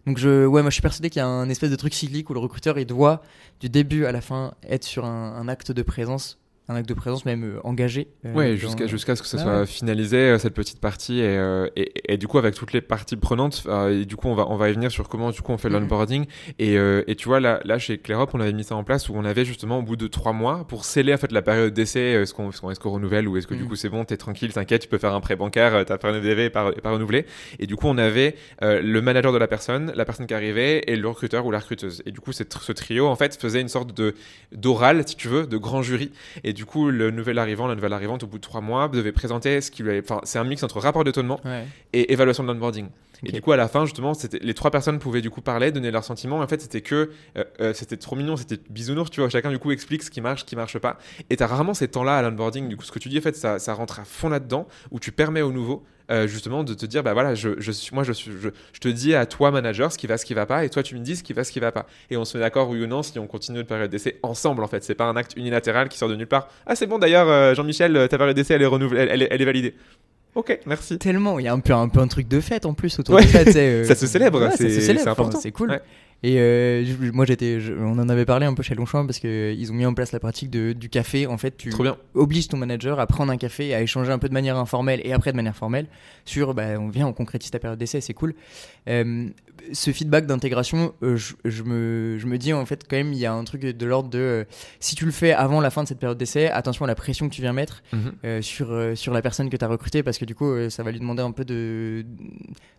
Donc, 0.07 0.18
je, 0.18 0.44
ouais, 0.47 0.61
moi, 0.61 0.70
je 0.70 0.75
suis 0.75 0.83
persuadé 0.83 1.09
qu'il 1.09 1.20
y 1.20 1.23
a 1.23 1.27
un 1.27 1.49
espèce 1.49 1.70
de 1.70 1.77
truc 1.77 1.94
cyclique 1.94 2.29
où 2.31 2.35
le 2.35 2.40
recruteur, 2.40 2.79
il 2.79 2.87
doit, 2.87 3.23
du 3.61 3.68
début 3.68 4.05
à 4.05 4.12
la 4.12 4.20
fin, 4.20 4.55
être 4.68 4.85
sur 4.85 5.05
un 5.05 5.49
acte 5.49 5.73
de 5.73 5.83
présence 5.83 6.38
un 6.68 6.77
acte 6.77 6.88
de 6.88 6.94
présence 6.94 7.27
même 7.27 7.44
euh, 7.44 7.61
engagé. 7.62 8.09
Euh, 8.24 8.33
ouais, 8.33 8.57
jusqu'à 8.57 8.87
jusqu'à 8.87 9.16
ce 9.16 9.22
que 9.22 9.29
ce 9.29 9.37
soit 9.37 9.66
finalisé 9.66 10.16
euh, 10.16 10.38
cette 10.38 10.55
petite 10.55 10.81
partie 10.81 11.20
et, 11.20 11.38
et, 12.09 12.16
du 12.16 12.27
coup 12.27 12.38
avec 12.38 12.55
toutes 12.55 12.72
les 12.72 12.81
parties 12.81 13.16
prenantes 13.16 13.66
et 13.90 14.05
du 14.07 14.16
coup 14.16 14.29
on 14.29 14.35
va 14.35 14.46
on 14.48 14.57
va 14.57 14.70
y 14.70 14.72
venir 14.72 14.90
sur 14.90 15.09
comment 15.09 15.31
du 15.31 15.42
coup 15.42 15.53
on 15.53 15.59
fait 15.59 15.68
mhm. 15.68 15.81
l'onboarding 15.81 16.27
et, 16.59 16.74
et 16.74 17.16
tu 17.16 17.29
vois 17.29 17.40
là 17.40 17.61
là 17.64 17.79
chez 17.79 17.98
Clearop 17.98 18.29
on 18.35 18.40
avait 18.40 18.53
mis 18.53 18.64
ça 18.64 18.77
en 18.77 18.85
place 18.85 19.09
où 19.09 19.14
on 19.14 19.24
avait 19.24 19.44
justement 19.44 19.79
au 19.79 19.83
bout 19.83 19.96
de 19.96 20.07
trois 20.07 20.33
mois 20.33 20.66
pour 20.66 20.85
sceller 20.85 21.14
en 21.14 21.18
fait 21.18 21.33
la 21.33 21.42
période 21.42 21.74
d'essai 21.74 22.00
est-ce 22.00 22.33
qu'on 22.33 22.50
est-ce 22.50 22.81
qu'on 22.81 22.90
renouvelle 22.90 23.29
ou 23.29 23.37
est-ce 23.37 23.46
que 23.46 23.55
du 23.55 23.64
mhm. 23.64 23.68
coup 23.68 23.77
c'est 23.77 23.90
bon 23.90 24.05
t'es 24.05 24.16
tranquille 24.16 24.53
t'inquiète 24.53 24.83
tu 24.83 24.88
peux 24.88 24.98
faire 24.98 25.14
un 25.14 25.20
prêt 25.20 25.37
bancaire 25.37 25.85
t'as 25.85 25.98
fait 25.98 26.09
un 26.09 26.14
EDV 26.14 26.44
et 26.44 26.50
pas, 26.50 26.72
pas 26.72 26.90
renouvelé 26.90 27.27
et 27.59 27.66
du 27.66 27.77
coup 27.77 27.88
on 27.88 27.98
avait 27.98 28.37
le 28.62 29.00
manager 29.00 29.33
de 29.33 29.38
la 29.38 29.48
personne 29.48 29.92
la 29.94 30.05
personne 30.05 30.27
qui 30.27 30.35
arrivait 30.35 30.83
et 30.87 30.96
le 30.96 31.09
recruteur 31.09 31.44
ou 31.44 31.50
la 31.50 31.59
recruteuse 31.59 32.03
et 32.07 32.11
du 32.11 32.20
coup 32.20 32.33
ce 32.33 32.72
trio 32.72 33.07
en 33.07 33.16
fait 33.16 33.38
faisait 33.38 33.61
une 33.61 33.68
sorte 33.68 33.94
d'oral 34.53 35.07
si 35.07 35.16
tu 35.16 35.29
veux 35.29 35.46
de 35.46 35.57
grand 35.57 35.83
jury 35.83 36.11
et 36.42 36.54
du 36.55 36.64
coup, 36.64 36.90
le 36.90 37.11
nouvel 37.11 37.38
arrivant, 37.38 37.67
la 37.67 37.75
nouvelle 37.75 37.93
arrivante, 37.93 38.23
au 38.23 38.27
bout 38.27 38.38
de 38.38 38.43
trois 38.43 38.61
mois, 38.61 38.88
devait 38.88 39.12
présenter 39.12 39.61
ce 39.61 39.71
qu'il 39.71 39.88
avait. 39.88 40.01
Enfin, 40.01 40.21
c'est 40.25 40.38
un 40.38 40.45
mix 40.45 40.62
entre 40.62 40.81
rapport 40.81 41.05
d'étonnement 41.05 41.40
et 41.93 42.12
évaluation 42.12 42.43
de 42.43 42.49
l'onboarding. 42.49 42.88
Et 43.27 43.33
du 43.33 43.40
coup, 43.40 43.53
à 43.53 43.57
la 43.57 43.69
fin, 43.69 43.85
justement, 43.85 44.12
les 44.40 44.55
trois 44.55 44.71
personnes 44.71 44.99
pouvaient 44.99 45.23
du 45.23 45.31
coup 45.31 45.40
parler, 45.40 45.73
donner 45.73 45.90
leurs 45.90 46.05
sentiments. 46.05 46.40
en 46.40 46.47
fait, 46.47 46.61
c'était 46.61 46.81
que 46.83 47.11
euh, 47.38 47.45
euh, 47.61 47.73
c'était 47.73 47.97
trop 47.97 48.17
mignon, 48.17 48.37
c'était 48.37 48.59
bisounours, 48.71 49.11
tu 49.11 49.21
vois. 49.21 49.31
Chacun 49.31 49.51
du 49.51 49.59
coup 49.59 49.71
explique 49.71 50.03
ce 50.03 50.11
qui 50.11 50.21
marche, 50.21 50.40
ce 50.40 50.45
qui 50.45 50.57
marche 50.57 50.79
pas. 50.79 50.99
Et 51.31 51.37
t'as 51.37 51.47
rarement 51.47 51.75
ces 51.75 51.88
temps-là 51.88 52.19
à 52.19 52.23
l'onboarding. 52.23 52.69
Du 52.69 52.77
coup, 52.77 52.85
ce 52.85 52.93
que 52.93 52.99
tu 52.99 53.09
dis, 53.09 53.19
en 53.19 53.23
fait, 53.23 53.37
ça, 53.37 53.59
ça 53.59 53.75
rentre 53.75 54.01
à 54.01 54.05
fond 54.05 54.29
là-dedans, 54.29 54.67
où 54.90 55.01
tu 55.01 55.12
permets 55.12 55.43
au 55.43 55.53
nouveau 55.53 55.85
euh, 56.11 56.27
justement 56.27 56.64
de 56.64 56.75
te 56.75 56.87
dire 56.87 57.03
bah 57.03 57.14
voilà 57.14 57.35
je, 57.35 57.51
je 57.59 57.73
suis 57.73 57.95
moi 57.95 58.05
je 58.05 58.12
suis 58.12 58.31
je, 58.31 58.51
je, 58.73 58.81
te 58.81 58.88
dis 58.88 59.14
à 59.14 59.27
toi 59.27 59.51
manager 59.51 59.90
ce 59.90 59.99
qui 59.99 60.07
va 60.07 60.19
ce 60.19 60.27
qui 60.27 60.35
va 60.35 60.45
pas 60.45 60.64
et 60.64 60.71
toi 60.71 60.83
tu 60.83 60.95
me 60.95 61.01
dis 61.01 61.17
ce 61.17 61.23
qui 61.23 61.33
va 61.33 61.45
ce 61.45 61.53
qui 61.53 61.61
va 61.61 61.73
pas 61.73 61.87
et 62.11 62.17
on 62.17 62.25
se 62.25 62.37
met 62.37 62.43
d'accord 62.45 62.69
oui 62.69 62.83
ou 62.83 62.87
non 62.87 63.03
si 63.03 63.19
on 63.19 63.27
continue 63.27 63.59
notre 63.59 63.69
période 63.69 63.90
d'essai 63.90 64.19
ensemble 64.23 64.62
en 64.62 64.69
fait 64.69 64.85
c'est 64.85 64.95
pas 64.95 65.07
un 65.07 65.17
acte 65.17 65.35
unilatéral 65.37 65.88
qui 65.88 65.97
sort 65.97 66.09
de 66.09 66.17
nulle 66.17 66.27
part 66.27 66.49
ah 66.67 66.77
c'est 66.77 66.87
bon 66.87 66.99
d'ailleurs 66.99 67.55
Jean-Michel 67.55 68.09
ta 68.09 68.19
période 68.19 68.37
d'essai 68.37 68.55
elle 68.55 68.62
est 68.62 68.67
renouvelée 68.67 69.07
elle, 69.09 69.27
elle 69.31 69.43
est 69.43 69.45
validée 69.45 69.75
Ok, 70.35 70.59
merci. 70.67 70.99
Tellement, 70.99 71.38
il 71.38 71.45
y 71.45 71.49
a 71.49 71.53
un 71.53 71.61
peu, 71.61 71.73
un 71.73 71.88
peu 71.88 72.01
un 72.01 72.09
truc 72.09 72.27
de 72.27 72.40
fête 72.40 72.67
en 72.67 72.75
plus 72.75 72.99
autour 72.99 73.17
de 73.17 73.23
ça. 73.23 73.43
Euh, 73.55 73.85
ça 73.85 73.95
se 73.95 74.07
célèbre, 74.07 74.49
c'est 74.57 75.07
important. 75.07 75.38
c'est 75.40 75.53
cool. 75.53 75.81
Et 76.26 76.37
euh, 76.38 76.82
moi, 77.12 77.26
j'étais, 77.26 77.58
on 77.78 77.98
en 77.98 78.08
avait 78.08 78.24
parlé 78.24 78.46
un 78.46 78.54
peu 78.54 78.62
chez 78.62 78.74
Longchamp 78.74 79.04
parce 79.04 79.18
qu'ils 79.18 79.70
ont 79.70 79.74
mis 79.74 79.84
en 79.84 79.92
place 79.92 80.10
la 80.10 80.20
pratique 80.20 80.48
de, 80.48 80.72
du 80.72 80.88
café. 80.88 81.26
En 81.26 81.37
fait, 81.37 81.54
tu 81.54 81.70
obliges 82.14 82.48
ton 82.48 82.56
manager 82.56 82.98
à 82.98 83.06
prendre 83.06 83.30
un 83.30 83.37
café, 83.37 83.74
à 83.74 83.82
échanger 83.82 84.10
un 84.10 84.18
peu 84.18 84.30
de 84.30 84.32
manière 84.32 84.56
informelle 84.56 85.02
et 85.04 85.12
après 85.12 85.32
de 85.32 85.37
manière 85.37 85.54
formelle 85.54 85.87
sur, 86.24 86.54
bah, 86.54 86.80
on 86.80 86.88
vient, 86.88 87.06
on 87.06 87.12
concrétise 87.12 87.50
ta 87.50 87.58
période 87.58 87.78
d'essai, 87.78 88.00
c'est 88.00 88.14
cool. 88.14 88.34
Euh, 88.88 89.28
ce 89.73 89.90
feedback 89.93 90.27
d'intégration, 90.27 90.95
euh, 91.03 91.17
je, 91.17 91.62
me, 91.62 92.19
je, 92.19 92.27
me, 92.27 92.38
dis 92.38 92.53
en 92.53 92.64
fait 92.67 92.85
quand 92.88 92.97
même 92.97 93.12
il 93.12 93.19
y 93.19 93.27
a 93.27 93.33
un 93.33 93.45
truc 93.45 93.62
de 93.62 93.87
l'ordre 93.87 94.09
de 94.09 94.19
euh, 94.19 94.45
si 94.81 94.95
tu 94.95 95.05
le 95.05 95.11
fais 95.11 95.33
avant 95.33 95.61
la 95.61 95.71
fin 95.71 95.83
de 95.83 95.88
cette 95.88 95.99
période 95.99 96.19
d'essai, 96.19 96.51
attention 96.51 96.85
à 96.85 96.88
la 96.88 96.95
pression 96.95 97.29
que 97.29 97.35
tu 97.35 97.40
viens 97.40 97.53
mettre 97.53 97.83
mhm. 97.93 98.12
euh, 98.25 98.43
sur, 98.43 98.97
sur 98.97 99.12
la 99.12 99.23
personne 99.23 99.51
que 99.51 99.57
tu 99.57 99.64
as 99.64 99.69
recrutée 99.69 100.03
parce 100.03 100.19
que 100.19 100.25
du 100.25 100.35
coup 100.35 100.53
ça 100.71 100.83
va 100.83 100.90
lui 100.90 100.99
demander 100.99 101.23
un 101.23 101.33
peu 101.33 101.45
de, 101.45 102.05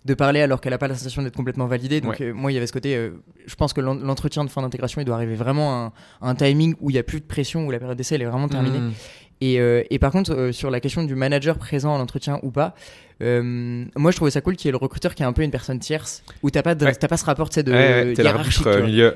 de 0.05 0.13
parler 0.13 0.41
alors 0.41 0.61
qu'elle 0.61 0.71
n'a 0.71 0.77
pas 0.77 0.87
la 0.87 0.95
sensation 0.95 1.21
d'être 1.21 1.35
complètement 1.35 1.67
validée. 1.67 2.01
Donc 2.01 2.19
moi 2.21 2.51
il 2.51 2.55
y 2.55 2.57
avait 2.57 2.67
ce 2.67 2.73
côté, 2.73 3.11
je 3.45 3.55
pense 3.55 3.73
que 3.73 3.81
l'entretien 3.81 4.43
de 4.43 4.49
fin 4.49 4.61
d'intégration 4.61 5.01
il 5.01 5.05
doit 5.05 5.15
arriver 5.15 5.35
vraiment 5.35 5.87
à 5.87 5.93
un, 6.21 6.35
timing 6.35 6.75
où 6.81 6.89
il 6.89 6.93
n'y 6.93 6.99
a 6.99 7.03
plus 7.03 7.21
de 7.21 7.25
pression, 7.25 7.65
où 7.65 7.71
la 7.71 7.79
période 7.79 7.97
d'essai 7.97 8.15
elle 8.15 8.21
est 8.21 8.25
vraiment 8.25 8.49
terminée. 8.49 8.79
Mhm. 8.79 8.93
Et, 9.41 9.55
et, 9.89 9.99
par 9.99 10.11
contre, 10.11 10.51
sur 10.51 10.71
la 10.71 10.79
question 10.79 11.03
du 11.03 11.15
manager 11.15 11.57
présent 11.57 11.93
à 11.93 11.97
l'entretien 11.97 12.39
ou 12.41 12.51
pas, 12.51 12.73
euh, 13.21 13.85
moi, 13.95 14.11
je 14.11 14.15
trouvais 14.15 14.31
ça 14.31 14.41
cool 14.41 14.55
qu'il 14.55 14.67
y 14.67 14.69
ait 14.69 14.71
le 14.71 14.77
recruteur 14.77 15.15
qui 15.15 15.23
est 15.23 15.25
un 15.25 15.33
peu 15.33 15.41
une 15.41 15.51
personne 15.51 15.79
tierce, 15.79 16.23
où 16.43 16.49
t'as 16.49 16.61
pas, 16.61 16.75
de, 16.75 16.85
pas 16.85 17.17
ce 17.17 17.25
rapport 17.25 17.49
de 17.49 17.71
ouais, 17.71 18.13
hiérarchique. 18.13 18.65
milieu. 18.65 19.15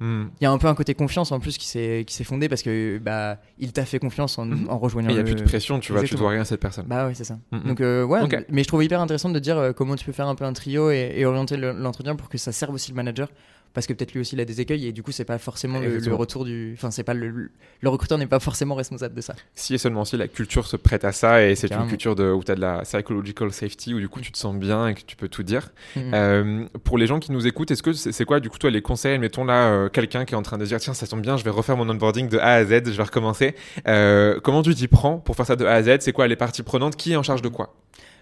Hmm. 0.00 0.26
Il 0.40 0.44
y 0.44 0.46
a 0.46 0.50
un 0.50 0.58
peu 0.58 0.66
un 0.66 0.74
côté 0.74 0.94
confiance 0.94 1.30
en 1.32 1.40
plus 1.40 1.56
qui 1.58 1.66
s'est 1.66 2.24
fondé 2.24 2.48
parce 2.48 2.62
que 2.62 2.98
bah 2.98 3.38
il 3.58 3.72
t'a 3.72 3.84
fait 3.84 3.98
confiance 3.98 4.38
en, 4.38 4.46
hmm. 4.46 4.66
en 4.68 4.78
rejoignant. 4.78 5.10
Il 5.10 5.14
n'y 5.14 5.20
a 5.20 5.24
plus 5.24 5.34
de 5.34 5.42
pression, 5.42 5.78
tu 5.78 5.92
vois, 5.92 6.02
tu 6.02 6.14
dois 6.16 6.30
rien 6.30 6.40
à 6.40 6.44
cette 6.44 6.60
personne. 6.60 6.86
Bah 6.88 7.06
ouais, 7.06 7.14
c'est 7.14 7.24
ça. 7.24 7.38
Hmm, 7.52 7.68
Donc 7.68 7.80
euh, 7.80 8.04
ouais, 8.04 8.20
mais 8.50 8.62
je 8.62 8.68
trouvais 8.68 8.86
hyper 8.86 9.00
intéressant 9.00 9.30
de 9.30 9.38
dire 9.38 9.58
euh, 9.58 9.72
comment 9.72 9.94
tu 9.94 10.04
peux 10.04 10.12
faire 10.12 10.28
un 10.28 10.34
peu 10.34 10.44
un 10.44 10.52
trio 10.52 10.90
et, 10.90 11.14
et 11.16 11.24
orienter 11.24 11.56
l'entretien 11.56 12.16
pour 12.16 12.28
que 12.28 12.38
ça 12.38 12.52
serve 12.52 12.74
aussi 12.74 12.90
le 12.90 12.96
manager 12.96 13.28
parce 13.74 13.86
que 13.86 13.92
peut-être 13.92 14.12
lui 14.12 14.20
aussi 14.20 14.34
il 14.34 14.40
a 14.40 14.44
des 14.44 14.60
écueils 14.60 14.86
et 14.86 14.92
du 14.92 15.02
coup 15.02 15.12
c'est 15.12 15.24
pas 15.24 15.38
forcément 15.38 15.78
le, 15.80 16.14
retour 16.14 16.44
du 16.44 16.72
enfin 16.76 16.90
c'est 16.90 17.04
pas 17.04 17.14
le, 17.14 17.50
le 17.80 17.88
recruteur 17.88 18.18
n'est 18.18 18.26
pas 18.26 18.40
forcément 18.40 18.74
responsable 18.74 19.14
de 19.14 19.20
ça. 19.20 19.34
Si 19.54 19.74
et 19.74 19.78
seulement 19.78 20.04
si 20.04 20.16
la 20.16 20.28
culture 20.28 20.66
se 20.66 20.76
prête 20.76 21.04
à 21.04 21.12
ça 21.12 21.44
et 21.44 21.54
c'est 21.54 21.72
une 21.72 21.86
culture 21.86 22.14
de, 22.14 22.30
où 22.30 22.42
tu 22.42 22.52
as 22.52 22.54
de 22.54 22.60
la 22.60 22.82
psychological 22.82 23.52
safety 23.52 23.94
où 23.94 24.00
du 24.00 24.08
coup 24.08 24.20
tu 24.20 24.32
te 24.32 24.38
sens 24.38 24.56
bien 24.56 24.88
et 24.88 24.94
que 24.94 25.02
tu 25.02 25.16
peux 25.16 25.28
tout 25.28 25.42
dire. 25.42 25.70
Mm. 25.96 26.14
euh, 26.14 26.64
pour 26.84 26.98
les 26.98 27.06
gens 27.06 27.20
qui 27.20 27.32
nous 27.32 27.46
écoutent 27.46 27.70
est-ce 27.70 27.82
que 27.82 27.92
c'est 27.92 28.24
quoi 28.24 28.40
du 28.40 28.50
coup 28.50 28.58
toi 28.58 28.70
les 28.70 28.82
conseils 28.82 29.18
mettons 29.18 29.44
là 29.44 29.70
euh, 29.70 29.88
quelqu'un 29.88 30.24
qui 30.24 30.34
est 30.34 30.36
en 30.36 30.42
train 30.42 30.58
de 30.58 30.64
dire 30.64 30.80
tiens 30.80 30.94
ça 30.94 31.06
tombe 31.06 31.20
bien 31.20 31.36
je 31.36 31.44
vais 31.44 31.50
refaire 31.50 31.76
mon 31.76 31.88
onboarding 31.88 32.28
de 32.28 32.38
A 32.38 32.54
à 32.54 32.64
Z 32.64 32.78
je 32.86 32.96
vais 32.96 33.02
recommencer. 33.02 33.54
Euh, 33.86 34.40
comment 34.42 34.62
tu 34.62 34.74
t'y 34.74 34.88
prends 34.88 35.18
pour 35.18 35.36
faire 35.36 35.46
ça 35.46 35.56
de 35.56 35.64
A 35.64 35.74
à 35.74 35.82
Z? 35.82 35.98
C'est 36.00 36.12
quoi 36.12 36.28
les 36.28 36.36
parties 36.36 36.62
prenantes? 36.62 36.96
Qui 36.96 37.12
est 37.12 37.16
en 37.16 37.22
charge 37.22 37.42
de 37.42 37.48
quoi? 37.48 37.74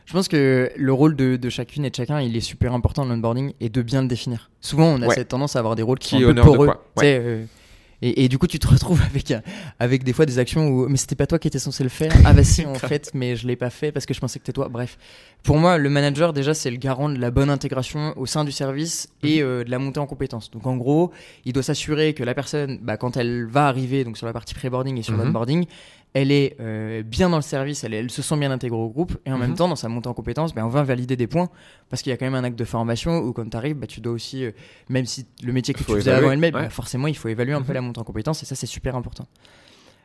Je 0.07 0.13
pense 0.13 0.29
que 0.29 0.71
le 0.77 0.93
rôle 0.93 1.17
de, 1.17 1.37
de, 1.37 1.51
chacune 1.51 1.85
et 1.85 1.91
de 1.91 1.95
chacun, 1.95 2.21
il 2.21 2.37
est 2.37 2.41
super 2.41 2.73
important 2.73 3.05
dans 3.05 3.13
l'onboarding 3.13 3.53
et 3.61 3.69
de 3.69 3.83
bien 3.83 4.03
le 4.03 4.09
définir. 4.09 4.51
Souvent, 4.61 4.87
on 4.87 5.03
a 5.03 5.11
cette 5.11 5.29
tendance 5.29 5.57
à 5.57 5.59
avoir 5.59 5.75
des 5.75 5.83
rôles 5.83 5.99
qui, 5.99 6.21
sont 6.21 6.29
un 6.29 6.35
peu 6.35 6.43
poreux. 6.43 6.71
Euh, 7.03 7.45
et, 8.03 8.25
et, 8.25 8.29
du 8.29 8.39
coup, 8.39 8.47
tu 8.47 8.61
te 8.61 8.69
retrouves 8.73 9.03
avec, 9.03 9.35
avec 9.81 10.05
des 10.05 10.13
fois 10.13 10.25
des 10.25 10.39
actions 10.39 10.69
où, 10.69 10.89
mais 10.89 10.97
c'était 10.97 11.17
pas 11.17 11.27
toi 11.27 11.41
qui 11.41 11.49
étais 11.49 11.59
censé 11.59 11.83
le 11.83 11.89
faire. 11.89 12.13
Ah 12.25 12.33
bah 12.35 12.45
si, 12.45 12.65
en 12.67 12.75
fait, 12.75 13.11
mais 13.15 13.35
je 13.35 13.49
l'ai 13.49 13.57
pas 13.57 13.71
fait 13.71 13.91
parce 13.91 14.07
que 14.07 14.15
je 14.15 14.21
pensais 14.21 14.39
que 14.39 14.45
c'était 14.45 14.55
toi. 14.55 14.69
Bref. 14.69 14.97
Pour 15.43 15.57
moi, 15.57 15.77
le 15.77 15.91
manager, 15.91 16.33
déjà, 16.33 16.55
c'est 16.55 16.71
le 16.71 16.77
garant 16.77 17.09
de 17.09 17.19
la 17.19 17.33
bonne 17.33 17.51
intégration 17.51 18.15
au 18.17 18.27
sein 18.27 18.45
du 18.45 18.53
service 18.53 19.09
et 19.25 19.41
mhm. 19.41 19.49
euh, 19.49 19.65
de 19.65 19.71
la 19.73 19.81
montée 19.81 19.99
en 19.99 20.07
compétences. 20.07 20.53
Donc, 20.53 20.69
en 20.69 20.77
gros, 20.77 21.11
il 21.45 21.53
doit 21.53 21.65
s'assurer 21.65 22.15
que 22.15 22.23
la 22.23 22.35
personne, 22.35 22.79
bah, 22.81 22.97
quand 22.97 23.17
elle 23.17 23.47
va 23.47 23.67
arriver, 23.67 24.05
donc 24.05 24.19
sur 24.19 24.27
la 24.27 24.33
partie 24.33 24.55
pré-boarding 24.55 24.99
et 24.99 25.03
sur 25.03 25.15
mm 25.15 25.25
l'onboarding, 25.25 25.67
elle 26.17 26.33
est 26.33 26.57
euh, 26.61 27.03
bien 27.03 27.29
dans 27.29 27.37
le 27.37 27.43
service, 27.43 27.85
elle, 27.85 27.93
elle, 27.93 28.11
se 28.11 28.23
sent 28.23 28.39
bien 28.39 28.51
intégrée 28.51 28.79
au 28.79 28.89
groupe, 28.89 29.19
et 29.27 29.33
en 29.33 29.37
même 29.37 29.51
mhm. 29.51 29.57
temps, 29.57 29.69
dans 29.69 29.77
sa 29.77 29.91
montée 29.91 30.09
en 30.09 30.15
compétences, 30.15 30.55
ben, 30.55 30.65
on 30.65 30.71
va 30.71 30.83
valider 30.83 31.15
des 31.15 31.27
points, 31.27 31.51
parce 31.91 32.01
qu'il 32.01 32.09
y 32.09 32.15
a 32.15 32.17
quand 32.17 32.25
même 32.25 32.35
un 32.35 32.43
acte 32.43 32.59
de 32.59 32.65
formation 32.65 33.19
où 33.19 33.35
quand 33.35 33.47
tu 33.47 33.55
arrives, 33.55 33.77
ben, 33.77 33.87
tu 33.87 34.01
dois 34.01 34.15
aussi, 34.15 34.47
euh, 34.47 34.53
même 34.89 35.05
si 35.05 35.27
le 35.43 35.53
métier 35.53 35.75
que 35.75 35.85
tu 35.85 35.85
faisais 35.85 36.11
avant 36.11 36.31
elle 36.31 36.41
ben, 36.41 36.71
forcément, 36.71 37.07
il 37.07 37.17
faut 37.19 37.29
évaluer 37.29 37.53
un 37.53 37.61
peu 37.61 37.69
mhm. 37.69 37.75
la 37.75 37.81
montée 37.83 38.01
en 38.01 38.05
compétences, 38.05 38.43
et 38.43 38.47
ça, 38.47 38.55
c'est 38.55 38.65
super 38.67 38.97
important. 38.97 39.27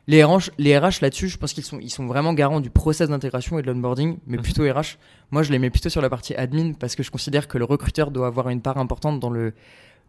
Les 0.08 0.22
RH, 0.22 0.50
les 0.58 0.78
RH 0.78 1.00
là-dessus, 1.02 1.30
je 1.30 1.38
pense 1.38 1.54
qu'ils 1.54 1.64
sont, 1.64 1.80
ils 1.80 1.90
sont 1.90 2.08
vraiment 2.08 2.34
garants 2.34 2.60
du 2.60 2.72
process 2.72 3.08
d'intégration 3.08 3.58
et 3.58 3.62
de 3.62 3.68
l'onboarding, 3.68 4.18
mais 4.28 4.36
mhm. 4.36 4.44
plutôt 4.44 4.64
RH. 4.64 4.98
Moi, 5.32 5.44
je 5.44 5.52
les 5.54 5.60
mets 5.60 5.70
plutôt 5.70 5.88
sur 5.88 6.02
la 6.02 6.10
partie 6.10 6.36
admin, 6.36 6.74
parce 6.74 6.98
que 6.98 7.04
je 7.04 7.12
considère 7.12 7.48
que 7.48 7.58
le 7.58 7.64
recruteur 7.64 8.12
doit 8.12 8.28
avoir 8.28 8.50
une 8.50 8.62
part 8.62 8.78
importante 8.80 9.22
dans 9.22 9.30
le 9.30 9.54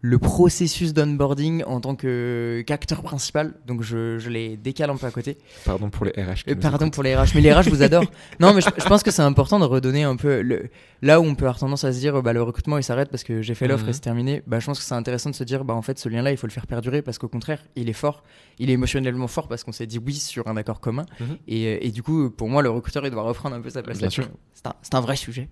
le 0.05 0.19
processus 0.19 0.93
d'onboarding 0.93 1.63
en 1.65 1.81
tant 1.81 1.95
qu'acteur 1.95 3.03
principal. 3.03 3.55
Donc 3.67 3.83
je, 3.83 4.19
je, 4.19 4.31
les 4.31 4.57
décale 4.57 4.91
un 4.91 4.97
peu 4.97 5.07
à 5.07 5.13
côté. 5.13 5.39
Pardon 5.65 5.91
pour 5.91 6.05
les 6.05 6.11
RH. 6.11 6.49
Euh, 6.49 6.57
pardon 6.57 6.91
pour 6.91 7.05
les 7.05 7.15
RH, 7.15 7.29
mais 7.37 7.41
les 7.41 7.53
RH 7.53 7.69
vous 7.69 7.83
adore. 7.83 8.05
non, 8.41 8.53
mais 8.53 8.61
je, 8.61 8.89
pense 8.89 9.05
que 9.05 9.13
c'est 9.13 9.23
important 9.23 9.61
de 9.61 9.65
redonner 9.65 10.03
un 10.03 10.17
peu 10.17 10.43
le, 10.43 10.71
là 11.03 11.21
où 11.21 11.25
on 11.25 11.37
peut 11.37 11.45
avoir 11.45 11.61
tendance 11.61 11.85
à 11.85 11.93
se 11.93 12.01
dire 12.01 12.21
bah, 12.21 12.33
le 12.33 12.43
recrutement 12.43 12.79
il 12.79 12.83
s'arrête 12.83 13.11
parce 13.11 13.23
que 13.23 13.43
j'ai 13.43 13.55
fait 13.55 13.69
l'offre 13.69 13.85
et 13.85 13.89
mhm. 13.89 13.93
c'est 13.93 14.01
terminé. 14.01 14.43
Bah, 14.49 14.59
je 14.59 14.67
pense 14.67 14.81
que 14.81 14.85
c'est 14.85 14.95
intéressant 14.95 15.31
de 15.31 15.37
se 15.37 15.45
dire 15.45 15.65
bah 15.65 15.75
en 15.75 15.83
fait 15.83 16.01
ce 16.01 16.09
lien-là 16.09 16.33
il 16.33 16.37
faut 16.37 16.49
le 16.49 16.53
faire 16.53 16.67
perdurer 16.67 17.01
parce 17.01 17.19
qu'au 17.19 17.29
contraire 17.29 17.63
il 17.77 17.89
est 17.89 17.95
fort, 17.95 18.25
il 18.59 18.71
est 18.71 18.73
émotionnellement 18.73 19.29
fort 19.29 19.47
parce 19.47 19.63
qu'on 19.63 19.73
s'est 19.73 19.87
dit 19.87 20.01
oui 20.05 20.15
sur 20.15 20.49
un 20.49 20.57
accord 20.57 20.81
commun. 20.81 21.07
Mhm. 21.21 21.37
et, 21.47 21.87
et, 21.87 21.91
du 21.93 22.03
coup 22.03 22.29
pour 22.31 22.49
moi 22.49 22.63
le 22.63 22.71
recruteur 22.71 23.07
il 23.07 23.13
doit 23.13 23.23
reprendre 23.23 23.55
un 23.55 23.61
peu 23.61 23.71
sa 23.71 23.83
place 23.83 24.01
là-dessus. 24.01 24.23
C'est 24.53 24.95
un, 24.95 24.99
un, 24.99 25.01
vrai 25.01 25.15
sujet. 25.15 25.49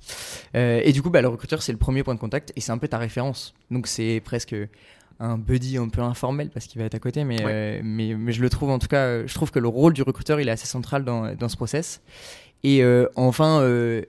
Euh, 0.56 0.80
et 0.82 0.92
du 0.92 1.02
coup 1.02 1.10
bah, 1.10 1.22
le 1.22 1.28
recruteur 1.28 1.62
c'est 1.62 1.72
le 1.72 1.78
premier 1.78 2.02
point 2.02 2.14
de 2.14 2.20
contact 2.20 2.52
et 2.56 2.60
c'est 2.60 2.72
un 2.72 2.78
peu 2.78 2.88
ta 2.88 2.98
référence. 2.98 3.54
Donc 3.70 3.86
c'est 3.86 4.20
presque 4.24 4.39
un 5.20 5.36
buddy 5.36 5.76
un 5.76 5.88
peu 5.88 6.00
informel 6.00 6.50
parce 6.50 6.66
qu'il 6.66 6.80
va 6.80 6.86
être 6.86 6.94
à 6.94 6.98
côté, 6.98 7.24
mais, 7.24 7.38
euh, 7.42 7.80
mais, 7.84 8.14
mais, 8.14 8.32
je 8.32 8.40
le 8.40 8.48
trouve 8.48 8.70
en 8.70 8.78
tout 8.78 8.88
cas, 8.88 9.26
je 9.26 9.34
trouve 9.34 9.50
que 9.50 9.58
le 9.58 9.68
rôle 9.68 9.92
du 9.92 10.02
recruteur 10.02 10.40
il 10.40 10.48
est 10.48 10.52
assez 10.52 10.66
central 10.66 11.04
dans, 11.04 11.34
dans 11.34 11.48
ce 11.48 11.56
process. 11.56 12.00
Et 12.62 12.82
euh, 12.82 13.06
enfin, 13.16 13.60
euh, 13.60 14.02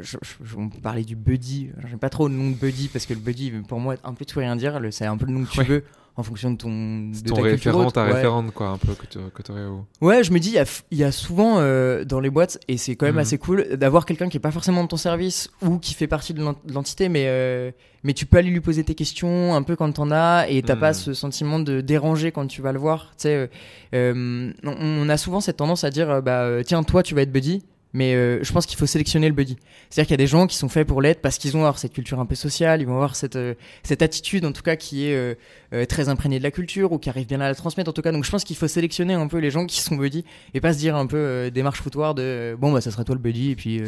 je, 0.00 0.16
je, 0.42 0.56
on 0.56 0.68
parler 0.68 1.04
du 1.04 1.16
buddy, 1.16 1.70
j'aime 1.88 1.98
pas 1.98 2.10
trop 2.10 2.28
le 2.28 2.34
nom 2.34 2.50
de 2.50 2.56
buddy 2.56 2.88
parce 2.88 3.06
que 3.06 3.14
le 3.14 3.20
buddy 3.20 3.50
pour 3.68 3.80
moi 3.80 3.94
un 4.04 4.14
peu 4.14 4.24
tout 4.24 4.38
rien 4.38 4.56
dire, 4.56 4.80
c'est 4.90 5.06
un 5.06 5.16
peu 5.16 5.26
le 5.26 5.32
nom 5.32 5.44
que 5.44 5.50
tu 5.50 5.62
veux 5.62 5.84
en 6.18 6.22
fonction 6.22 6.50
de 6.50 6.56
ton, 6.56 6.70
de 6.70 7.28
ton 7.28 7.42
référent, 7.42 7.90
ta 7.90 8.04
référente, 8.04 8.50
quoi, 8.52 8.68
un 8.68 8.78
peu 8.78 8.94
que 8.94 9.06
tu 9.06 9.18
que 9.18 9.52
aurais 9.52 9.66
Ouais, 10.00 10.24
je 10.24 10.32
me 10.32 10.38
dis, 10.38 10.48
il 10.48 10.54
y 10.54 10.58
a, 10.58 10.64
y 10.90 11.04
a, 11.04 11.12
souvent 11.12 11.56
euh, 11.58 12.04
dans 12.04 12.20
les 12.20 12.30
boîtes, 12.30 12.58
et 12.68 12.78
c'est 12.78 12.96
quand 12.96 13.04
même 13.04 13.16
mhm. 13.16 13.20
assez 13.20 13.36
cool, 13.36 13.76
d'avoir 13.76 14.06
quelqu'un 14.06 14.30
qui 14.30 14.38
est 14.38 14.40
pas 14.40 14.50
forcément 14.50 14.82
de 14.82 14.88
ton 14.88 14.96
service 14.96 15.50
ou 15.60 15.78
qui 15.78 15.92
fait 15.92 16.06
partie 16.06 16.32
de 16.32 16.42
l'entité, 16.72 17.10
mais, 17.10 17.24
euh, 17.26 17.70
mais 18.02 18.14
tu 18.14 18.24
peux 18.24 18.38
aller 18.38 18.48
lui 18.48 18.62
poser 18.62 18.82
tes 18.82 18.94
questions 18.94 19.54
un 19.54 19.62
peu 19.62 19.76
quand 19.76 19.92
t'en 19.92 20.10
as, 20.10 20.46
et 20.48 20.62
t'as 20.62 20.76
pas 20.76 20.90
mhm. 20.90 20.94
ce 20.94 21.12
sentiment 21.12 21.58
de 21.58 21.82
déranger 21.82 22.32
quand 22.32 22.46
tu 22.46 22.62
vas 22.62 22.72
le 22.72 22.78
voir. 22.78 23.12
Tu 23.18 23.24
sais, 23.24 23.50
euh, 23.94 24.52
on, 24.64 24.74
on, 24.80 25.08
a 25.10 25.18
souvent 25.18 25.40
cette 25.40 25.58
tendance 25.58 25.84
à 25.84 25.90
dire, 25.90 26.22
bah, 26.22 26.64
tiens, 26.64 26.82
toi, 26.82 27.02
tu 27.02 27.14
vas 27.14 27.22
être 27.22 27.32
buddy 27.32 27.62
mais 27.96 28.14
euh, 28.14 28.44
je 28.44 28.52
pense 28.52 28.66
qu'il 28.66 28.76
faut 28.76 28.84
sélectionner 28.84 29.26
le 29.26 29.34
buddy. 29.34 29.56
C'est-à-dire 29.88 30.08
qu'il 30.08 30.12
y 30.12 30.20
a 30.20 30.24
des 30.24 30.26
gens 30.26 30.46
qui 30.46 30.54
sont 30.54 30.68
faits 30.68 30.86
pour 30.86 31.00
l'être 31.00 31.22
parce 31.22 31.38
qu'ils 31.38 31.50
vont 31.52 31.60
avoir 31.60 31.78
cette 31.78 31.94
culture 31.94 32.20
un 32.20 32.26
peu 32.26 32.34
sociale, 32.34 32.82
ils 32.82 32.86
vont 32.86 32.96
avoir 32.96 33.16
cette, 33.16 33.36
euh, 33.36 33.54
cette 33.84 34.02
attitude 34.02 34.44
en 34.44 34.52
tout 34.52 34.60
cas 34.60 34.76
qui 34.76 35.06
est 35.06 35.14
euh, 35.14 35.86
très 35.86 36.10
imprégnée 36.10 36.36
de 36.36 36.42
la 36.42 36.50
culture 36.50 36.92
ou 36.92 36.98
qui 36.98 37.08
arrive 37.08 37.26
bien 37.26 37.40
à 37.40 37.48
la 37.48 37.54
transmettre 37.54 37.88
en 37.88 37.94
tout 37.94 38.02
cas. 38.02 38.12
Donc 38.12 38.24
je 38.24 38.30
pense 38.30 38.44
qu'il 38.44 38.54
faut 38.54 38.68
sélectionner 38.68 39.14
un 39.14 39.26
peu 39.28 39.38
les 39.38 39.50
gens 39.50 39.64
qui 39.64 39.80
sont 39.80 39.96
buddy 39.96 40.26
et 40.52 40.60
pas 40.60 40.74
se 40.74 40.78
dire 40.78 40.94
un 40.94 41.06
peu 41.06 41.50
démarche 41.50 41.80
foutoir 41.80 42.14
de 42.14 42.54
bon 42.60 42.70
bah 42.70 42.82
ça 42.82 42.90
serait 42.90 43.04
toi 43.04 43.14
le 43.14 43.20
buddy 43.22 43.52
et 43.52 43.56
puis, 43.56 43.80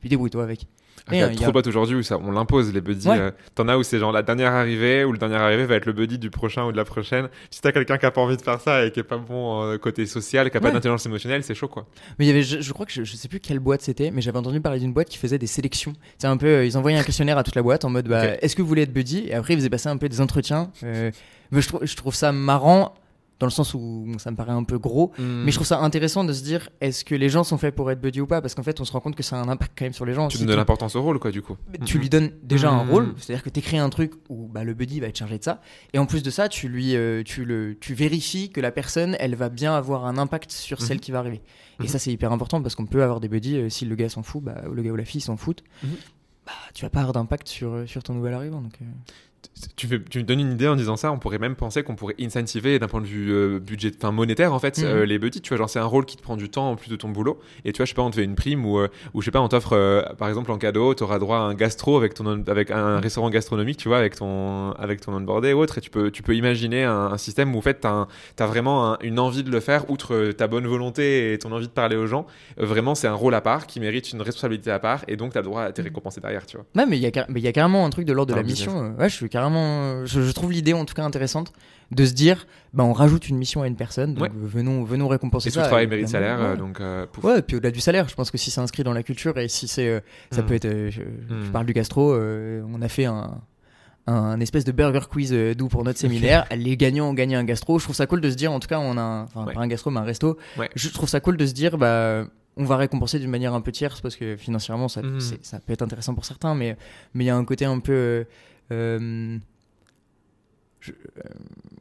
puis 0.00 0.08
débrouille-toi 0.08 0.42
avec. 0.42 0.66
Il 1.12 1.18
y 1.18 1.22
a 1.22 1.28
trop 1.28 1.52
boîtes 1.52 1.66
aujourd'hui 1.66 1.96
où 1.96 2.02
ça, 2.02 2.18
on 2.18 2.32
l'impose 2.32 2.72
les 2.72 2.80
buddies. 2.80 3.08
Euh, 3.08 3.30
t'en 3.54 3.68
as 3.68 3.76
où 3.76 3.82
c'est 3.82 3.98
genre 3.98 4.12
la 4.12 4.22
dernière 4.22 4.52
arrivée 4.52 5.04
ou 5.04 5.12
le 5.12 5.18
dernier 5.18 5.36
arrivé 5.36 5.66
va 5.66 5.74
être 5.74 5.86
le 5.86 5.92
buddy 5.92 6.18
du 6.18 6.30
prochain 6.30 6.64
ou 6.64 6.72
de 6.72 6.76
la 6.76 6.84
prochaine. 6.84 7.28
Si 7.50 7.60
t'as 7.60 7.72
quelqu'un 7.72 7.98
qui 7.98 8.06
a 8.06 8.10
pas 8.10 8.20
envie 8.20 8.36
de 8.36 8.42
faire 8.42 8.60
ça 8.60 8.84
et 8.86 8.90
qui 8.90 9.00
est 9.00 9.04
pas 9.04 9.18
bon 9.18 9.76
côté 9.78 10.06
social, 10.06 10.50
qui 10.50 10.56
a 10.56 10.60
pas 10.60 10.70
d'intelligence 10.70 11.04
émotionnelle, 11.06 11.42
c'est 11.44 11.54
chaud 11.54 11.68
quoi. 11.68 11.86
Mais 12.18 12.24
il 12.24 12.28
y 12.28 12.30
avait, 12.30 12.42
je, 12.42 12.72
crois 12.72 12.86
que 12.86 12.92
je, 12.92 13.04
sais 13.04 13.28
plus 13.28 13.40
quelle 13.40 13.58
boîte 13.58 13.82
c'était, 13.82 14.10
mais 14.10 14.22
j'avais 14.22 14.38
entendu 14.38 14.60
parler 14.60 14.80
d'une 14.80 14.92
boîte 14.92 15.08
qui 15.08 15.18
faisait 15.18 15.38
des 15.38 15.46
sélections. 15.46 15.92
C'est 16.18 16.26
un 16.26 16.36
peu, 16.36 16.46
euh, 16.46 16.66
ils 16.66 16.78
envoyaient 16.78 16.98
un 16.98 17.02
questionnaire 17.02 17.38
à 17.38 17.42
toute 17.42 17.54
la 17.54 17.62
boîte 17.62 17.84
en 17.84 17.90
mode, 17.90 18.08
bah, 18.08 18.36
est-ce 18.40 18.56
que 18.56 18.62
vous 18.62 18.68
voulez 18.68 18.82
être 18.82 18.92
buddy? 18.92 19.26
Et 19.28 19.34
après 19.34 19.54
ils 19.54 19.58
faisaient 19.58 19.70
passer 19.70 19.88
un 19.88 19.96
peu 19.96 20.08
des 20.08 20.20
entretiens. 20.20 20.70
Euh, 20.84 21.10
je, 21.52 21.60
je 21.82 21.96
trouve 21.96 22.14
ça 22.14 22.32
marrant 22.32 22.94
dans 23.40 23.46
le 23.46 23.52
sens 23.52 23.74
où 23.74 24.06
ça 24.18 24.30
me 24.30 24.36
paraît 24.36 24.52
un 24.52 24.64
peu 24.64 24.78
gros. 24.78 25.12
Mais 25.18 25.50
je 25.50 25.56
trouve 25.56 25.66
ça 25.66 25.80
intéressant 25.80 26.24
de 26.24 26.32
se 26.32 26.42
dire 26.42 26.68
est-ce 26.80 27.04
que 27.04 27.14
les 27.14 27.28
gens 27.28 27.44
sont 27.44 27.58
faits 27.58 27.74
pour 27.74 27.90
être 27.90 28.00
buddy 28.00 28.20
ou 28.20 28.26
pas? 28.26 28.40
Parce 28.40 28.54
qu'en 28.54 28.62
fait, 28.62 28.80
on 28.80 28.84
se 28.84 28.92
rend 28.92 29.00
compte 29.00 29.16
que 29.16 29.22
ça 29.22 29.36
a 29.36 29.40
un 29.40 29.48
impact 29.48 29.72
quand 29.76 29.84
même 29.84 29.92
sur 29.92 30.04
les 30.04 30.14
gens. 30.14 30.28
Tu 30.28 30.38
donnes 30.38 30.46
de 30.46 30.54
l'importance 30.54 30.96
au 30.96 31.02
rôle, 31.02 31.18
quoi, 31.18 31.30
du 31.30 31.42
coup. 31.42 31.56
Tu 31.84 31.98
lui 31.98 32.08
donnes 32.08 32.30
déjà 32.42 32.70
un 32.70 32.86
rôle, 32.86 33.14
c'est-à-dire 33.18 33.42
que 33.42 33.50
tu 33.50 33.60
écris 33.60 33.78
un 33.78 33.90
truc 33.90 34.12
où 34.28 34.48
bah, 34.48 34.64
le 34.64 34.74
buddy 34.74 35.00
va 35.00 35.08
être 35.08 35.18
chargé 35.18 35.38
de 35.38 35.44
ça. 35.44 35.60
Et 35.92 35.98
en 35.98 36.06
plus 36.06 36.22
de 36.22 36.30
ça, 36.30 36.48
tu, 36.48 36.68
lui, 36.68 36.96
euh, 36.96 37.22
tu, 37.24 37.44
le, 37.44 37.76
tu 37.80 37.94
vérifies 37.94 38.50
que 38.50 38.60
la 38.60 38.70
personne, 38.70 39.16
elle 39.18 39.34
va 39.34 39.48
bien 39.48 39.74
avoir 39.74 40.06
un 40.06 40.18
impact 40.18 40.50
sur 40.52 40.80
celle 40.80 40.98
mhm. 40.98 41.00
qui 41.00 41.10
va 41.10 41.18
arriver. 41.18 41.42
Et 41.80 41.84
mhm. 41.84 41.88
ça, 41.88 41.98
c'est 41.98 42.12
hyper 42.12 42.32
important 42.32 42.62
parce 42.62 42.74
qu'on 42.74 42.86
peut 42.86 43.02
avoir 43.02 43.20
des 43.20 43.28
buddies, 43.28 43.56
euh, 43.56 43.68
si 43.68 43.84
le 43.84 43.94
gars 43.94 44.08
s'en 44.08 44.22
fout, 44.22 44.42
bah, 44.42 44.62
le 44.72 44.82
gars 44.82 44.90
ou 44.90 44.96
la 44.96 45.04
fille 45.04 45.20
s'en 45.20 45.36
foutent, 45.36 45.64
mhm. 45.82 45.90
bah, 46.46 46.52
tu 46.72 46.84
vas 46.84 46.90
pas 46.90 47.00
avoir 47.00 47.12
d'impact 47.12 47.48
sur, 47.48 47.72
euh, 47.72 47.86
sur 47.86 48.02
ton 48.02 48.14
nouvel 48.14 48.34
arrivant. 48.34 48.60
Donc, 48.60 48.78
tu, 49.76 49.88
tu, 50.04 50.18
me 50.18 50.24
donnes 50.24 50.40
une 50.40 50.52
idée 50.52 50.68
en 50.68 50.76
disant 50.76 50.96
ça, 50.96 51.12
on 51.12 51.18
pourrait 51.18 51.38
même 51.38 51.56
penser 51.56 51.82
qu'on 51.82 51.96
pourrait 51.96 52.14
incentiver 52.20 52.78
d'un 52.78 52.88
point 52.88 53.00
de 53.00 53.06
vue 53.06 53.32
euh, 53.32 53.58
budget, 53.58 53.92
enfin 53.96 54.12
monétaire 54.12 54.52
en 54.52 54.58
fait, 54.58 54.78
mhm. 54.78 54.84
euh, 54.84 55.06
les 55.06 55.18
budgets. 55.18 55.40
Tu 55.40 55.50
vois, 55.50 55.58
genre 55.58 55.70
c'est 55.70 55.78
un 55.78 55.84
rôle 55.84 56.06
qui 56.06 56.16
te 56.16 56.22
prend 56.22 56.36
du 56.36 56.48
temps 56.48 56.70
en 56.70 56.76
plus 56.76 56.88
de 56.90 56.96
ton 56.96 57.08
boulot. 57.08 57.38
Et 57.64 57.72
tu 57.72 57.78
vois, 57.78 57.86
je 57.86 57.90
sais 57.90 57.94
pas, 57.94 58.02
on 58.02 58.10
te 58.10 58.16
fait 58.16 58.24
une 58.24 58.34
prime 58.34 58.64
ou, 58.64 58.78
euh, 58.78 58.88
ou 59.14 59.20
je 59.20 59.26
sais 59.26 59.30
pas, 59.30 59.40
on 59.40 59.48
t'offre 59.48 60.14
par 60.18 60.28
exemple 60.28 60.50
en 60.52 60.58
cadeau, 60.58 60.94
tu 60.94 61.02
auras 61.02 61.18
droit 61.18 61.38
à 61.38 61.40
un 61.40 61.54
gastro 61.54 61.96
avec 61.96 62.14
ton 62.14 62.44
avec 62.46 62.70
un 62.70 63.00
restaurant 63.00 63.30
gastronomique, 63.30 63.78
tu 63.78 63.88
vois, 63.88 63.98
avec 63.98 64.16
ton 64.16 64.72
avec 64.72 65.00
ton 65.00 65.14
onboardé 65.14 65.52
ou 65.52 65.58
autre. 65.58 65.78
Et 65.78 65.80
tu 65.80 65.90
peux 65.90 66.10
tu 66.10 66.22
peux 66.22 66.34
imaginer 66.34 66.84
un, 66.84 67.16
système 67.18 67.54
où 67.54 67.58
en 67.58 67.62
fait 67.62 67.80
tu 67.80 67.86
as, 67.86 68.46
vraiment 68.46 68.98
une 69.00 69.18
envie 69.18 69.44
de 69.44 69.50
le 69.50 69.60
faire, 69.60 69.90
outre 69.90 70.32
ta 70.32 70.46
bonne 70.46 70.66
volonté 70.66 71.32
et 71.32 71.38
ton 71.38 71.52
envie 71.52 71.68
de 71.68 71.72
parler 71.72 71.96
aux 71.96 72.06
gens. 72.06 72.26
vraiment, 72.56 72.94
c'est 72.94 73.06
un 73.06 73.14
rôle 73.14 73.34
à 73.34 73.40
part 73.40 73.66
qui 73.66 73.80
mérite 73.80 74.12
une 74.12 74.20
responsabilité 74.20 74.70
à 74.70 74.78
part 74.78 75.04
et 75.08 75.16
donc 75.16 75.32
tu 75.32 75.38
as 75.38 75.42
droit 75.42 75.62
à 75.62 75.72
te 75.72 75.80
mhm. 75.80 75.88
récompenser 75.88 76.20
derrière, 76.20 76.46
tu 76.46 76.56
vois. 76.56 76.66
Ouais, 76.74 76.86
mais 76.86 76.98
il 76.98 77.02
y 77.02 77.06
a 77.06 77.26
mais 77.28 77.40
il 77.40 77.44
y 77.44 77.48
a 77.48 77.52
carrément 77.52 77.86
un 77.86 77.90
truc 77.90 78.04
de 78.06 78.12
l'ordre 78.12 78.32
de 78.32 78.36
la 78.36 78.42
mission. 78.42 78.94
Ouais, 78.98 79.08
je 79.08 79.14
suis 79.14 79.28
carrément 79.34 80.06
je, 80.06 80.30
trouve 80.30 80.52
l'idée 80.52 80.74
en 80.74 80.84
tout 80.84 80.94
cas 80.94 81.02
intéressante 81.02 81.52
de 81.90 82.04
se 82.04 82.12
dire 82.12 82.46
bah 82.72 82.84
on 82.84 82.92
rajoute 82.92 83.28
une 83.28 83.36
mission 83.36 83.62
à 83.62 83.66
une 83.66 83.74
personne 83.74 84.14
donc 84.14 84.30
venons 84.32 84.84
venons 84.84 85.08
récompenser 85.08 85.50
ça 85.50 85.58
et 85.58 85.62
tout 85.64 85.68
travail 85.68 85.88
mérite 85.88 86.06
salaire 86.06 86.40
euh, 86.40 86.56
donc 86.56 86.80
euh, 86.80 87.04
ouais 87.24 87.40
et 87.40 87.42
puis 87.42 87.56
au-delà 87.56 87.72
du 87.72 87.80
salaire 87.80 88.08
je 88.08 88.14
pense 88.14 88.30
que 88.30 88.38
si 88.38 88.52
c'est 88.52 88.60
inscrit 88.60 88.84
dans 88.84 88.92
la 88.92 89.02
culture 89.02 89.36
et 89.36 89.48
si 89.48 89.66
c'est 89.66 89.88
euh, 89.88 89.98
ça 90.30 90.42
hmm. 90.42 90.46
peut 90.46 90.54
être 90.54 90.68
je, 90.90 91.02
hmm. 91.02 91.50
parle 91.52 91.66
du 91.66 91.72
gastro 91.72 92.14
on 92.14 92.80
a 92.80 92.88
fait 92.88 93.06
un 93.06 93.40
un 94.06 94.38
espèce 94.38 94.64
de 94.64 94.70
burger 94.70 95.08
quiz 95.10 95.32
d'où 95.56 95.68
pour 95.68 95.82
notre 95.82 95.98
séminaire. 95.98 96.44
Les 96.54 96.76
gagnants 96.76 97.08
ont 97.08 97.14
gagné 97.14 97.36
un 97.36 97.44
gastro. 97.44 97.78
Je 97.78 97.84
trouve 97.84 97.96
ça 97.96 98.06
cool 98.06 98.20
de 98.20 98.28
se 98.28 98.34
dire, 98.34 98.52
en 98.52 98.60
tout 98.60 98.68
cas, 98.68 98.78
on 98.78 98.98
a, 98.98 99.26
enfin, 99.34 99.50
pas 99.50 99.60
un 99.60 99.66
gastro, 99.66 99.90
mais 99.90 99.98
un 100.00 100.04
resto. 100.04 100.36
Je 100.74 100.90
trouve 100.90 101.08
ça 101.08 101.20
cool 101.20 101.38
de 101.38 101.46
se 101.46 101.54
dire, 101.54 101.78
bah, 101.78 102.26
on 102.56 102.64
va 102.64 102.76
récompenser 102.76 103.18
d'une 103.18 103.30
manière 103.30 103.54
un 103.54 103.60
peu 103.60 103.72
tierce 103.72 104.00
parce 104.00 104.16
que 104.16 104.36
financièrement, 104.36 104.88
ça, 104.88 105.02
hmm. 105.02 105.20
ça 105.42 105.58
peut 105.58 105.72
être 105.72 105.82
intéressant 105.82 106.14
pour 106.14 106.24
certains, 106.24 106.54
mais 106.54 106.76
mais 107.14 107.24
il 107.24 107.26
y 107.26 107.30
a 107.30 107.36
un 107.36 107.44
côté 107.44 107.64
un 107.64 107.80
peu 107.80 107.92
euh, 107.92 108.24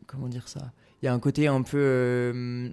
comment 0.07 0.27
dire 0.27 0.47
ça? 0.47 0.71
Il 1.01 1.05
y 1.05 1.09
a 1.09 1.13
un 1.13 1.19
côté 1.19 1.47
un 1.47 1.61
peu 1.61 1.77
euh, 1.77 2.69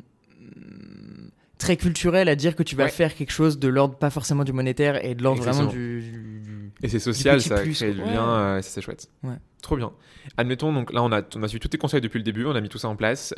très 1.58 1.76
culturel 1.76 2.28
à 2.28 2.36
dire 2.36 2.56
que 2.56 2.62
tu 2.62 2.76
vas 2.76 2.88
faire 2.88 3.14
quelque 3.14 3.32
chose 3.32 3.58
de 3.58 3.68
l'ordre 3.68 3.96
pas 3.96 4.10
forcément 4.10 4.44
du 4.44 4.52
monétaire 4.52 5.04
et 5.04 5.14
de 5.14 5.22
l'ordre 5.22 5.42
vraiment 5.42 5.70
du, 5.70 6.42
et 6.82 6.88
c'est 6.88 6.98
social 6.98 7.40
ça 7.40 7.62
crée 7.64 7.92
du 7.92 8.00
lien 8.00 8.28
euh, 8.28 8.62
c'est 8.62 8.80
chouette. 8.80 9.08
Ouais. 9.22 9.36
trop 9.62 9.76
bien. 9.76 9.92
Admettons 10.36 10.72
donc 10.72 10.92
là 10.92 11.02
on 11.02 11.12
a 11.12 11.22
on 11.36 11.42
a 11.42 11.48
suivi 11.48 11.60
tous 11.60 11.68
tes 11.68 11.78
conseils 11.78 12.00
depuis 12.00 12.18
le 12.18 12.24
début 12.24 12.44
on 12.46 12.54
a 12.54 12.60
mis 12.60 12.68
tout 12.68 12.78
ça 12.78 12.88
en 12.88 12.96
place 12.96 13.34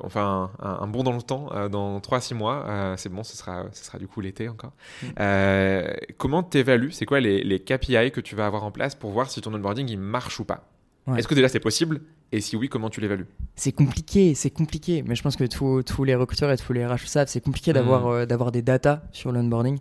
enfin 0.00 0.50
un, 0.60 0.86
bon 0.86 1.02
dans 1.02 1.14
le 1.14 1.22
temps 1.22 1.50
dans 1.68 1.98
3-6 2.00 2.34
mois 2.34 2.94
c'est 2.96 3.08
bon 3.08 3.22
ce 3.22 3.36
sera 3.36 3.66
ce 3.72 3.84
sera 3.84 3.98
du 3.98 4.08
coup 4.08 4.20
l'été 4.20 4.48
encore. 4.48 4.72
Mm. 5.02 5.92
comment 6.16 6.42
t'évalues 6.42 6.92
c'est 6.92 7.06
quoi 7.06 7.20
les, 7.20 7.42
les 7.42 7.60
KPI 7.60 8.10
que 8.10 8.20
tu 8.20 8.34
vas 8.34 8.46
avoir 8.46 8.64
en 8.64 8.70
place 8.70 8.94
pour 8.94 9.10
voir 9.10 9.30
si 9.30 9.40
ton 9.40 9.54
onboarding 9.54 9.88
il 9.88 9.98
marche 9.98 10.40
ou 10.40 10.44
pas? 10.44 10.68
Est-ce 11.16 11.28
que 11.28 11.34
déjà 11.34 11.48
c'est 11.48 11.60
possible? 11.60 12.00
Et 12.32 12.40
si 12.40 12.56
oui, 12.56 12.68
comment 12.68 12.90
tu 12.90 13.00
l'évalues? 13.00 13.26
C'est 13.56 13.72
compliqué, 13.72 14.34
c'est 14.34 14.50
compliqué. 14.50 15.02
Mais 15.06 15.14
je 15.14 15.22
pense 15.22 15.36
que 15.36 15.44
tous 15.44 16.04
les 16.04 16.14
recruteurs 16.14 16.50
et 16.50 16.56
tous 16.56 16.72
les 16.72 16.86
RH 16.86 17.06
savent, 17.06 17.28
c'est 17.28 17.40
compliqué 17.40 17.72
d'avoir 17.72 18.06
euh, 18.06 18.26
d'avoir 18.26 18.52
des 18.52 18.62
datas 18.62 19.02
sur 19.12 19.32
l'onboarding. 19.32 19.78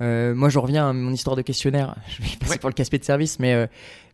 Euh, 0.00 0.34
moi, 0.34 0.48
je 0.48 0.58
reviens 0.58 0.90
à 0.90 0.92
mon 0.92 1.12
histoire 1.12 1.36
de 1.36 1.42
questionnaire. 1.42 1.96
Je 2.08 2.22
vais 2.22 2.36
passer 2.38 2.58
pour 2.58 2.68
le 2.68 2.74
casse 2.74 2.90
de 2.90 3.02
service, 3.02 3.38
mais, 3.38 3.54
euh, 3.54 3.66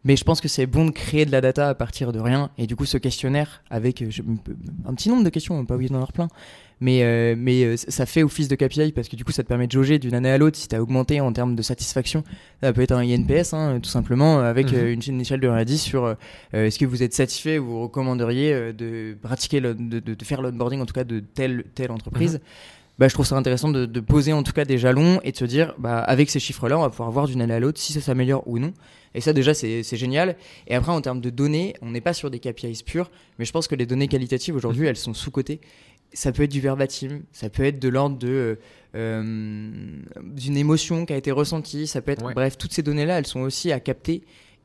mais 0.04 0.16
je 0.16 0.24
pense 0.24 0.40
que 0.40 0.48
c'est 0.48 0.66
bon 0.66 0.86
de 0.86 0.90
créer 0.90 1.26
de 1.26 1.32
la 1.32 1.40
data 1.40 1.68
à 1.68 1.74
partir 1.74 2.12
de 2.12 2.18
rien. 2.18 2.50
Et 2.58 2.66
du 2.66 2.76
coup, 2.76 2.84
ce 2.84 2.98
questionnaire, 2.98 3.62
avec 3.70 4.02
un 4.02 4.94
petit 4.94 5.08
nombre 5.08 5.24
de 5.24 5.30
questions, 5.30 5.54
on 5.54 5.60
va 5.60 5.66
pas 5.66 5.74
oublier 5.74 5.88
d'en 5.88 5.96
avoir 5.96 6.12
plein, 6.12 6.28
mais, 6.80 7.02
euh, 7.02 7.34
mais 7.36 7.64
euh, 7.64 7.76
ça 7.76 8.04
fait 8.04 8.22
office 8.22 8.48
de 8.48 8.56
KPI 8.56 8.92
parce 8.92 9.08
que 9.08 9.16
du 9.16 9.24
coup 9.24 9.32
ça 9.32 9.42
te 9.42 9.48
permet 9.48 9.66
de 9.66 9.72
jauger 9.72 9.98
d'une 9.98 10.14
année 10.14 10.30
à 10.30 10.38
l'autre 10.38 10.56
si 10.56 10.68
tu 10.68 10.74
as 10.74 10.82
augmenté 10.82 11.20
en 11.20 11.32
termes 11.32 11.54
de 11.54 11.62
satisfaction. 11.62 12.24
Ça 12.62 12.72
peut 12.72 12.82
être 12.82 12.92
un 12.92 13.02
INPS 13.02 13.54
hein, 13.54 13.78
tout 13.80 13.88
simplement 13.88 14.40
avec 14.40 14.72
mhm. 14.72 14.78
euh, 14.78 14.96
une, 15.06 15.20
échelle 15.20 15.40
de 15.40 15.48
1 15.48 15.54
à 15.54 15.64
10 15.64 15.78
sur 15.78 16.16
est-ce 16.52 16.78
que 16.78 16.84
vous 16.84 17.02
êtes 17.02 17.14
satisfait 17.14 17.58
ou 17.58 17.66
vous 17.66 17.82
recommanderiez 17.82 18.72
de 18.72 19.16
pratiquer, 19.22 19.60
le, 19.60 19.74
de, 19.74 20.00
de, 20.00 20.24
faire 20.24 20.42
l'onboarding 20.42 20.80
en 20.80 20.86
tout 20.86 20.94
cas 20.94 21.04
de 21.04 21.20
telle, 21.20 21.64
telle 21.74 21.90
entreprise. 21.90 22.34
Mhm. 22.34 22.40
Bah, 22.98 23.08
je 23.08 23.14
trouve 23.14 23.26
ça 23.26 23.36
intéressant 23.36 23.70
de, 23.70 23.86
de, 23.86 24.00
poser 24.00 24.32
en 24.32 24.44
tout 24.44 24.52
cas 24.52 24.64
des 24.64 24.78
jalons 24.78 25.20
et 25.24 25.32
de 25.32 25.36
se 25.36 25.44
dire, 25.44 25.74
bah, 25.78 25.98
avec 25.98 26.30
ces 26.30 26.38
chiffres-là, 26.38 26.78
on 26.78 26.82
va 26.82 26.90
pouvoir 26.90 27.10
voir 27.10 27.26
d'une 27.26 27.42
année 27.42 27.54
à 27.54 27.60
l'autre 27.60 27.80
si 27.80 27.92
ça 27.92 28.00
s'améliore 28.00 28.46
ou 28.46 28.58
non. 28.58 28.72
Et 29.14 29.20
ça, 29.20 29.32
déjà, 29.32 29.52
c'est 29.54 29.82
génial. 29.96 30.36
Et 30.66 30.74
après, 30.74 30.92
en 30.92 31.00
termes 31.00 31.20
de 31.20 31.30
données, 31.30 31.74
on 31.82 31.90
n'est 31.90 32.00
pas 32.00 32.12
sur 32.12 32.30
des 32.30 32.38
KPIs 32.38 32.82
purs, 32.84 33.10
mais 33.38 33.44
je 33.44 33.52
pense 33.52 33.66
que 33.66 33.74
les 33.74 33.86
données 33.86 34.08
qualitatives 34.08 34.54
aujourd'hui, 34.54 34.86
elles 34.86 34.96
sont 34.96 35.14
sous-cotées 35.14 35.60
ça 36.14 36.32
peut 36.32 36.44
être 36.44 36.52
du 36.52 36.60
verbatim, 36.60 37.22
ça 37.32 37.50
peut 37.50 37.64
être 37.64 37.80
de 37.80 37.88
l'ordre 37.88 38.16
de 38.16 38.58
euh, 38.94 39.72
d'une 40.22 40.56
émotion 40.56 41.04
qui 41.04 41.12
a 41.12 41.16
été 41.16 41.32
ressentie, 41.32 41.86
ça 41.86 42.00
peut 42.00 42.12
être 42.12 42.32
bref 42.32 42.56
toutes 42.56 42.72
ces 42.72 42.82
données 42.82 43.04
là 43.04 43.18
elles 43.18 43.26
sont 43.26 43.40
aussi 43.40 43.72
à 43.72 43.80
capter 43.80 44.22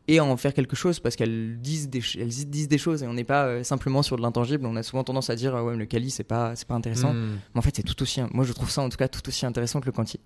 et 0.10 0.18
à 0.18 0.26
en 0.26 0.36
faire 0.38 0.54
quelque 0.54 0.76
chose 0.76 1.00
parce 1.00 1.16
qu'elles 1.16 1.60
disent 1.62 1.90
des 1.90 2.02
elles 2.20 2.28
disent 2.28 2.68
des 2.68 2.78
choses 2.78 3.04
et 3.04 3.08
on 3.08 3.14
n'est 3.14 3.24
pas 3.24 3.46
euh, 3.46 3.64
simplement 3.64 4.02
sur 4.02 4.18
de 4.18 4.22
l'intangible. 4.22 4.66
On 4.66 4.76
a 4.76 4.84
souvent 4.84 5.04
tendance 5.04 5.30
à 5.30 5.36
dire 5.36 5.54
ouais 5.54 5.78
le 5.78 5.86
quali 5.86 6.10
c'est 6.10 6.24
pas 6.24 6.56
c'est 6.56 6.68
pas 6.68 6.76
intéressant. 6.76 7.14
Hmm. 7.14 7.38
mais 7.54 7.60
en 7.60 7.62
fait 7.62 7.76
c'est 7.76 7.84
tout 7.84 8.02
aussi 8.02 8.20
moi 8.34 8.44
je 8.44 8.54
trouve 8.54 8.70
ça 8.70 8.82
en 8.82 8.90
tout 8.90 8.98
cas 8.98 9.08
tout 9.08 9.26
aussi 9.28 9.46
intéressant 9.46 9.80
que 9.80 9.86
le 9.86 9.92
quanti. 9.92 10.20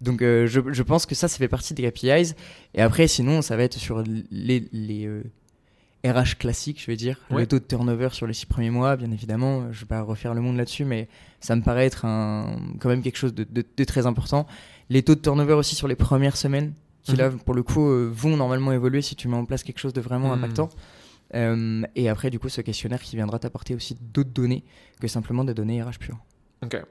Donc 0.00 0.22
euh, 0.22 0.46
je, 0.46 0.60
je, 0.72 0.82
pense 0.82 1.04
que 1.04 1.14
ça 1.14 1.28
ça 1.28 1.36
fait 1.36 1.48
partie 1.48 1.74
des 1.74 1.90
KPIs 1.90 2.34
et 2.74 2.80
après 2.80 3.08
sinon 3.08 3.42
ça 3.42 3.56
va 3.56 3.64
être 3.64 3.78
sur 3.78 4.04
les, 4.30 4.68
les 4.72 5.22
RH 6.04 6.36
classique, 6.38 6.80
je 6.80 6.86
vais 6.86 6.96
dire. 6.96 7.18
Le 7.30 7.46
taux 7.46 7.58
de 7.58 7.64
turnover 7.64 8.10
sur 8.12 8.26
les 8.26 8.34
six 8.34 8.46
premiers 8.46 8.70
mois, 8.70 8.96
bien 8.96 9.10
évidemment, 9.10 9.72
je 9.72 9.80
vais 9.80 9.86
pas 9.86 10.02
refaire 10.02 10.34
le 10.34 10.42
monde 10.42 10.56
là-dessus, 10.56 10.84
mais 10.84 11.08
ça 11.40 11.56
me 11.56 11.62
paraît 11.62 11.86
être 11.86 12.04
un, 12.04 12.58
quand 12.78 12.90
même 12.90 13.02
quelque 13.02 13.16
chose 13.16 13.34
de, 13.34 13.84
très 13.84 14.06
important. 14.06 14.46
Les 14.90 15.02
taux 15.02 15.14
de 15.14 15.20
turnover 15.20 15.54
aussi 15.54 15.74
sur 15.74 15.88
les 15.88 15.96
premières 15.96 16.36
semaines, 16.36 16.74
qui 17.04 17.12
mhm. 17.12 17.18
là, 17.18 17.30
pour 17.30 17.54
le 17.54 17.62
coup, 17.62 17.88
euh, 17.88 18.10
vont 18.12 18.36
normalement 18.36 18.72
évoluer 18.72 19.02
si 19.02 19.14
tu 19.14 19.28
mets 19.28 19.36
en 19.36 19.44
place 19.44 19.62
quelque 19.62 19.78
chose 19.78 19.92
de 19.92 20.00
vraiment 20.00 20.28
mhm. 20.28 20.42
impactant. 20.44 20.70
Euh, 21.34 21.82
et 21.94 22.08
après, 22.08 22.30
du 22.30 22.38
coup, 22.38 22.48
ce 22.48 22.60
questionnaire 22.60 23.00
qui 23.00 23.16
viendra 23.16 23.38
t'apporter 23.38 23.74
aussi 23.74 23.96
d'autres 24.00 24.30
données 24.30 24.64
que 25.00 25.08
simplement 25.08 25.44
des 25.44 25.54
données 25.54 25.82
RH 25.82 25.98
pures. 25.98 26.18
Ok. 26.62 26.82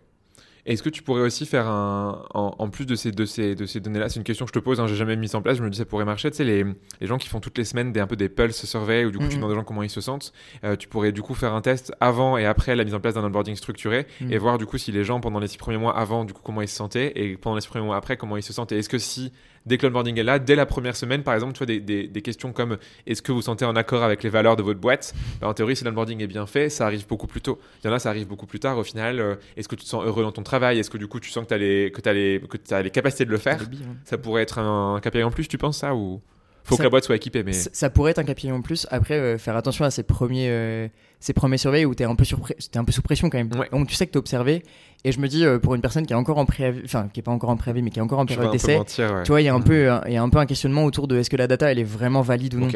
Est-ce 0.65 0.81
que 0.81 0.89
tu 0.89 1.03
pourrais 1.03 1.23
aussi 1.23 1.45
faire 1.45 1.67
un, 1.67 2.25
en, 2.33 2.69
plus 2.69 2.85
de 2.85 2.95
ces, 2.95 3.11
de 3.11 3.25
ces, 3.25 3.53
de 3.53 3.65
ces 3.65 3.81
données-là, 3.81 4.07
c'est 4.07 4.15
une 4.15 4.23
question 4.23 4.45
que 4.45 4.49
je 4.49 4.53
te 4.53 4.63
pose, 4.63 4.79
hein, 4.79 4.87
j'ai 4.87 4.95
jamais 4.95 5.17
mis 5.17 5.35
en 5.35 5.41
place, 5.41 5.57
je 5.57 5.63
me 5.63 5.69
dis 5.69 5.77
ça 5.77 5.83
pourrait 5.83 6.05
marcher, 6.05 6.31
tu 6.31 6.37
sais, 6.37 6.45
les, 6.45 6.63
les 7.01 7.07
gens 7.07 7.17
qui 7.17 7.27
font 7.27 7.41
toutes 7.41 7.57
les 7.57 7.65
semaines 7.65 7.91
des, 7.91 7.99
un 7.99 8.07
peu 8.07 8.15
des 8.15 8.29
pulse 8.29 8.63
surveys, 8.65 9.03
où 9.03 9.11
du 9.11 9.17
coup 9.17 9.25
tu 9.25 9.31
mhm. 9.31 9.41
demandes 9.41 9.51
aux 9.51 9.55
gens 9.55 9.63
comment 9.65 9.83
ils 9.83 9.89
se 9.89 9.99
sentent, 9.99 10.31
euh, 10.63 10.77
tu 10.77 10.87
pourrais 10.87 11.11
du 11.11 11.21
coup 11.21 11.33
faire 11.33 11.53
un 11.53 11.59
test 11.59 11.93
avant 11.99 12.37
et 12.37 12.45
après 12.45 12.77
la 12.77 12.85
mise 12.85 12.93
en 12.93 13.01
place 13.01 13.15
d'un 13.15 13.25
onboarding 13.25 13.57
structuré 13.57 14.07
mhm. 14.21 14.31
et 14.31 14.37
voir 14.37 14.57
du 14.57 14.65
coup 14.65 14.77
si 14.77 14.93
les 14.93 15.03
gens 15.03 15.19
pendant 15.19 15.39
les 15.39 15.49
six 15.49 15.57
premiers 15.57 15.77
mois 15.77 15.97
avant, 15.97 16.23
du 16.23 16.31
coup 16.31 16.41
comment 16.41 16.61
ils 16.61 16.69
se 16.69 16.77
sentaient 16.77 17.11
et 17.15 17.35
pendant 17.35 17.55
les 17.55 17.61
six 17.61 17.67
premiers 17.67 17.85
mois 17.85 17.97
après 17.97 18.15
comment 18.15 18.37
ils 18.37 18.43
se 18.43 18.53
sentaient. 18.53 18.77
Est-ce 18.77 18.89
que 18.89 18.99
si 18.99 19.33
dès 19.65 19.77
que 19.77 19.85
l'onboarding 19.85 20.17
est 20.19 20.23
là, 20.23 20.39
dès 20.39 20.55
la 20.55 20.65
première 20.65 20.95
semaine, 20.95 21.23
par 21.23 21.33
exemple, 21.33 21.53
tu 21.53 21.59
vois, 21.59 21.67
des, 21.67 21.79
des, 21.79 22.21
questions 22.21 22.53
comme 22.53 22.77
est-ce 23.05 23.21
que 23.21 23.31
vous 23.31 23.41
sentez 23.41 23.65
en 23.65 23.75
accord 23.75 24.03
avec 24.03 24.23
les 24.23 24.29
valeurs 24.29 24.55
de 24.55 24.63
votre 24.63 24.79
boîte? 24.79 25.13
Bah, 25.41 25.47
En 25.47 25.53
théorie, 25.53 25.75
si 25.75 25.83
l'onboarding 25.83 26.21
est 26.21 26.27
bien 26.27 26.45
fait, 26.45 26.69
ça 26.69 26.85
arrive 26.85 27.07
beaucoup 27.07 27.27
plus 27.27 27.41
tôt. 27.41 27.59
Il 27.83 27.87
y 27.87 27.89
en 27.89 27.93
a, 27.93 27.99
ça 27.99 28.09
arrive 28.09 28.27
beaucoup 28.27 28.45
plus 28.45 28.59
tard. 28.59 28.77
Au 28.77 28.83
final, 28.83 29.19
euh, 29.19 29.35
est-ce 29.57 29.67
que 29.67 29.75
tu 29.75 29.83
te 29.83 29.89
sens 29.89 30.03
heureux 30.05 30.23
dans 30.23 30.31
ton 30.31 30.43
travail? 30.43 30.79
Est-ce 30.79 30.89
que 30.89 30.97
du 30.97 31.07
coup, 31.07 31.19
tu 31.19 31.29
sens 31.29 31.43
que 31.43 31.49
tu 31.49 31.53
as, 31.53 31.57
les, 31.57 31.91
que 31.91 32.07
as, 32.07 32.13
les, 32.13 32.41
que 32.49 32.57
as 32.73 32.81
les 32.81 32.91
capacités 32.91 33.25
de 33.25 33.31
le 33.31 33.37
faire? 33.37 33.59
Ça 34.05 34.17
pourrait 34.17 34.43
être 34.43 34.59
un, 34.59 34.99
KPI 35.01 35.23
en 35.23 35.31
plus, 35.31 35.47
tu 35.47 35.57
penses 35.57 35.79
ça 35.79 35.95
ou? 35.95 36.21
Faut 36.63 36.77
que 36.77 36.83
la 36.83 36.89
boîte 36.89 37.03
soit 37.03 37.15
équipée, 37.15 37.43
mais 37.43 37.53
ça, 37.53 37.89
pourrait 37.89 38.11
être 38.11 38.19
un 38.19 38.23
KPI 38.23 38.51
en 38.51 38.61
plus. 38.61 38.87
Après, 38.89 39.15
euh, 39.15 39.37
faire 39.37 39.55
attention 39.55 39.85
à 39.85 39.91
ces 39.91 40.03
premiers, 40.03 40.49
euh, 40.49 40.87
ces 41.19 41.33
premiers 41.33 41.57
surveils 41.57 41.85
où 41.85 41.93
t'es 41.93 42.05
un 42.05 42.15
peu 42.15 42.23
es 42.23 42.77
un 42.77 42.83
peu 42.83 42.91
sous 42.91 43.01
pression 43.01 43.29
quand 43.29 43.37
même. 43.37 43.49
Donc 43.49 43.87
tu 43.87 43.95
sais 43.95 44.07
que 44.07 44.11
t'es 44.11 44.17
observé 44.17 44.63
et 45.05 45.11
je 45.11 45.19
me 45.19 45.27
dis, 45.27 45.45
euh, 45.45 45.59
pour 45.59 45.75
une 45.75 45.81
personne 45.81 46.05
qui 46.05 46.13
est 46.13 46.15
encore 46.15 46.37
en 46.37 46.45
préavis, 46.45 46.81
enfin, 46.85 47.09
qui 47.13 47.19
est 47.19 47.23
pas 47.23 47.31
encore 47.31 47.49
en 47.49 47.57
préavis, 47.57 47.81
mais 47.81 47.89
qui 47.89 47.99
est 47.99 48.01
encore 48.01 48.19
en 48.19 48.25
période 48.25 48.51
d'essai, 48.51 48.79
tu 48.87 49.03
vois, 49.27 49.41
il 49.41 49.45
y 49.45 49.49
a 49.49 49.53
un 49.53 49.59
mm. 49.59 49.63
peu, 49.63 49.89
il 50.07 50.13
y 50.13 50.17
a 50.17 50.23
un 50.23 50.29
peu 50.29 50.37
un 50.37 50.45
questionnement 50.45 50.85
autour 50.85 51.07
de 51.07 51.17
est-ce 51.17 51.29
que 51.29 51.37
la 51.37 51.47
data, 51.47 51.71
elle 51.71 51.79
est 51.79 51.83
vraiment 51.83 52.21
valide 52.21 52.55
ou 52.55 52.59
non. 52.59 52.69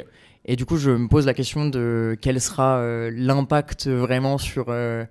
Et 0.47 0.55
du 0.55 0.65
coup, 0.65 0.77
je 0.77 0.91
me 0.91 1.07
pose 1.07 1.25
la 1.25 1.33
question 1.33 1.67
de 1.67 2.17
quel 2.21 2.39
sera 2.39 2.77
euh, 2.77 3.11
l'impact 3.13 3.87
vraiment 3.87 4.37
sur, 4.37 4.67
euh, 4.69 5.03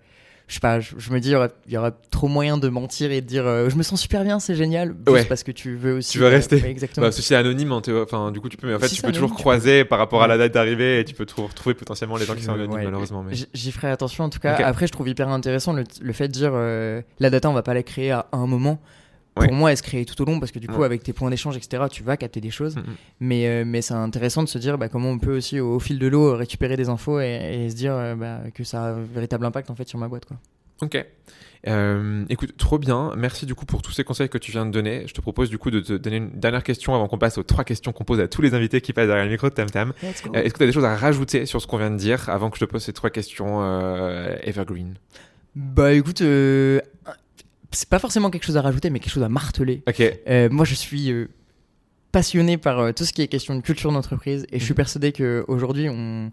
je 0.48 0.54
sais 0.54 0.60
pas, 0.60 0.78
je, 0.80 0.94
je 0.98 1.10
me 1.12 1.18
dis, 1.18 1.30
il 1.30 1.72
y, 1.72 1.76
aura, 1.76 1.90
trop 2.10 2.28
moyen 2.28 2.56
de 2.56 2.68
mentir 2.68 3.10
et 3.10 3.20
de 3.20 3.26
dire, 3.26 3.46
euh, 3.46 3.68
je 3.68 3.74
me 3.76 3.82
sens 3.82 4.00
super 4.00 4.22
bien, 4.22 4.38
c'est 4.38 4.54
génial, 4.54 4.94
Ouais. 5.08 5.24
parce 5.24 5.42
que 5.42 5.50
tu 5.50 5.74
veux 5.74 5.94
aussi. 5.96 6.12
Tu 6.12 6.18
veux 6.18 6.26
euh, 6.26 6.30
rester. 6.30 6.56
ouais, 6.62 6.70
exactement. 6.70 7.06
Bah, 7.06 7.12
ceci 7.12 7.34
est 7.34 7.36
anonyme, 7.36 7.72
en 7.72 7.80
théo- 7.80 8.02
enfin, 8.02 8.30
du 8.30 8.40
coup, 8.40 8.48
tu 8.48 8.56
peux, 8.56 8.68
mais 8.68 8.74
en 8.74 8.78
fait, 8.78 8.88
tu 8.88 9.02
peux 9.02 9.08
toujours 9.12 9.24
anonyme, 9.30 9.38
croiser 9.42 9.84
par 9.84 9.98
rapport 9.98 10.22
à 10.22 10.26
la 10.28 10.38
date 10.38 10.52
d'arrivée 10.54 11.00
et 11.00 11.04
tu 11.04 11.14
peux 11.14 11.26
trou- 11.26 11.46
retrouver 11.46 11.74
potentiellement 11.74 12.16
les 12.16 12.24
gens 12.26 12.34
qui 12.34 12.42
sont 12.44 12.52
anonymes, 12.52 12.84
malheureusement. 12.84 13.22
Mais... 13.22 13.34
J'y 13.54 13.72
ferai 13.72 13.90
attention 13.90 14.24
en 14.24 14.30
tout 14.30 14.38
cas. 14.38 14.54
Après, 14.64 14.86
je 14.86 14.92
trouve 14.92 15.08
hyper 15.08 15.28
intéressant 15.28 15.72
le, 15.72 15.84
le 16.00 16.12
fait 16.12 16.28
de 16.28 16.32
dire 16.32 16.52
euh, 16.54 17.02
la 17.18 17.30
data, 17.30 17.50
on 17.50 17.54
va 17.54 17.62
pas 17.62 17.74
la 17.74 17.82
créer 17.82 18.12
à 18.12 18.26
un 18.32 18.46
moment. 18.46 18.80
Ouais. 19.38 19.46
Pour 19.48 19.54
moi, 19.56 19.70
elle 19.70 19.76
se 19.76 19.82
crée 19.82 20.04
tout 20.06 20.20
au 20.22 20.24
long 20.24 20.40
parce 20.40 20.50
que 20.50 20.58
du 20.58 20.66
coup, 20.66 20.78
Ouais. 20.80 20.86
avec 20.86 21.02
tes 21.02 21.12
points 21.12 21.28
d'échange, 21.30 21.56
etc., 21.56 21.84
tu 21.90 22.02
vas 22.02 22.16
capter 22.16 22.40
des 22.40 22.50
choses. 22.50 22.76
Mm, 22.76 22.80
mm. 22.80 22.84
Mais, 23.20 23.46
euh, 23.48 23.64
mais 23.66 23.82
c'est 23.82 23.92
intéressant 23.94 24.42
de 24.42 24.48
se 24.48 24.56
dire 24.58 24.78
bah, 24.78 24.88
comment 24.88 25.10
on 25.10 25.18
peut 25.18 25.36
aussi, 25.36 25.60
au, 25.60 25.74
au 25.74 25.78
fil 25.78 25.98
de 25.98 26.06
l'eau, 26.06 26.34
récupérer 26.36 26.76
des 26.76 26.88
infos 26.88 27.20
et, 27.20 27.64
et 27.66 27.70
se 27.70 27.74
dire 27.76 27.92
euh, 27.94 28.14
bah, 28.14 28.40
que 28.54 28.64
ça 28.64 28.82
a 28.84 28.88
un 28.92 29.02
véritable 29.02 29.44
impact 29.44 29.70
en 29.70 29.74
fait 29.74 29.86
sur 29.88 29.98
ma 29.98 30.08
boîte. 30.08 30.24
Quoi. 30.24 30.38
Ok. 30.82 31.04
Euh, 31.68 32.24
écoute, 32.28 32.56
trop 32.56 32.78
bien. 32.78 33.12
Merci 33.16 33.44
du 33.44 33.54
coup 33.54 33.64
pour 33.66 33.82
tous 33.82 33.90
ces 33.90 34.04
conseils 34.04 34.28
que 34.28 34.38
tu 34.38 34.52
viens 34.52 34.64
de 34.66 34.70
donner. 34.70 35.04
Je 35.06 35.14
te 35.14 35.20
propose 35.20 35.50
du 35.50 35.58
coup 35.58 35.70
de 35.70 35.80
te 35.80 35.94
donner 35.94 36.18
une 36.18 36.30
dernière 36.30 36.62
question 36.62 36.94
avant 36.94 37.08
qu'on 37.08 37.18
passe 37.18 37.38
aux 37.38 37.42
trois 37.42 37.64
questions 37.64 37.92
qu'on 37.92 38.04
pose 38.04 38.20
à 38.20 38.28
tous 38.28 38.40
les 38.40 38.54
invités 38.54 38.80
qui 38.80 38.92
passent 38.92 39.08
derrière 39.08 39.24
le 39.24 39.30
micro 39.32 39.48
de 39.48 39.54
Tam 39.54 39.68
Tam. 39.68 39.92
Euh, 40.04 40.08
Est-ce 40.42 40.52
que 40.52 40.58
tu 40.58 40.64
as 40.64 40.66
des 40.66 40.72
choses 40.72 40.84
à 40.84 40.94
rajouter 40.94 41.44
sur 41.44 41.60
ce 41.60 41.66
qu'on 41.66 41.78
vient 41.78 41.90
de 41.90 41.96
dire 41.96 42.28
avant 42.28 42.50
que 42.50 42.58
je 42.58 42.64
te 42.64 42.70
pose 42.70 42.82
ces 42.84 42.92
trois 42.92 43.10
questions 43.10 43.62
euh, 43.62 44.36
evergreen? 44.44 44.94
Bah 45.56 45.92
écoute, 45.94 46.20
euh, 46.20 46.80
c'est 47.76 47.88
pas 47.88 47.98
forcément 47.98 48.30
quelque 48.30 48.44
chose 48.44 48.56
à 48.56 48.62
rajouter, 48.62 48.90
mais 48.90 48.98
quelque 49.00 49.12
chose 49.12 49.22
à 49.22 49.28
marteler. 49.28 49.82
Euh, 50.28 50.48
moi, 50.50 50.64
je 50.64 50.74
suis 50.74 51.10
euh, 51.12 51.28
passionné 52.12 52.56
par 52.56 52.78
euh, 52.80 52.92
tout 52.92 53.04
ce 53.04 53.12
qui 53.12 53.22
est 53.22 53.28
question 53.28 53.54
de 53.54 53.60
culture 53.60 53.92
d'entreprise 53.92 54.46
et 54.50 54.58
je 54.58 54.64
suis 54.64 54.72
Mhm. 54.72 54.76
persuadé 54.76 55.12
qu'aujourd'hui, 55.12 55.88
on, 55.88 56.32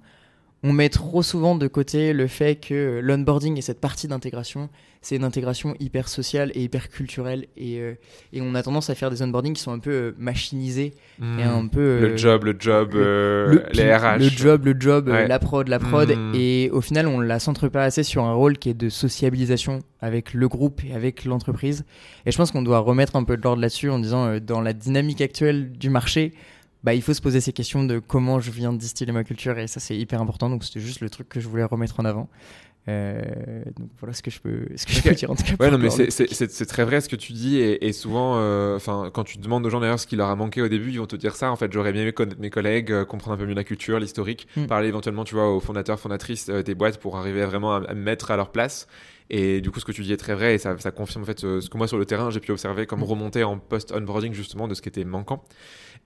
on 0.64 0.72
met 0.74 0.88
trop 0.90 1.22
souvent 1.24 1.56
de 1.56 1.68
côté 1.68 2.14
le 2.14 2.28
fait 2.28 2.56
que 2.56 3.00
l'onboarding 3.04 3.58
et 3.58 3.62
cette 3.62 3.82
partie 3.82 4.08
d'intégration, 4.08 4.70
c'est 5.02 5.18
une 5.18 5.26
intégration 5.26 5.76
hyper 5.82 6.08
sociale 6.08 6.52
et 6.56 6.64
hyper 6.64 6.88
culturelle 6.90 7.48
et, 7.58 7.80
euh, 7.80 7.96
et 8.32 8.40
on 8.42 8.56
a 8.56 8.64
tendance 8.64 8.90
à 8.90 8.96
faire 8.96 9.12
des 9.12 9.22
onboardings 9.22 9.54
qui 9.56 9.62
sont 9.62 9.74
un 9.74 9.80
peu 9.80 9.92
euh, 9.92 10.16
machinisés 10.18 10.94
Hmm. 11.20 11.40
et 11.40 11.44
un 11.44 11.68
peu... 11.68 11.80
euh, 11.82 12.00
Le 12.10 12.18
job, 12.18 12.46
le 12.46 12.56
job, 12.58 12.94
le- 12.94 13.00
euh, 13.04 13.48
le, 13.54 13.64
les 13.74 13.94
RH. 13.94 14.18
le 14.20 14.30
job, 14.30 14.66
le 14.66 14.76
job, 14.80 15.10
euh, 15.10 15.12
Ouais. 15.12 15.28
la 15.28 15.38
prod, 15.40 15.68
la 15.68 15.78
prod, 15.80 16.10
Mhm. 16.10 16.32
et 16.34 16.70
au 16.72 16.80
final, 16.82 17.08
on 17.08 17.20
la 17.20 17.40
centre 17.40 17.68
pas 17.68 17.84
assez 17.84 18.02
sur 18.04 18.24
un 18.24 18.34
rôle 18.34 18.58
qui 18.58 18.70
est 18.70 18.74
de 18.74 18.88
sociabilisation 18.90 19.80
avec 20.02 20.34
le 20.34 20.48
groupe 20.48 20.82
et 20.86 20.94
avec 20.96 21.26
l'entreprise. 21.26 21.84
Et 22.26 22.32
je 22.32 22.38
pense 22.38 22.52
qu'on 22.52 22.62
doit 22.64 22.80
remettre 22.80 23.16
un 23.16 23.24
peu 23.26 23.36
de 23.38 23.42
l'ordre 23.44 23.62
là-dessus 23.62 23.90
en 23.90 24.00
disant, 24.00 24.26
euh, 24.28 24.40
dans 24.40 24.62
la 24.62 24.74
dynamique 24.74 25.22
actuelle 25.22 25.72
du 25.72 25.90
marché, 25.90 26.34
bah, 26.84 26.94
il 26.94 27.02
faut 27.02 27.14
se 27.14 27.22
poser 27.22 27.40
ces 27.42 27.54
questions 27.54 27.84
de 27.84 28.00
comment 28.00 28.40
je 28.40 28.52
viens 28.52 28.74
de 28.74 28.78
distiller 28.78 29.12
ma 29.12 29.24
culture, 29.24 29.58
et 29.58 29.68
ça, 29.68 29.80
c'est 29.80 29.96
hyper 29.98 30.22
important. 30.22 30.50
Donc, 30.50 30.64
c'était 30.64 30.80
juste 30.80 31.00
le 31.02 31.10
truc 31.10 31.30
que 31.30 31.40
je 31.40 31.48
voulais 31.48 31.64
remettre 31.64 32.00
en 32.00 32.06
avant. 32.06 32.30
Euh, 32.90 33.22
donc, 33.78 33.88
voilà 34.02 34.14
ce 34.14 34.22
que 34.22 34.30
je 34.30 34.42
peux, 34.42 34.66
ce 34.76 34.86
que 34.86 34.92
je 34.92 35.02
peux 35.02 35.12
dire 35.16 35.32
en 35.32 35.36
tout 35.36 35.44
cas. 35.44 35.54
Ouais, 35.58 35.72
non, 35.72 35.78
mais 35.78 35.90
c'est- 35.90 36.66
très 36.66 36.84
vrai 36.84 37.00
ce 37.00 37.08
que 37.08 37.16
tu 37.16 37.32
dis. 37.32 37.58
Et, 37.58 37.88
et 37.88 37.94
souvent, 37.94 38.36
euh, 38.38 38.76
enfin, 38.76 39.10
quand 39.14 39.24
tu 39.24 39.38
demandes 39.38 39.66
aux 39.66 39.70
gens 39.70 39.80
d'ailleurs 39.80 40.00
ce 40.02 40.08
qui 40.08 40.18
leur 40.18 40.28
a 40.30 40.36
manqué 40.36 40.62
au 40.62 40.68
début, 40.68 40.92
ils 40.92 41.00
vont 41.00 41.06
te 41.06 41.16
dire 41.16 41.36
ça. 41.38 41.50
En 41.50 41.56
fait, 41.56 41.72
j'aurais 41.72 41.94
bien 41.94 42.02
aimé 42.02 42.12
connaître 42.12 42.42
mes 42.42 42.50
collègues, 42.50 42.92
euh, 42.92 43.06
comprendre 43.06 43.36
un 43.36 43.38
peu 43.38 43.46
mieux 43.46 43.54
la 43.54 43.64
culture, 43.64 44.00
l'historique, 44.00 44.48
Mm. 44.58 44.66
parler 44.66 44.90
éventuellement, 44.90 45.24
tu 45.24 45.34
vois, 45.36 45.50
aux 45.56 45.62
fondateurs, 45.62 45.98
fondatrices 45.98 46.50
des 46.50 46.76
boîtes 46.76 47.00
pour 47.00 47.16
arriver 47.18 47.46
vraiment 47.46 47.74
à, 47.74 47.78
à 47.88 47.94
me 47.94 48.02
mettre 48.02 48.32
à 48.32 48.36
leur 48.36 48.52
place. 48.52 48.88
Et 49.36 49.62
du 49.62 49.72
coup, 49.72 49.80
ce 49.80 49.86
que 49.86 49.92
tu 49.92 50.04
dis 50.04 50.14
est 50.14 50.18
très 50.18 50.36
vrai 50.36 50.54
et 50.54 50.58
ça, 50.60 50.78
ça 50.78 50.92
confirme 50.92 51.24
en 51.24 51.26
fait 51.26 51.40
ce 51.40 51.68
que 51.68 51.76
moi 51.78 51.88
sur 51.88 51.98
le 51.98 52.06
terrain 52.06 52.30
j'ai 52.30 52.40
pu 52.40 52.52
observer 52.52 52.86
comme 52.86 53.00
Mm. 53.00 53.04
remontée 53.04 53.44
en 53.44 53.58
post-onboarding 53.58 54.32
justement 54.34 54.68
de 54.68 54.76
ce 54.76 54.82
qui 54.84 54.90
était 54.90 55.06
manquant. 55.06 55.44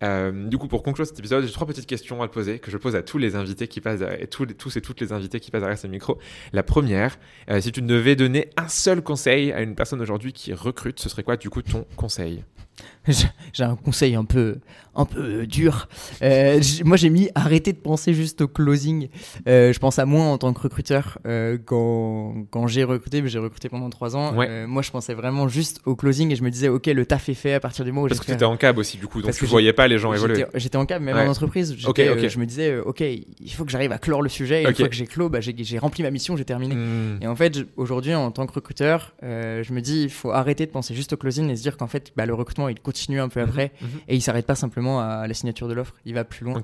Euh, 0.02 0.48
du 0.48 0.58
coup, 0.58 0.68
pour 0.70 0.82
conclure 0.82 1.06
cet 1.06 1.20
épisode, 1.20 1.44
j'ai 1.46 1.52
trois 1.52 1.68
petites 1.68 1.88
questions 1.88 2.22
à 2.22 2.28
te 2.30 2.34
poser 2.34 2.60
que 2.60 2.72
je 2.72 2.78
pose 2.78 2.96
à 2.96 3.02
tous 3.02 3.18
les 3.18 3.36
invités 3.36 3.68
qui 3.68 3.82
passent, 3.82 4.00
derrière- 4.00 4.22
et 4.22 4.28
tous, 4.28 4.46
les- 4.46 4.54
tous 4.54 4.78
et 4.78 4.82
toutes 4.82 5.02
les 5.02 5.12
invités 5.12 5.40
qui 5.42 5.52
passent 5.52 5.62
derrière 5.62 5.78
ce 5.78 5.88
micro. 5.88 6.20
La 6.54 6.64
première, 6.64 7.18
euh, 7.50 7.60
si 7.60 7.72
tu 7.74 7.82
devais 7.82 8.16
donner 8.16 8.50
un 8.56 8.70
seul 8.70 9.02
conseil 9.02 9.52
à 9.52 9.62
une 9.62 9.76
personne 9.76 10.00
aujourd'hui 10.02 10.32
qui 10.32 10.54
recrute, 10.54 11.00
ce 11.00 11.10
serait 11.10 11.24
quoi 11.24 11.36
du 11.36 11.50
coup 11.50 11.62
ton 11.64 11.86
conseil? 11.98 12.44
J'ai 13.54 13.64
un 13.64 13.76
conseil 13.76 14.16
un 14.16 14.26
peu, 14.26 14.58
un 14.96 15.06
peu 15.06 15.48
dur. 15.48 15.88
Euh, 16.22 16.60
moi, 16.84 16.98
j'ai 16.98 17.10
mis 17.10 17.30
arrêter 17.36 17.72
de 17.72 17.78
penser 17.78 18.14
juste 18.14 18.42
au 18.42 18.48
closing. 18.48 19.08
Euh, 19.48 19.72
je 19.72 19.80
pense 19.80 19.98
à 20.00 20.06
moi 20.06 20.26
en 20.26 20.38
tant 20.38 20.54
que 20.54 20.60
recruteur. 20.60 21.18
Euh, 21.26 21.58
quand 21.64 22.36
quand 22.52 22.68
j'ai 22.68 22.84
recruté, 22.84 23.22
mais 23.22 23.30
j'ai 23.30 23.40
recruté 23.40 23.70
pendant 23.70 23.90
trois 23.90 24.16
ans. 24.16 24.36
Ouais. 24.36 24.48
euh, 24.50 24.68
moi, 24.68 24.82
je 24.82 24.92
pensais 24.92 25.14
vraiment 25.14 25.48
juste 25.48 25.80
au 25.86 25.96
closing 25.96 26.32
et 26.32 26.36
je 26.36 26.44
me 26.44 26.52
disais, 26.52 26.68
ok, 26.68 26.88
le 26.88 27.06
taf 27.06 27.30
est 27.30 27.34
fait 27.34 27.54
à 27.54 27.60
partir 27.60 27.86
du 27.86 27.92
moment 27.92 28.04
où 28.04 28.08
j'ai 28.08 28.16
Parce 28.16 28.22
que 28.22 28.26
tu 28.26 28.34
étais 28.34 28.46
en 28.46 28.58
cab 28.58 28.78
aussi, 28.78 28.98
du 28.98 29.08
coup, 29.08 29.20
donc 29.20 29.28
Parce 29.28 29.38
tu 29.38 29.46
voyais 29.46 29.74
pas 29.74 29.88
les 29.88 29.98
gens 30.00 30.14
évoluer. 30.14 30.46
J'étais 30.56 30.78
en 30.78 30.86
câble, 30.86 31.06
même 31.06 31.16
Ouais. 31.16 31.26
en 31.26 31.32
entreprise. 31.32 31.74
j'étais, 31.78 31.88
Ok, 32.10 32.18
ok. 32.18 32.24
euh, 32.26 32.30
je 32.30 32.40
me 32.40 32.46
disais, 32.46 32.72
euh, 32.72 32.84
ok, 32.84 33.02
il 33.02 33.52
faut 33.54 33.64
que 33.64 33.72
j'arrive 33.72 33.92
à 33.94 33.98
clore 34.00 34.22
le 34.22 34.30
sujet. 34.30 34.64
Et 34.64 34.66
Ok. 34.66 34.72
une 34.72 34.76
fois 34.76 34.90
que 34.90 34.96
j'ai 34.96 35.08
clos, 35.08 35.30
bah, 35.30 35.40
j'ai 35.42 35.78
rempli 35.80 36.04
ma 36.04 36.12
mission, 36.12 36.36
j'ai 36.36 36.46
terminé. 36.46 36.76
Hmm. 36.76 37.20
Et 37.22 37.28
en 37.28 37.36
fait, 37.36 37.58
aujourd'hui, 37.78 38.14
en 38.14 38.32
tant 38.32 38.46
que 38.46 38.54
recruteur, 38.54 39.14
euh, 39.24 39.64
je 39.64 39.72
me 39.74 39.80
dis, 39.82 40.04
il 40.04 40.10
faut 40.10 40.32
arrêter 40.32 40.66
de 40.66 40.72
penser 40.72 40.94
juste 40.94 41.14
au 41.14 41.18
closing 41.18 41.50
et 41.50 41.56
se 41.56 41.62
dire 41.62 41.78
qu'en 41.78 41.88
fait, 41.88 42.12
bah, 42.18 42.26
le 42.26 42.34
recrutement, 42.34 42.67
il 42.70 42.80
continue 42.80 43.20
un 43.20 43.30
peu 43.30 43.42
après. 43.42 43.72
Et 44.08 44.16
il 44.16 44.22
s'arrête 44.22 44.46
pas 44.46 44.56
simplement 44.56 45.02
à 45.02 45.28
la 45.28 45.34
signature 45.34 45.68
de 45.68 45.74
l'offre, 45.74 45.96
il 46.06 46.14
va 46.14 46.24
plus 46.24 46.46
loin. 46.46 46.62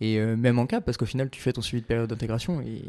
Et 0.00 0.18
euh, 0.18 0.34
même 0.36 0.58
en 0.58 0.66
cap, 0.66 0.84
parce 0.84 0.96
qu'au 0.96 1.06
final, 1.06 1.30
tu 1.30 1.40
fais 1.40 1.52
ton 1.52 1.62
suivi 1.62 1.80
de 1.80 1.86
période 1.86 2.08
d'intégration 2.08 2.60
et 2.60 2.82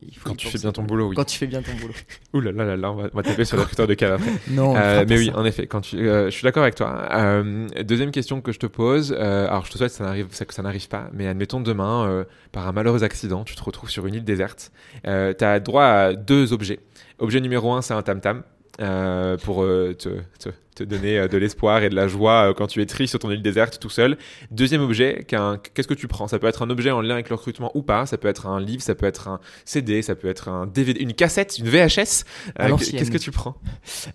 il 0.00 0.16
faut 0.16 0.28
Quand 0.28 0.36
tu 0.36 0.46
fais 0.46 0.58
bien 0.58 0.70
ton 0.70 0.84
boulot, 0.84 1.08
oui. 1.08 1.16
Quand 1.16 1.24
tu 1.24 1.36
fais 1.36 1.48
bien 1.48 1.60
ton 1.60 1.74
boulot. 1.74 1.94
Ouh 2.32 2.40
là 2.40 2.52
là 2.52 2.64
là 2.64 2.76
là, 2.76 2.92
on 2.92 2.94
va, 2.94 3.08
on 3.12 3.16
va 3.16 3.22
taper 3.24 3.44
sur 3.44 3.56
le 3.56 3.62
recruteur 3.62 3.88
de 3.88 3.92
après. 3.92 4.32
Non, 4.50 4.70
on 4.70 4.76
Euh, 4.76 5.04
mais 5.08 5.18
oui, 5.18 5.26
ça. 5.26 5.38
en 5.38 5.44
effet, 5.44 5.66
quand 5.66 5.80
tu, 5.80 5.98
euh, 5.98 6.26
je 6.26 6.30
suis 6.30 6.44
d'accord 6.44 6.62
avec 6.62 6.76
toi. 6.76 7.08
Euh, 7.12 7.66
deuxième 7.82 8.12
question 8.12 8.40
que 8.40 8.52
je 8.52 8.60
te 8.60 8.66
pose. 8.66 9.12
alors, 9.12 9.66
je 9.66 9.72
te 9.72 9.78
souhaite 9.78 9.90
que 9.90 9.96
ça 9.96 10.04
n'arrive, 10.04 10.28
que 10.28 10.54
ça 10.54 10.62
n'arrive 10.62 10.88
pas, 10.88 11.10
mais 11.12 11.26
admettons 11.26 11.60
demain, 11.60 12.24
par 12.52 12.68
un 12.68 12.72
malheureux 12.72 13.02
accident, 13.02 13.42
tu 13.42 13.56
te 13.56 13.62
retrouves 13.62 13.90
sur 13.90 14.06
une 14.06 14.14
île 14.14 14.24
déserte. 14.24 14.70
tu 15.02 15.10
as 15.10 15.60
droit 15.60 15.84
à 15.84 16.12
deux 16.14 16.52
objets. 16.52 16.78
Objet 17.18 17.40
numéro 17.40 17.72
un, 17.72 17.82
c'est 17.82 17.94
un 17.94 18.02
tam 18.02 18.20
tam. 18.20 18.42
Euh, 18.80 19.36
pour 19.36 19.62
euh, 19.62 19.94
te, 19.94 20.08
te, 20.38 20.48
te 20.74 20.82
donner 20.82 21.18
euh, 21.18 21.28
de 21.28 21.36
l'espoir 21.38 21.82
et 21.84 21.88
de 21.88 21.94
la 21.94 22.08
joie 22.08 22.52
quand 22.56 22.66
tu 22.66 22.82
es 22.82 22.86
triste 22.86 23.10
sur 23.10 23.20
ton 23.20 23.30
île 23.30 23.40
déserte 23.42 23.78
tout 23.78 23.88
seul. 23.88 24.18
Deuxième 24.50 24.80
objet, 24.82 25.24
qu'est-ce 25.28 25.86
que 25.86 25.94
tu 25.94 26.08
prends? 26.08 26.26
Ça 26.26 26.40
peut 26.40 26.48
être 26.48 26.62
un 26.62 26.70
objet 26.70 26.90
en 26.90 27.00
lien 27.00 27.14
avec 27.14 27.28
le 27.28 27.36
recrutement 27.36 27.70
ou 27.76 27.82
pas, 27.82 28.06
ça 28.06 28.18
peut 28.18 28.26
être 28.26 28.46
un 28.46 28.58
livre, 28.60 28.82
ça 28.82 28.96
peut 28.96 29.06
être 29.06 29.28
un 29.28 29.38
CD, 29.64 30.02
ça 30.02 30.16
peut 30.16 30.26
être 30.28 30.48
un 30.48 30.66
DVD, 30.66 31.00
une 31.00 31.12
cassette, 31.14 31.58
une 31.58 31.68
VHS. 31.68 31.86
Qu'est-ce 31.86 33.10
que 33.10 33.18
tu 33.18 33.30
prends? 33.30 33.54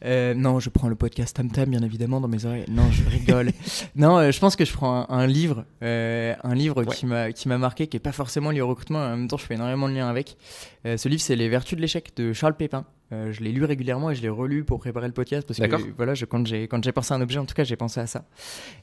Non, 0.04 0.60
je 0.60 0.70
prends 0.70 0.90
le 0.90 0.96
podcast 0.96 1.36
Tam 1.38 1.50
Tam, 1.50 1.70
bien 1.70 1.82
évidemment, 1.84 2.20
dans 2.20 2.28
mes 2.28 2.44
oreilles. 2.46 2.66
Non, 2.68 2.92
je 2.92 3.10
rigole. 3.10 3.52
non, 3.96 4.30
je 4.30 4.40
pense 4.40 4.56
que 4.58 4.66
je 4.66 4.74
prends 4.74 5.06
un, 5.10 5.20
un 5.20 5.28
livre, 5.28 5.64
un 5.82 6.54
livre 6.56 6.84
Ouais. 6.84 7.34
qui 7.34 7.48
m'a 7.48 7.58
marqué, 7.58 7.88
qui 7.88 7.96
est 7.98 8.02
pas 8.02 8.12
forcément 8.12 8.52
lié 8.52 8.62
au 8.62 8.68
recrutement. 8.68 9.00
En 9.00 9.12
même 9.16 9.28
temps, 9.28 9.38
je 9.38 9.46
fais 9.46 9.54
énormément 9.56 9.88
de 9.88 9.94
liens 9.94 10.10
avec. 10.10 10.36
Ce 10.84 11.08
livre, 11.08 11.22
c'est 11.22 11.36
Les 11.38 11.48
Vertus 11.48 11.78
de 11.78 11.82
l'échec 11.82 12.12
de 12.18 12.34
Charles 12.34 12.56
Pépin. 12.56 12.86
Euh, 13.12 13.32
je 13.32 13.42
l'ai 13.42 13.52
lu 13.52 13.64
régulièrement 13.64 14.12
et 14.12 14.16
je 14.16 14.22
l'ai 14.22 14.30
relu 14.30 14.64
pour 14.64 14.80
préparer 14.80 15.08
le 15.08 15.14
podcast 15.14 15.48
parce 15.48 15.60
que 15.60 15.92
voilà, 15.96 16.14
je, 16.14 16.26
quand 16.26 16.46
j'ai 16.46 16.68
quand 16.68 16.84
j'ai 16.84 16.92
pensé 16.92 17.14
à 17.14 17.18
un 17.18 17.22
objet, 17.22 17.40
en 17.40 17.46
tout 17.46 17.56
cas, 17.56 17.64
j'ai 17.64 17.76
pensé 17.76 18.00
à 18.00 18.08
ça. 18.08 18.26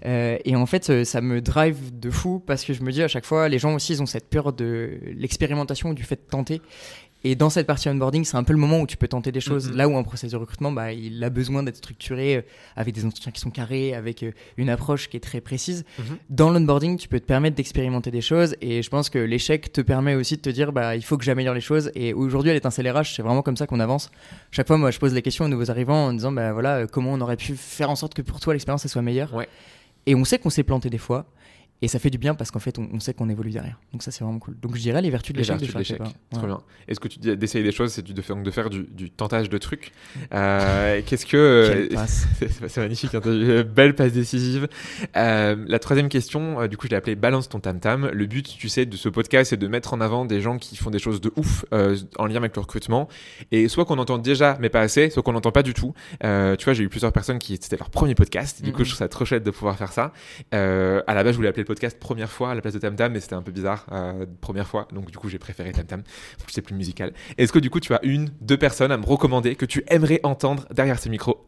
Euh, 0.04 0.36
et 0.44 0.56
en 0.56 0.66
fait, 0.66 0.90
euh, 0.90 1.04
ça 1.04 1.20
me 1.20 1.40
drive 1.40 1.96
de 1.96 2.10
fou 2.10 2.42
parce 2.44 2.64
que 2.64 2.72
je 2.72 2.82
me 2.82 2.90
dis 2.90 3.02
à 3.02 3.08
chaque 3.08 3.24
fois, 3.24 3.48
les 3.48 3.58
gens 3.58 3.74
aussi, 3.74 3.92
ils 3.92 4.02
ont 4.02 4.06
cette 4.06 4.28
peur 4.28 4.52
de 4.52 4.98
l'expérimentation, 5.14 5.92
du 5.92 6.02
fait 6.02 6.16
de 6.16 6.28
tenter. 6.28 6.60
Et 7.28 7.34
dans 7.34 7.50
cette 7.50 7.66
partie 7.66 7.88
onboarding, 7.88 8.24
c'est 8.24 8.36
un 8.36 8.44
peu 8.44 8.52
le 8.52 8.58
moment 8.60 8.78
où 8.78 8.86
tu 8.86 8.96
peux 8.96 9.08
tenter 9.08 9.32
des 9.32 9.40
choses. 9.40 9.72
Là 9.72 9.88
où 9.88 9.96
un 9.96 10.04
processus 10.04 10.30
de 10.30 10.36
recrutement, 10.36 10.70
bah, 10.70 10.92
il 10.92 11.24
a 11.24 11.28
besoin 11.28 11.64
d'être 11.64 11.78
structuré 11.78 12.36
euh, 12.36 12.42
avec 12.76 12.94
des 12.94 13.04
entretiens 13.04 13.32
qui 13.32 13.40
sont 13.40 13.50
carrés, 13.50 13.94
avec 13.94 14.22
euh, 14.22 14.30
une 14.56 14.70
approche 14.70 15.08
qui 15.08 15.16
est 15.16 15.20
très 15.20 15.40
précise. 15.40 15.84
Mhm. 15.98 16.18
Dans 16.30 16.50
l'onboarding, 16.50 16.96
tu 16.96 17.08
peux 17.08 17.18
te 17.18 17.24
permettre 17.24 17.56
d'expérimenter 17.56 18.12
des 18.12 18.20
choses. 18.20 18.54
Et 18.60 18.80
je 18.80 18.88
pense 18.90 19.10
que 19.10 19.18
l'échec 19.18 19.72
te 19.72 19.80
permet 19.80 20.14
aussi 20.14 20.36
de 20.36 20.40
te 20.40 20.50
dire, 20.50 20.70
bah, 20.70 20.94
il 20.94 21.02
faut 21.02 21.18
que 21.18 21.24
j'améliore 21.24 21.56
les 21.56 21.60
choses. 21.60 21.90
Et 21.96 22.14
aujourd'hui, 22.14 22.52
à 22.52 22.54
l'étincelle 22.54 22.88
RH, 22.88 23.16
c'est 23.16 23.22
vraiment 23.22 23.42
comme 23.42 23.56
ça 23.56 23.66
qu'on 23.66 23.80
avance. 23.80 24.12
Chaque 24.52 24.68
fois, 24.68 24.78
moi, 24.78 24.92
je 24.92 25.00
pose 25.00 25.12
les 25.12 25.22
questions 25.22 25.46
aux 25.46 25.48
nouveaux 25.48 25.68
arrivants 25.68 26.06
en 26.06 26.12
disant, 26.12 26.30
bah, 26.30 26.52
voilà, 26.52 26.76
euh, 26.76 26.86
comment 26.86 27.12
on 27.12 27.20
aurait 27.20 27.36
pu 27.36 27.56
faire 27.56 27.90
en 27.90 27.96
sorte 27.96 28.14
que 28.14 28.22
pour 28.22 28.38
toi, 28.38 28.52
l'expérience 28.52 28.84
elle 28.84 28.90
soit 28.92 29.02
meilleure. 29.02 29.34
Ouais. 29.34 29.48
Et 30.06 30.14
on 30.14 30.24
sait 30.24 30.38
qu'on 30.38 30.50
s'est 30.50 30.62
planté 30.62 30.90
des 30.90 30.98
fois. 30.98 31.26
Et 31.82 31.88
ça 31.88 31.98
fait 31.98 32.08
du 32.10 32.16
bien 32.18 32.34
parce 32.34 32.50
qu'en 32.50 32.58
fait, 32.58 32.78
on, 32.78 32.88
on 32.92 33.00
sait 33.00 33.12
qu'on 33.12 33.28
évolue 33.28 33.50
derrière. 33.50 33.78
Donc 33.92 34.02
ça, 34.02 34.10
c'est 34.10 34.24
vraiment 34.24 34.38
cool. 34.38 34.56
Donc 34.60 34.74
je 34.76 34.80
dirais 34.80 35.02
les 35.02 35.10
vertus 35.10 35.34
de 35.34 35.38
Les 35.38 35.42
l'échec. 35.42 35.56
vertus 35.60 35.74
de 35.74 35.78
l'échec. 35.78 35.98
Trop 36.30 36.40
Ouais. 36.42 36.46
bien. 36.48 36.60
Est-ce 36.88 37.00
que 37.00 37.08
tu 37.08 37.18
dis 37.18 37.36
d'essayer 37.36 37.62
des 37.62 37.72
choses, 37.72 37.92
c'est 37.92 38.02
de 38.02 38.22
faire, 38.22 38.36
de 38.36 38.50
faire 38.50 38.70
du, 38.70 38.84
du 38.84 39.10
tentage 39.10 39.48
de 39.50 39.58
trucs 39.58 39.92
Euh, 40.32 41.02
Qu'est-ce 41.04 41.26
que. 41.26 41.36
euh, 41.36 41.88
c'est 42.68 42.78
magnifique, 42.78 43.14
hein, 43.14 43.20
belle 43.64 43.94
passe 43.94 44.12
décisive. 44.12 44.68
Euh, 45.16 45.56
la 45.68 45.78
troisième 45.78 46.08
question, 46.08 46.66
du 46.66 46.76
coup, 46.76 46.86
je 46.86 46.90
l'ai 46.92 46.96
appelée 46.96 47.14
Balance 47.14 47.48
ton 47.48 47.60
tam 47.60 47.78
tam. 47.80 48.08
Le 48.12 48.26
but, 48.26 48.46
tu 48.58 48.68
sais, 48.68 48.86
de 48.86 48.96
ce 48.96 49.08
podcast, 49.08 49.50
c'est 49.50 49.56
de 49.56 49.68
mettre 49.68 49.92
en 49.94 50.00
avant 50.00 50.24
des 50.24 50.40
gens 50.40 50.58
qui 50.58 50.76
font 50.76 50.90
des 50.90 50.98
choses 50.98 51.20
de 51.20 51.32
ouf 51.36 51.64
euh, 51.72 51.96
en 52.18 52.26
lien 52.26 52.36
avec 52.36 52.54
le 52.56 52.60
recrutement. 52.62 53.08
Et 53.52 53.68
soit 53.68 53.84
qu'on 53.84 53.98
entend 53.98 54.18
déjà, 54.18 54.56
mais 54.60 54.68
pas 54.70 54.80
assez, 54.80 55.10
soit 55.10 55.22
qu'on 55.22 55.32
n'entend 55.32 55.52
pas 55.52 55.62
du 55.62 55.74
tout. 55.74 55.92
Tu 56.22 56.64
vois, 56.64 56.72
j'ai 56.72 56.82
eu 56.84 56.88
plusieurs 56.88 57.12
personnes 57.12 57.38
qui 57.38 57.58
c'était 57.60 57.76
leur 57.76 57.90
premier 57.90 58.14
podcast. 58.14 58.62
Du 58.62 58.72
coup, 58.72 58.78
Mhm. 58.80 58.84
je 58.84 58.90
trouve 58.90 58.98
ça 58.98 59.08
trop 59.08 59.24
chouette 59.24 59.44
de 59.44 59.50
pouvoir 59.50 59.76
faire 59.76 59.92
ça. 59.92 60.12
À 60.52 61.14
la 61.14 61.22
base, 61.24 61.32
je 61.32 61.36
voulais 61.36 61.48
appeler 61.48 61.62
le 61.62 61.65
podcast 61.66 61.98
première 61.98 62.30
fois 62.30 62.50
à 62.50 62.54
la 62.54 62.62
place 62.62 62.74
de 62.74 62.78
Tam 62.78 62.96
Tam, 62.96 63.12
mais 63.12 63.20
c'était 63.20 63.34
un 63.34 63.42
peu 63.42 63.52
bizarre, 63.52 63.86
euh, 63.92 64.24
première 64.40 64.66
fois. 64.66 64.88
Donc, 64.92 65.10
du 65.10 65.18
coup, 65.18 65.28
j'ai 65.28 65.38
préféré 65.38 65.72
Tam 65.72 65.84
Tam. 65.84 66.02
C'est 66.48 66.62
plus 66.62 66.74
musical. 66.74 67.12
Est-ce 67.36 67.52
que, 67.52 67.58
du 67.58 67.68
coup, 67.68 67.80
tu 67.80 67.92
as 67.92 68.02
une, 68.04 68.30
deux 68.40 68.56
personnes 68.56 68.92
à 68.92 68.96
me 68.96 69.04
recommander 69.04 69.56
que 69.56 69.66
tu 69.66 69.84
aimerais 69.88 70.20
entendre 70.22 70.66
derrière 70.70 70.98
ces 70.98 71.10
micros 71.10 71.46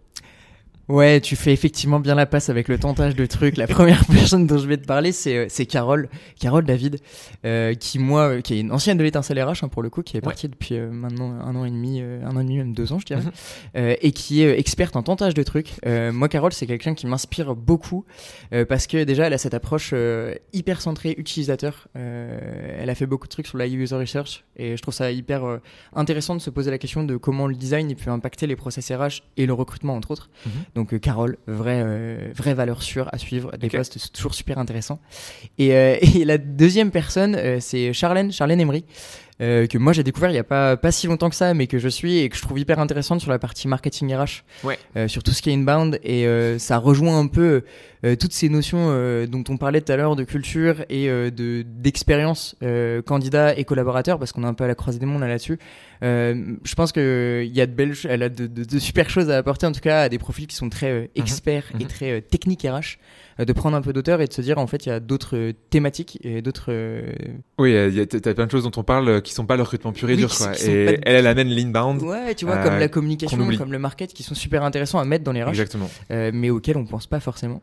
Ouais, 0.88 1.20
tu 1.20 1.36
fais 1.36 1.52
effectivement 1.52 2.00
bien 2.00 2.14
la 2.14 2.24
passe 2.24 2.48
avec 2.48 2.66
le 2.68 2.78
tentage 2.78 3.14
de 3.14 3.26
trucs. 3.26 3.58
La 3.58 3.66
première 3.68 4.04
personne 4.06 4.46
dont 4.46 4.56
je 4.56 4.66
vais 4.66 4.78
te 4.78 4.86
parler, 4.86 5.12
c'est 5.12 5.36
euh, 5.36 5.64
Carole, 5.68 6.08
Carole 6.40 6.64
David, 6.64 6.98
euh, 7.44 7.74
qui 7.74 7.98
moi, 7.98 8.28
euh, 8.28 8.40
qui 8.40 8.54
est 8.54 8.60
une 8.60 8.72
ancienne 8.72 8.96
de 8.96 9.04
l'étincelle 9.04 9.38
RH 9.42 9.64
hein, 9.64 9.68
pour 9.68 9.82
le 9.82 9.90
coup, 9.90 10.02
qui 10.02 10.16
est 10.16 10.22
partie 10.22 10.48
depuis 10.48 10.76
euh, 10.76 10.90
maintenant 10.90 11.32
un 11.40 11.54
an 11.56 11.66
et 11.66 11.70
demi, 11.70 11.98
euh, 12.00 12.24
un 12.24 12.34
an 12.36 12.40
et 12.40 12.44
demi 12.44 12.56
même 12.56 12.72
deux 12.72 12.92
ans, 12.92 12.98
je 12.98 13.04
dirais, 13.04 13.20
Mhm. 13.20 13.30
euh, 13.76 13.94
et 14.00 14.12
qui 14.12 14.42
est 14.42 14.58
experte 14.58 14.96
en 14.96 15.02
tentage 15.02 15.34
de 15.34 15.42
trucs. 15.42 15.72
Moi, 15.84 16.28
Carole, 16.28 16.52
c'est 16.52 16.66
quelqu'un 16.66 16.94
qui 16.94 17.06
m'inspire 17.06 17.54
beaucoup 17.54 18.04
parce 18.68 18.86
que 18.86 19.04
déjà, 19.04 19.26
elle 19.26 19.32
a 19.32 19.38
cette 19.38 19.54
approche 19.54 19.92
hyper 20.52 20.80
centrée 20.80 21.14
utilisateur. 21.18 21.88
Elle 21.94 22.88
a 22.88 22.94
fait 22.94 23.06
beaucoup 23.06 23.26
de 23.26 23.32
trucs 23.32 23.46
sur 23.46 23.58
la 23.58 23.66
user 23.66 23.96
research 23.96 24.44
et 24.56 24.76
je 24.76 24.82
trouve 24.82 24.94
ça 24.94 25.10
hyper 25.10 25.58
intéressant 25.94 26.34
de 26.34 26.40
se 26.40 26.50
poser 26.50 26.70
la 26.70 26.78
question 26.78 27.04
de 27.04 27.16
comment 27.16 27.46
le 27.46 27.54
design 27.54 27.90
il 27.90 27.96
peut 27.96 28.10
impacter 28.10 28.46
les 28.46 28.56
process 28.56 28.90
RH 28.90 29.22
et 29.36 29.46
le 29.46 29.52
recrutement 29.52 29.94
entre 29.94 30.10
autres. 30.12 30.30
Mhm. 30.46 30.52
Donc 30.78 30.94
euh, 30.94 30.98
Carole, 31.00 31.38
vraie, 31.48 31.82
euh, 31.84 32.30
vraie 32.36 32.54
valeur 32.54 32.84
sûre 32.84 33.08
à 33.12 33.18
suivre, 33.18 33.50
des 33.56 33.66
Ok. 33.66 33.72
posts 33.72 33.98
c'est 33.98 34.12
toujours 34.12 34.32
super 34.32 34.58
intéressants. 34.58 35.00
Et, 35.58 35.74
euh, 35.74 35.96
et 36.14 36.24
la 36.24 36.38
deuxième 36.38 36.92
personne, 36.92 37.36
c'est 37.60 37.92
Charlène, 37.92 38.30
Charlène 38.30 38.60
Emery. 38.60 38.84
Euh, 39.40 39.66
que 39.66 39.78
moi 39.78 39.92
j'ai 39.92 40.02
découvert 40.02 40.30
il 40.30 40.34
y 40.34 40.38
a 40.38 40.44
pas 40.44 40.76
pas 40.76 40.90
si 40.90 41.06
longtemps 41.06 41.30
que 41.30 41.36
ça 41.36 41.54
mais 41.54 41.66
que 41.66 41.78
je 41.78 41.88
suis 41.88 42.18
et 42.18 42.28
que 42.28 42.36
je 42.36 42.42
trouve 42.42 42.58
hyper 42.58 42.78
intéressante 42.80 43.20
sur 43.20 43.30
la 43.30 43.38
partie 43.38 43.68
marketing 43.68 44.14
RH 44.14 44.42
Ouais. 44.64 44.78
euh, 44.96 45.06
sur 45.08 45.22
tout 45.22 45.30
ce 45.30 45.42
qui 45.42 45.50
est 45.50 45.54
inbound 45.54 45.98
et 46.02 46.26
euh, 46.26 46.58
ça 46.58 46.78
rejoint 46.78 47.18
un 47.18 47.26
peu 47.28 47.62
euh, 48.04 48.14
toutes 48.16 48.32
ces 48.32 48.48
notions 48.48 48.88
euh, 48.90 49.26
dont 49.26 49.44
on 49.48 49.56
parlait 49.56 49.80
tout 49.80 49.92
à 49.92 49.96
l'heure 49.96 50.16
de 50.16 50.24
culture 50.24 50.84
et 50.88 51.08
euh, 51.08 51.30
de 51.30 51.62
d'expérience 51.66 52.56
euh, 52.62 53.00
candidat 53.02 53.56
et 53.56 53.64
collaborateur 53.64 54.18
parce 54.18 54.32
qu'on 54.32 54.44
est 54.44 54.46
un 54.48 54.54
peu 54.54 54.64
à 54.64 54.68
la 54.68 54.74
croisée 54.74 54.98
des 54.98 55.06
mondes 55.06 55.20
là, 55.20 55.28
là-dessus 55.28 55.58
euh, 56.02 56.54
je 56.64 56.74
pense 56.74 56.92
que 56.92 57.42
il 57.46 57.54
y 57.56 57.60
a 57.60 57.66
de 57.66 57.72
belles 57.72 57.94
elle 58.08 58.22
a 58.22 58.28
de, 58.28 58.46
de, 58.46 58.64
de 58.64 58.78
super 58.78 59.08
choses 59.10 59.30
à 59.30 59.36
apporter 59.38 59.66
en 59.66 59.72
tout 59.72 59.80
cas 59.80 60.02
à 60.02 60.08
des 60.08 60.18
profils 60.18 60.46
qui 60.46 60.54
sont 60.56 60.68
très 60.68 60.90
euh, 60.90 61.06
experts 61.16 61.64
et 61.78 61.82
mhm. 61.84 61.88
très 61.88 62.10
euh, 62.12 62.20
techniques 62.20 62.62
RH 62.62 62.98
de 63.44 63.52
prendre 63.52 63.76
un 63.76 63.82
peu 63.82 63.92
d'auteur 63.92 64.20
et 64.20 64.26
de 64.26 64.32
se 64.32 64.42
dire 64.42 64.58
en 64.58 64.66
fait 64.66 64.84
il 64.86 64.88
y 64.88 64.92
a 64.92 64.98
d'autres 64.98 65.52
thématiques 65.70 66.18
et 66.24 66.42
d'autres 66.42 66.72
Oui, 67.58 67.72
euh, 67.74 67.88
y 67.88 68.00
a- 68.00 68.06
t'as 68.06 68.34
plein 68.34 68.46
de 68.46 68.50
choses 68.50 68.64
dont 68.64 68.72
on 68.76 68.82
parle 68.82 69.20
qui 69.28 69.34
sont 69.34 69.46
pas 69.46 69.56
le 69.56 69.62
recrutement 69.62 69.92
pur 69.92 70.08
et 70.10 70.14
Oui, 70.14 70.18
dur, 70.18 70.34
quoi. 70.36 70.48
qui 70.52 70.70
Et 70.70 70.84
elle, 71.02 71.16
elle 71.16 71.26
amène 71.26 71.48
l'inbound. 71.48 72.02
ouais 72.02 72.34
tu 72.34 72.44
vois 72.46 72.56
euh, 72.56 72.64
comme 72.64 72.78
la 72.78 72.88
qu'on 72.88 72.94
communication 72.94 73.36
comme 73.56 73.72
le 73.72 73.78
market 73.78 74.12
qui 74.12 74.22
sont 74.22 74.34
super 74.34 74.64
intéressants 74.64 74.98
à 74.98 75.04
mettre 75.04 75.24
dans 75.24 75.32
les 75.32 75.42
RH 75.44 75.48
Exactement. 75.50 75.88
euh, 76.10 76.30
mais 76.34 76.50
auxquels 76.50 76.76
on 76.76 76.84
pense 76.86 77.06
pas 77.06 77.20
forcément. 77.20 77.62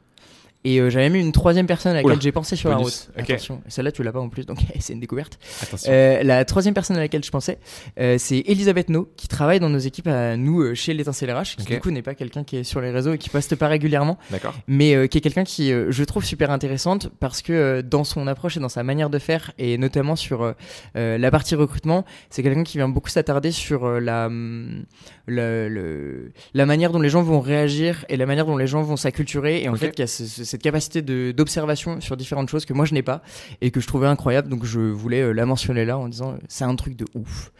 Et 0.66 0.80
euh, 0.82 0.89
j'avais 0.89 1.09
mis 1.09 1.20
une 1.22 1.32
troisième 1.32 1.68
personne 1.68 1.91
à 1.93 1.95
laquelle 1.95 2.11
Oula, 2.11 2.20
j'ai 2.20 2.32
pensé 2.34 2.55
sur 2.57 2.70
bonus, 2.72 3.07
la 3.16 3.22
route. 3.22 3.24
ok. 3.24 3.30
Attention, 3.36 3.61
celle-là 3.68 3.91
tu 3.93 4.03
l'as 4.03 4.11
pas 4.11 4.20
en 4.20 4.28
plus, 4.30 4.45
donc 4.45 4.57
c'est 4.80 4.91
une 4.93 4.99
découverte. 4.99 5.39
Attention. 5.61 5.91
Euh, 5.93 6.24
la 6.24 6.43
troisième 6.43 6.74
personne 6.74 6.97
à 6.97 6.99
laquelle 6.99 7.24
je 7.24 7.32
pensais, 7.32 7.59
euh, 7.99 8.18
c'est 8.18 8.39
Elisabeth 8.47 8.89
No, 8.89 9.07
qui 9.16 9.28
travaille 9.28 9.59
dans 9.61 9.70
nos 9.70 9.78
équipes 9.80 10.07
à 10.07 10.36
nous 10.36 10.61
euh, 10.61 10.74
chez 10.76 10.93
l'étincelle 10.93 11.32
RH, 11.32 11.55
qui 11.57 11.66
du 11.66 11.80
coup 11.80 11.91
n'est 11.91 12.01
pas 12.01 12.16
quelqu'un 12.16 12.43
qui 12.43 12.57
est 12.57 12.63
sur 12.63 12.82
les 12.82 12.91
réseaux 12.91 13.13
et 13.13 13.18
qui 13.18 13.30
poste 13.30 13.55
pas 13.55 13.68
régulièrement, 13.68 14.18
D'accord. 14.32 14.53
mais 14.68 15.07
qui 15.07 15.20
est 15.20 15.22
quelqu'un 15.22 15.43
qui 15.43 15.70
je 15.72 16.03
trouve 16.03 16.26
super 16.26 16.49
intéressante 16.51 17.09
parce 17.20 17.41
que 17.41 17.82
dans 17.82 18.03
son 18.03 18.26
approche 18.28 18.57
et 18.57 18.59
dans 18.59 18.68
sa 18.70 18.84
manière 18.84 19.09
de 19.11 19.20
faire 19.20 19.51
et 19.59 19.78
notamment 19.78 20.16
sur 20.16 20.53
la 20.95 21.32
partie 21.32 21.55
recrutement, 21.55 22.05
c'est 22.32 22.41
quelqu'un 22.43 22.63
qui 22.63 22.78
vient 22.80 22.89
beaucoup 22.89 23.09
s'attarder 23.09 23.51
sur 23.51 23.88
la, 24.01 24.26
hum, 24.26 24.86
le, 25.28 26.32
la 26.53 26.66
manière 26.66 26.91
dont 26.91 26.99
les 26.99 27.09
gens 27.09 27.22
vont 27.22 27.39
réagir 27.39 28.05
et 28.09 28.18
la 28.18 28.26
manière 28.26 28.45
dont 28.45 28.57
les 28.57 28.68
gens 28.68 28.82
vont 28.82 28.97
s'acculturer 28.97 29.61
et 29.63 29.70
en 29.70 29.76
fait 29.76 29.99
a 29.99 30.07
ce- 30.07 30.26
ce- 30.26 30.43
cette 30.56 30.64
capacité 30.64 31.01
d'observation 31.34 31.99
sur 31.99 32.16
différentes 32.16 32.49
choses 32.49 32.64
que 32.64 32.72
moi 32.72 32.86
je 32.86 32.93
n'ai 32.93 33.03
pas 33.03 33.22
et 33.60 33.72
que 33.72 33.82
je 33.82 33.88
trouvais 33.88 34.08
incroyable. 34.08 34.47
Donc 34.47 34.64
je 34.64 34.80
voulais 34.80 35.22
euh, 35.22 35.34
la 35.34 35.45
mentionner 35.45 35.84
là 35.84 35.97
en 35.97 36.08
disant 36.08 36.32
euh, 36.32 36.38
c'est 36.47 36.64
un 36.64 36.76
truc 36.76 36.95
de 36.95 37.06
ouf 37.14 37.51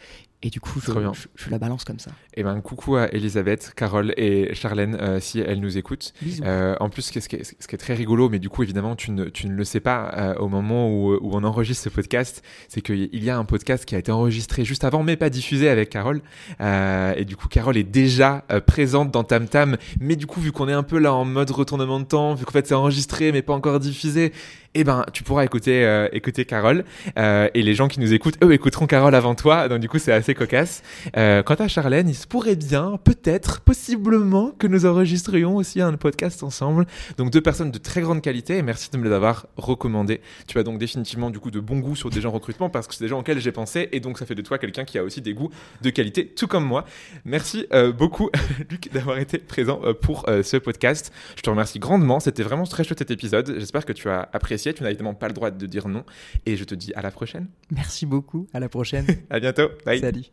et 0.46 0.50
du 0.50 0.60
coup 0.60 0.80
je, 0.80 0.92
je, 0.92 1.26
je 1.34 1.50
la 1.50 1.58
balance 1.58 1.84
comme 1.84 1.98
ça 1.98 2.12
Eh 2.34 2.44
ben, 2.44 2.60
coucou 2.60 2.94
à 2.96 3.08
Elisabeth, 3.12 3.72
Carole 3.74 4.14
et 4.16 4.54
Charlène, 4.54 4.96
euh, 5.00 5.18
si 5.18 5.40
elles 5.40 5.58
nous 5.58 5.76
écoutent. 5.76 6.12
Euh, 6.42 6.76
en 6.78 6.88
plus, 6.88 7.02
ce 7.02 7.10
qui, 7.10 7.18
est, 7.36 7.44
ce 7.44 7.66
qui 7.66 7.76
très 7.76 7.94
rigolo, 7.94 8.28
mais 8.28 8.38
du 8.38 8.48
coup, 8.48 8.62
évidemment, 8.62 8.94
tu 8.94 9.10
ne, 9.10 9.24
tu 9.24 9.48
ne 9.48 9.54
le 9.54 9.64
sais 9.64 9.80
pas 9.80 10.12
euh, 10.16 10.34
au 10.36 10.48
moment 10.48 10.88
où, 10.88 11.14
où 11.14 11.30
on 11.32 11.42
enregistre 11.42 11.82
ce 11.82 11.88
podcast, 11.88 12.44
c'est 12.68 12.80
qu'il 12.80 13.24
y 13.24 13.28
a 13.28 13.36
un 13.36 13.44
podcast 13.44 13.84
qui 13.84 13.96
a 13.96 13.98
été 13.98 14.12
enregistré 14.12 14.64
juste 14.64 14.84
avant, 14.84 15.02
mais 15.02 15.16
pas 15.16 15.30
diffusé 15.30 15.68
avec 15.68 15.90
Carole. 15.90 16.22
Et 16.60 17.24
du 17.24 17.34
coup, 17.36 17.48
Carole 17.48 17.76
est 17.76 17.82
déjà 17.82 18.44
présente 18.66 19.10
dans 19.10 19.24
Tam 19.24 19.48
Tam, 19.48 19.76
mais 20.00 20.14
du 20.14 20.26
coup, 20.26 20.40
vu 20.40 20.52
qu'on 20.52 20.68
est 20.68 20.72
un 20.72 20.84
peu 20.84 20.98
là 20.98 21.12
en 21.12 21.24
mode 21.24 21.50
retournement 21.50 21.98
de 21.98 22.04
temps, 22.04 22.34
vu 22.34 22.44
qu'en 22.44 22.52
fait 22.52 22.66
c'est 22.68 22.74
enregistré 22.74 23.32
mais 23.32 23.42
pas 23.42 23.52
encore 23.52 23.80
diffusé, 23.80 24.32
eh 24.74 24.84
ben, 24.84 25.04
tu 25.12 25.22
pourras 25.22 25.44
écouter, 25.44 25.84
euh, 25.84 26.08
écouter 26.12 26.44
Carole. 26.44 26.84
Euh, 27.18 27.48
et 27.54 27.62
les 27.62 27.74
gens 27.74 27.88
qui 27.88 28.00
nous 28.00 28.12
écoutent, 28.12 28.36
eux, 28.42 28.52
écouteront 28.52 28.86
Carole 28.86 29.14
avant 29.14 29.34
toi. 29.34 29.68
Donc 29.68 29.80
du 29.80 29.88
coup, 29.88 29.98
c'est 29.98 30.12
assez 30.12 30.34
cocasse. 30.34 30.82
Euh, 31.16 31.42
quant 31.42 31.54
à 31.54 31.68
Charlène, 31.68 32.08
il 32.08 32.14
se 32.14 32.26
pourrait 32.26 32.56
bien, 32.56 32.98
peut-être, 33.02 33.60
possiblement, 33.60 34.52
que 34.58 34.66
nous 34.66 34.86
enregistrions 34.86 35.56
aussi 35.56 35.80
un 35.80 35.94
podcast 35.94 36.42
ensemble. 36.42 36.86
Donc 37.16 37.30
deux 37.30 37.40
personnes 37.40 37.70
de 37.70 37.78
très 37.78 38.00
grande 38.00 38.22
qualité. 38.22 38.58
Et 38.58 38.62
merci 38.62 38.90
de 38.90 38.98
me 38.98 39.04
les 39.08 39.14
avoir 39.14 39.46
recommandées. 39.56 40.20
Tu 40.46 40.58
as 40.58 40.62
donc 40.62 40.78
définitivement 40.78 41.30
du 41.30 41.38
coup 41.38 41.50
de 41.50 41.60
bon 41.60 41.78
goût 41.78 41.96
sur 41.96 42.10
des 42.10 42.20
gens 42.20 42.30
en 42.30 42.32
recrutement 42.32 42.68
parce 42.68 42.86
que 42.86 42.94
c'est 42.94 43.04
des 43.04 43.08
gens 43.08 43.20
auxquels 43.20 43.40
j'ai 43.40 43.52
pensé. 43.52 43.88
Et 43.92 44.00
donc 44.00 44.18
ça 44.18 44.26
fait 44.26 44.34
de 44.34 44.42
toi 44.42 44.58
quelqu'un 44.58 44.84
qui 44.84 44.98
a 44.98 45.04
aussi 45.04 45.20
des 45.20 45.34
goûts 45.34 45.50
de 45.82 45.90
qualité, 45.90 46.26
tout 46.26 46.46
comme 46.46 46.64
moi. 46.64 46.84
Merci 47.24 47.66
euh, 47.72 47.92
beaucoup, 47.92 48.30
Luc, 48.70 48.92
d'avoir 48.92 49.18
été 49.18 49.38
présent 49.38 49.80
euh, 49.84 49.94
pour 49.94 50.28
euh, 50.28 50.42
ce 50.42 50.56
podcast. 50.56 51.12
Je 51.36 51.42
te 51.42 51.50
remercie 51.50 51.78
grandement. 51.78 52.20
C'était 52.20 52.42
vraiment 52.42 52.64
très 52.64 52.84
chouette 52.84 52.98
cet 52.98 53.10
épisode. 53.10 53.54
J'espère 53.58 53.84
que 53.84 53.92
tu 53.92 54.08
as 54.08 54.28
apprécié. 54.32 54.65
Tu 54.72 54.82
n'as 54.82 54.90
évidemment 54.90 55.14
pas 55.14 55.28
le 55.28 55.34
droit 55.34 55.50
de 55.50 55.66
dire 55.66 55.88
non. 55.88 56.04
Et 56.44 56.56
je 56.56 56.64
te 56.64 56.74
dis 56.74 56.92
à 56.94 57.02
la 57.02 57.10
prochaine. 57.10 57.46
merci 57.70 58.06
beaucoup 58.06 58.46
à 58.52 58.60
la 58.60 58.68
prochaine 58.68 59.06
À 59.30 59.40
bientôt. 59.40 59.68
Bye. 59.84 60.00
salut 60.00 60.24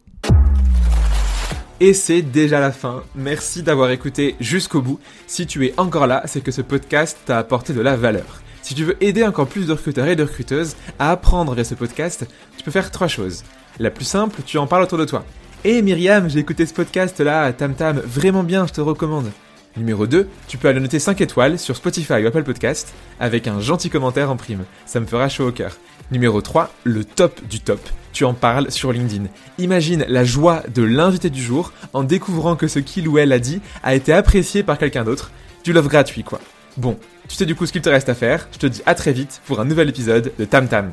Et 1.80 1.94
c'est 1.94 2.22
déjà 2.22 2.60
la 2.60 2.72
fin. 2.72 3.04
Merci 3.16 3.64
d'avoir 3.64 3.92
écouté 3.92 4.36
jusqu'au 4.40 4.82
bout. 4.82 5.00
Si 5.28 5.46
tu 5.46 5.66
es 5.66 5.74
encore 5.78 6.08
là, 6.08 6.24
c'est 6.26 6.42
que 6.42 6.52
ce 6.52 6.62
podcast 6.62 7.18
t'a 7.26 7.38
apporté 7.40 7.74
de 7.74 7.82
la 7.82 7.96
valeur. 7.96 8.42
Si 8.62 8.76
tu 8.76 8.86
veux 8.86 9.04
aider 9.04 9.24
encore 9.26 9.48
plus 9.48 9.68
de 9.68 9.74
recruteurs 9.74 10.08
et 10.08 10.16
de 10.16 10.24
recruteuses 10.24 10.76
à 10.98 11.12
apprendre 11.12 11.54
via 11.54 11.66
ce 11.66 11.76
podcast, 11.76 12.26
tu 12.58 12.64
peux 12.64 12.72
faire 12.72 12.92
trois 12.92 13.10
choses. 13.10 13.44
La 13.80 13.92
plus 13.92 14.06
simple, 14.06 14.42
tu 14.46 14.58
en 14.58 14.68
parles 14.68 14.84
autour 14.84 14.98
de 14.98 15.06
toi. 15.06 15.26
Hé 15.66 15.82
Myriam, 15.82 16.30
j'ai 16.30 16.40
écouté 16.40 16.66
ce 16.66 16.74
podcast 16.74 17.20
là, 17.20 17.52
Tam 17.52 17.74
Tam, 17.74 18.00
vraiment 18.00 18.44
bien, 18.44 18.66
je 18.68 18.74
te 18.74 18.82
recommande. 18.82 19.32
Numéro 19.76 20.06
2, 20.06 20.28
tu 20.48 20.58
peux 20.58 20.68
aller 20.68 20.80
noter 20.80 21.00
5 21.00 21.20
étoiles 21.22 21.58
sur 21.58 21.76
Spotify 21.76 22.24
ou 22.24 22.28
Apple 22.28 22.44
Podcast 22.44 22.94
avec 23.20 23.48
un 23.48 23.60
gentil 23.60 23.90
commentaire 23.90 24.30
en 24.30 24.38
prime. 24.38 24.66
Ça 24.86 25.00
me 25.00 25.08
fera 25.08 25.30
chaud 25.30 25.48
au 25.48 25.52
cœur. 25.52 25.78
Numéro 26.12 26.42
3, 26.42 26.72
le 26.84 27.04
top 27.04 27.42
du 27.48 27.60
top. 27.60 27.80
Tu 28.12 28.24
en 28.24 28.36
parles 28.36 28.70
sur 28.70 28.94
LinkedIn. 28.94 29.26
Imagine 29.58 30.06
la 30.08 30.24
joie 30.24 30.62
de 30.74 30.84
l'invité 30.84 31.32
du 31.32 31.42
jour 31.42 31.74
en 31.94 32.04
découvrant 32.04 32.56
que 32.56 32.68
ce 32.68 32.78
qu'il 32.78 33.08
ou 33.08 33.18
elle 33.18 33.32
a 33.32 33.40
dit 33.40 33.62
a 33.82 33.96
été 33.96 34.14
apprécié 34.14 34.62
par 34.62 34.78
quelqu'un 34.78 35.04
d'autre. 35.04 35.32
Du 35.64 35.74
love 35.74 35.88
gratuit 35.88 36.24
quoi. 36.24 36.40
Bon, 36.78 37.00
tu 37.28 37.36
sais 37.36 37.48
du 37.48 37.56
coup 37.56 37.66
ce 37.66 37.72
qu'il 37.72 37.82
te 37.82 37.90
reste 37.90 38.10
à 38.10 38.16
faire. 38.16 38.48
Je 38.52 38.60
te 38.60 38.68
dis 38.68 38.84
à 38.86 38.94
très 38.94 39.12
vite 39.12 39.42
pour 39.48 39.60
un 39.60 39.66
nouvel 39.66 39.90
épisode 39.90 40.32
de 40.38 40.46
Tam 40.46 40.68
Tam. 40.68 40.92